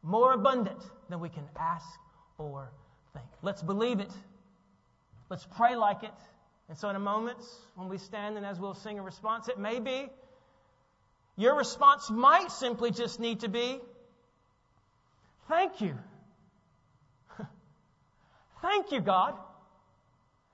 more 0.03 0.33
abundant 0.33 0.81
than 1.09 1.19
we 1.19 1.29
can 1.29 1.43
ask 1.57 1.99
or 2.37 2.71
think. 3.13 3.25
Let's 3.41 3.61
believe 3.61 3.99
it. 3.99 4.11
Let's 5.29 5.45
pray 5.57 5.75
like 5.75 6.03
it. 6.03 6.13
And 6.69 6.77
so, 6.77 6.89
in 6.89 6.95
a 6.95 6.99
moment, 6.99 7.39
when 7.75 7.89
we 7.89 7.97
stand 7.97 8.37
and 8.37 8.45
as 8.45 8.59
we'll 8.59 8.75
sing 8.75 8.99
a 8.99 9.01
response, 9.01 9.47
it 9.47 9.57
may 9.57 9.79
be 9.79 10.07
your 11.35 11.55
response 11.57 12.09
might 12.09 12.51
simply 12.51 12.91
just 12.91 13.19
need 13.19 13.41
to 13.41 13.49
be 13.49 13.79
thank 15.49 15.81
you. 15.81 15.97
thank 18.61 18.91
you, 18.91 19.01
God, 19.01 19.35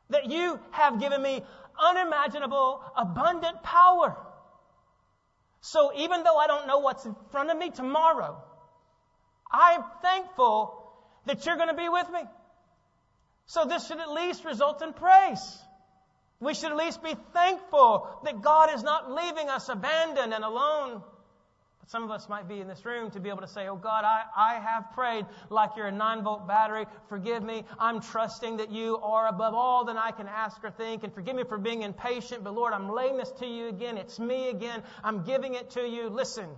that 0.09 0.31
you 0.31 0.59
have 0.71 0.99
given 0.99 1.21
me 1.21 1.43
unimaginable, 1.79 2.81
abundant 2.97 3.61
power. 3.61 4.17
So, 5.61 5.91
even 5.95 6.23
though 6.23 6.37
I 6.37 6.47
don't 6.47 6.67
know 6.67 6.79
what's 6.79 7.05
in 7.05 7.15
front 7.31 7.51
of 7.51 7.57
me 7.57 7.69
tomorrow, 7.69 8.41
I'm 9.51 9.83
thankful 10.01 10.81
that 11.25 11.45
you're 11.45 11.55
going 11.55 11.69
to 11.69 11.75
be 11.75 11.89
with 11.89 12.09
me. 12.09 12.21
So 13.47 13.65
this 13.65 13.87
should 13.87 13.99
at 13.99 14.11
least 14.11 14.43
result 14.43 14.81
in 14.81 14.93
praise. 14.93 15.59
We 16.39 16.53
should 16.53 16.71
at 16.71 16.77
least 16.77 17.01
be 17.03 17.15
thankful 17.33 18.07
that 18.23 18.41
God 18.41 18.73
is 18.73 18.83
not 18.83 19.11
leaving 19.11 19.49
us 19.49 19.69
abandoned 19.69 20.33
and 20.33 20.43
alone. 20.43 21.01
Some 21.87 22.03
of 22.03 22.09
us 22.09 22.27
might 22.27 22.47
be 22.47 22.61
in 22.61 22.67
this 22.67 22.83
room 22.83 23.11
to 23.11 23.19
be 23.19 23.29
able 23.29 23.41
to 23.41 23.47
say, 23.47 23.67
Oh 23.67 23.75
God, 23.75 24.03
I, 24.05 24.23
I 24.35 24.53
have 24.55 24.91
prayed 24.93 25.25
like 25.49 25.71
you're 25.77 25.87
a 25.87 25.91
9 25.91 26.23
volt 26.23 26.47
battery. 26.47 26.85
Forgive 27.09 27.43
me. 27.43 27.63
I'm 27.77 28.01
trusting 28.01 28.57
that 28.57 28.71
you 28.71 28.97
are 28.97 29.27
above 29.27 29.53
all 29.53 29.85
that 29.85 29.97
I 29.97 30.11
can 30.11 30.27
ask 30.27 30.63
or 30.63 30.71
think. 30.71 31.03
And 31.03 31.13
forgive 31.13 31.35
me 31.35 31.43
for 31.43 31.59
being 31.59 31.83
impatient. 31.83 32.43
But 32.43 32.55
Lord, 32.55 32.73
I'm 32.73 32.89
laying 32.89 33.17
this 33.17 33.31
to 33.39 33.45
you 33.45 33.67
again. 33.67 33.97
It's 33.97 34.17
me 34.17 34.49
again. 34.49 34.81
I'm 35.03 35.23
giving 35.23 35.53
it 35.53 35.69
to 35.71 35.87
you. 35.87 36.09
Listen. 36.09 36.49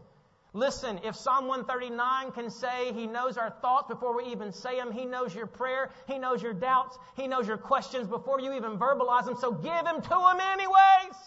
Listen, 0.53 1.01
if 1.03 1.15
Psalm 1.15 1.47
139 1.47 2.31
can 2.31 2.49
say 2.49 2.93
He 2.93 3.05
knows 3.05 3.37
our 3.37 3.53
thoughts 3.61 3.89
before 3.89 4.15
we 4.15 4.31
even 4.31 4.53
say 4.53 4.77
them, 4.77 4.93
He 4.93 5.05
knows 5.05 5.35
your 5.35 5.45
prayer, 5.45 5.91
He 6.07 6.17
knows 6.17 6.41
your 6.41 6.53
doubts, 6.53 6.97
He 7.15 7.27
knows 7.27 7.47
your 7.47 7.57
questions 7.57 8.07
before 8.07 8.39
you 8.39 8.53
even 8.53 8.79
verbalize 8.79 9.25
them, 9.25 9.35
so 9.39 9.51
give 9.51 9.83
them 9.83 10.01
to 10.01 10.15
Him 10.15 10.39
anyways. 10.39 11.19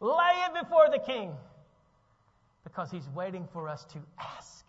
Lay 0.00 0.44
it 0.46 0.62
before 0.62 0.88
the 0.90 1.00
King 1.04 1.34
because 2.74 2.90
He's 2.90 3.08
waiting 3.14 3.46
for 3.52 3.68
us 3.68 3.84
to 3.84 3.98
ask. 4.18 4.64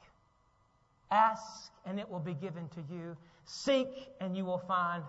Ask 1.12 1.72
and 1.86 1.99
it 1.99 2.10
will 2.10 2.20
be 2.20 2.34
given 2.34 2.68
to 2.70 2.82
you. 2.91 3.18
Seek 3.45 4.10
and 4.22 4.36
you 4.36 4.45
will 4.45 4.60
find, 4.60 5.03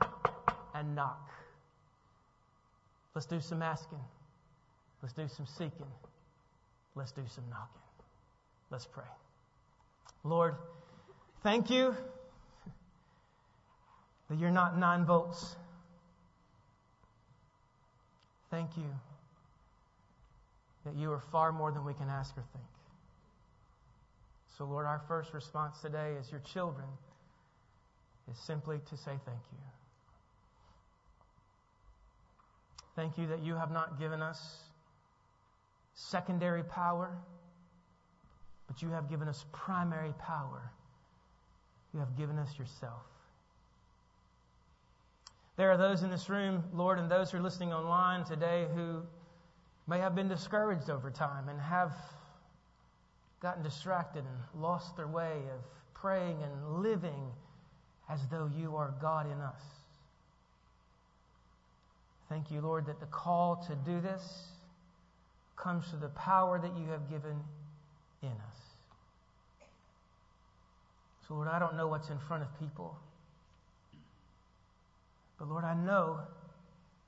and 0.74 0.94
knock. 0.94 1.30
Let's 3.14 3.26
do 3.26 3.40
some 3.40 3.62
asking. 3.62 4.01
Let's 5.03 5.14
do 5.14 5.26
some 5.28 5.47
seeking. 5.47 5.86
Let's 6.94 7.12
do 7.12 7.22
some 7.28 7.44
knocking. 7.51 7.80
Let's 8.70 8.86
pray. 8.86 9.05
Lord, 10.24 10.55
thank 11.42 11.70
you 11.70 11.94
that 14.28 14.38
you're 14.38 14.51
not 14.51 14.78
nine 14.78 15.05
volts. 15.05 15.57
Thank 18.51 18.76
you 18.76 18.90
that 20.84 20.94
you 20.94 21.11
are 21.11 21.20
far 21.32 21.53
more 21.53 21.72
than 21.72 21.84
we 21.84 21.94
can 21.94 22.09
ask 22.09 22.36
or 22.36 22.44
think. 22.53 22.76
So, 24.57 24.64
Lord, 24.64 24.86
our 24.86 25.02
first 25.07 25.34
response 25.34 25.80
today 25.80 26.14
as 26.18 26.30
your 26.30 26.40
children 26.40 26.86
is 28.30 28.38
simply 28.38 28.80
to 28.88 28.96
say 28.96 29.12
thank 29.24 29.40
you. 29.52 29.59
Thank 32.94 33.18
you 33.18 33.26
that 33.26 33.42
you 33.42 33.54
have 33.54 33.70
not 33.70 33.98
given 33.98 34.22
us 34.22 34.61
secondary 35.94 36.62
power 36.62 37.18
but 38.66 38.82
you 38.82 38.90
have 38.90 39.09
given 39.09 39.28
us 39.28 39.44
primary 39.52 40.12
power. 40.18 40.72
You 41.94 42.00
have 42.00 42.16
given 42.16 42.38
us 42.38 42.59
yourself. 42.59 43.02
There 45.57 45.70
are 45.70 45.76
those 45.76 46.02
in 46.02 46.11
this 46.11 46.28
room, 46.28 46.62
Lord, 46.74 46.98
and 46.98 47.11
those 47.11 47.30
who 47.30 47.38
are 47.38 47.42
listening 47.42 47.72
online 47.72 48.24
today 48.24 48.66
who 48.74 49.02
may 49.86 49.98
have 49.98 50.14
been 50.14 50.28
discouraged 50.28 50.90
over 50.90 51.11
time 51.11 51.48
and 51.48 51.61
have 51.61 51.94
gotten 53.47 53.62
distracted 53.62 54.24
and 54.24 54.61
lost 54.61 54.97
their 54.97 55.07
way 55.07 55.36
of 55.55 55.61
praying 55.94 56.36
and 56.42 56.82
living 56.82 57.30
as 58.11 58.18
though 58.28 58.51
you 58.59 58.74
are 58.74 58.92
God 59.01 59.26
in 59.26 59.40
us. 59.40 59.61
Thank 62.28 62.51
you, 62.51 62.61
Lord, 62.61 62.86
that 62.86 62.99
the 62.99 63.07
call 63.07 63.64
to 63.68 63.76
do 63.88 64.01
this 64.01 64.49
comes 65.55 65.86
through 65.86 66.01
the 66.01 66.09
power 66.09 66.59
that 66.59 66.76
you 66.76 66.88
have 66.88 67.09
given 67.09 67.36
in 68.20 68.30
us. 68.30 68.59
So, 71.28 71.34
Lord, 71.34 71.47
I 71.47 71.61
don't 71.61 71.76
know 71.76 71.86
what's 71.86 72.11
in 72.11 72.18
front 72.18 72.42
of 72.42 72.49
people. 72.59 72.99
But, 75.38 75.49
Lord, 75.49 75.62
I 75.62 75.74
know, 75.74 76.18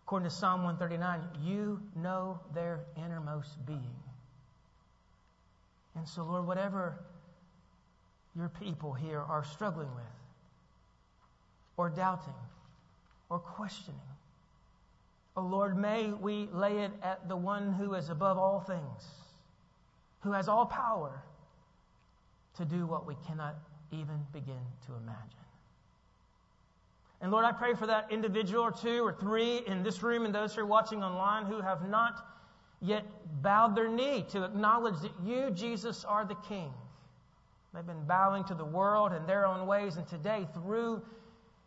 according 0.04 0.28
to 0.28 0.34
Psalm 0.36 0.62
139, 0.62 1.20
you 1.44 1.80
know 1.96 2.38
their 2.54 2.78
innermost 2.96 3.66
being. 3.66 4.07
And 5.98 6.06
so, 6.06 6.22
Lord, 6.22 6.46
whatever 6.46 7.00
your 8.36 8.48
people 8.48 8.92
here 8.92 9.18
are 9.18 9.42
struggling 9.42 9.92
with, 9.96 10.04
or 11.76 11.90
doubting, 11.90 12.34
or 13.28 13.40
questioning, 13.40 14.00
oh 15.36 15.42
Lord, 15.42 15.76
may 15.76 16.12
we 16.12 16.48
lay 16.52 16.78
it 16.78 16.92
at 17.02 17.28
the 17.28 17.36
one 17.36 17.72
who 17.72 17.94
is 17.94 18.10
above 18.10 18.38
all 18.38 18.60
things, 18.60 19.08
who 20.20 20.30
has 20.30 20.48
all 20.48 20.66
power 20.66 21.20
to 22.56 22.64
do 22.64 22.86
what 22.86 23.04
we 23.04 23.16
cannot 23.26 23.56
even 23.90 24.24
begin 24.32 24.60
to 24.86 24.94
imagine. 24.94 25.48
And 27.20 27.32
Lord, 27.32 27.44
I 27.44 27.50
pray 27.50 27.74
for 27.74 27.88
that 27.88 28.12
individual 28.12 28.62
or 28.62 28.70
two 28.70 29.04
or 29.04 29.12
three 29.12 29.62
in 29.66 29.82
this 29.82 30.04
room 30.04 30.24
and 30.24 30.32
those 30.32 30.54
who 30.54 30.60
are 30.60 30.66
watching 30.66 31.02
online 31.02 31.46
who 31.46 31.60
have 31.60 31.88
not 31.88 32.37
yet 32.80 33.04
bowed 33.42 33.74
their 33.74 33.88
knee 33.88 34.24
to 34.30 34.44
acknowledge 34.44 35.00
that 35.00 35.12
you, 35.24 35.50
Jesus, 35.50 36.04
are 36.04 36.24
the 36.24 36.36
King. 36.48 36.72
They've 37.74 37.86
been 37.86 38.06
bowing 38.06 38.44
to 38.44 38.54
the 38.54 38.64
world 38.64 39.12
and 39.12 39.26
their 39.28 39.46
own 39.46 39.66
ways, 39.66 39.96
and 39.96 40.06
today, 40.06 40.46
through 40.54 41.02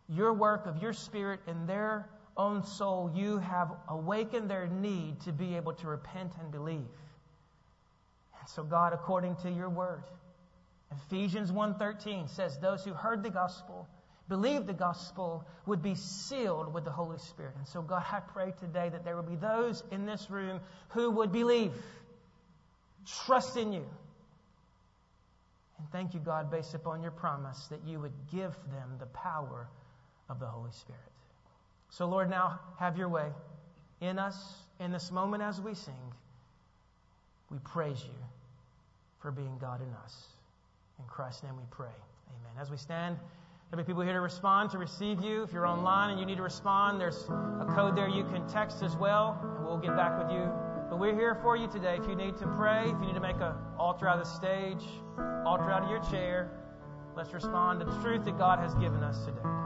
your 0.08 0.32
work 0.32 0.66
of 0.66 0.82
your 0.82 0.92
Spirit 0.92 1.40
in 1.46 1.66
their 1.66 2.08
own 2.36 2.62
soul, 2.64 3.10
you 3.14 3.38
have 3.38 3.72
awakened 3.88 4.50
their 4.50 4.66
need 4.66 5.20
to 5.20 5.32
be 5.32 5.54
able 5.54 5.72
to 5.74 5.86
repent 5.86 6.32
and 6.40 6.50
believe. 6.50 6.88
And 8.38 8.48
so, 8.48 8.62
God, 8.62 8.92
according 8.92 9.36
to 9.36 9.50
your 9.50 9.68
word, 9.68 10.02
Ephesians 10.90 11.52
1:13 11.52 12.28
says 12.28 12.58
those 12.58 12.84
who 12.84 12.92
heard 12.92 13.22
the 13.22 13.30
gospel, 13.30 13.88
believed 14.28 14.66
the 14.66 14.72
gospel, 14.72 15.44
would 15.66 15.82
be 15.82 15.94
sealed 15.94 16.72
with 16.72 16.84
the 16.84 16.90
Holy 16.90 17.18
Spirit. 17.18 17.54
And 17.56 17.66
so, 17.66 17.82
God, 17.82 18.04
I 18.10 18.20
pray 18.20 18.52
today 18.60 18.88
that 18.88 19.04
there 19.04 19.16
will 19.16 19.22
be 19.22 19.36
those 19.36 19.82
in 19.90 20.06
this 20.06 20.30
room 20.30 20.60
who 20.90 21.10
would 21.10 21.32
believe, 21.32 21.72
trust 23.26 23.56
in 23.56 23.72
you. 23.72 23.84
And 25.78 25.90
thank 25.90 26.14
you, 26.14 26.20
God, 26.20 26.50
based 26.50 26.74
upon 26.74 27.02
your 27.02 27.10
promise 27.10 27.66
that 27.68 27.80
you 27.86 27.98
would 28.00 28.12
give 28.30 28.54
them 28.70 28.96
the 28.98 29.06
power 29.06 29.68
of 30.28 30.38
the 30.38 30.46
Holy 30.46 30.70
Spirit. 30.72 31.00
So, 31.90 32.06
Lord, 32.06 32.30
now 32.30 32.60
have 32.78 32.96
your 32.96 33.08
way 33.08 33.28
in 34.00 34.18
us 34.18 34.36
in 34.80 34.92
this 34.92 35.10
moment 35.10 35.42
as 35.42 35.60
we 35.60 35.74
sing. 35.74 35.94
We 37.50 37.58
praise 37.58 38.02
you 38.02 38.14
for 39.20 39.30
being 39.30 39.58
God 39.60 39.80
in 39.82 39.92
us. 40.04 40.26
In 40.98 41.04
Christ's 41.06 41.42
name 41.42 41.56
we 41.56 41.64
pray. 41.70 41.86
Amen. 41.86 42.60
As 42.60 42.70
we 42.70 42.76
stand, 42.76 43.18
there'll 43.72 43.86
be 43.86 43.90
people 43.90 44.02
here 44.02 44.12
to 44.12 44.20
respond, 44.20 44.70
to 44.70 44.76
receive 44.76 45.22
you. 45.22 45.42
If 45.42 45.52
you're 45.52 45.66
online 45.66 46.10
and 46.10 46.20
you 46.20 46.26
need 46.26 46.36
to 46.36 46.42
respond, 46.42 47.00
there's 47.00 47.24
a 47.24 47.66
code 47.74 47.96
there 47.96 48.06
you 48.06 48.22
can 48.24 48.46
text 48.46 48.82
as 48.82 48.96
well, 48.96 49.40
and 49.56 49.64
we'll 49.64 49.78
get 49.78 49.96
back 49.96 50.22
with 50.22 50.30
you. 50.30 50.46
But 50.90 50.98
we're 50.98 51.14
here 51.14 51.34
for 51.36 51.56
you 51.56 51.66
today. 51.68 51.96
If 51.98 52.06
you 52.06 52.14
need 52.14 52.36
to 52.36 52.46
pray, 52.48 52.82
if 52.82 53.00
you 53.00 53.06
need 53.06 53.14
to 53.14 53.20
make 53.20 53.36
an 53.36 53.54
altar 53.78 54.06
out 54.06 54.18
of 54.18 54.24
the 54.24 54.30
stage, 54.30 54.84
altar 55.46 55.70
out 55.70 55.84
of 55.84 55.88
your 55.88 56.00
chair, 56.10 56.50
let's 57.16 57.32
respond 57.32 57.80
to 57.80 57.86
the 57.86 57.98
truth 58.02 58.26
that 58.26 58.36
God 58.36 58.58
has 58.58 58.74
given 58.74 59.02
us 59.02 59.24
today. 59.24 59.61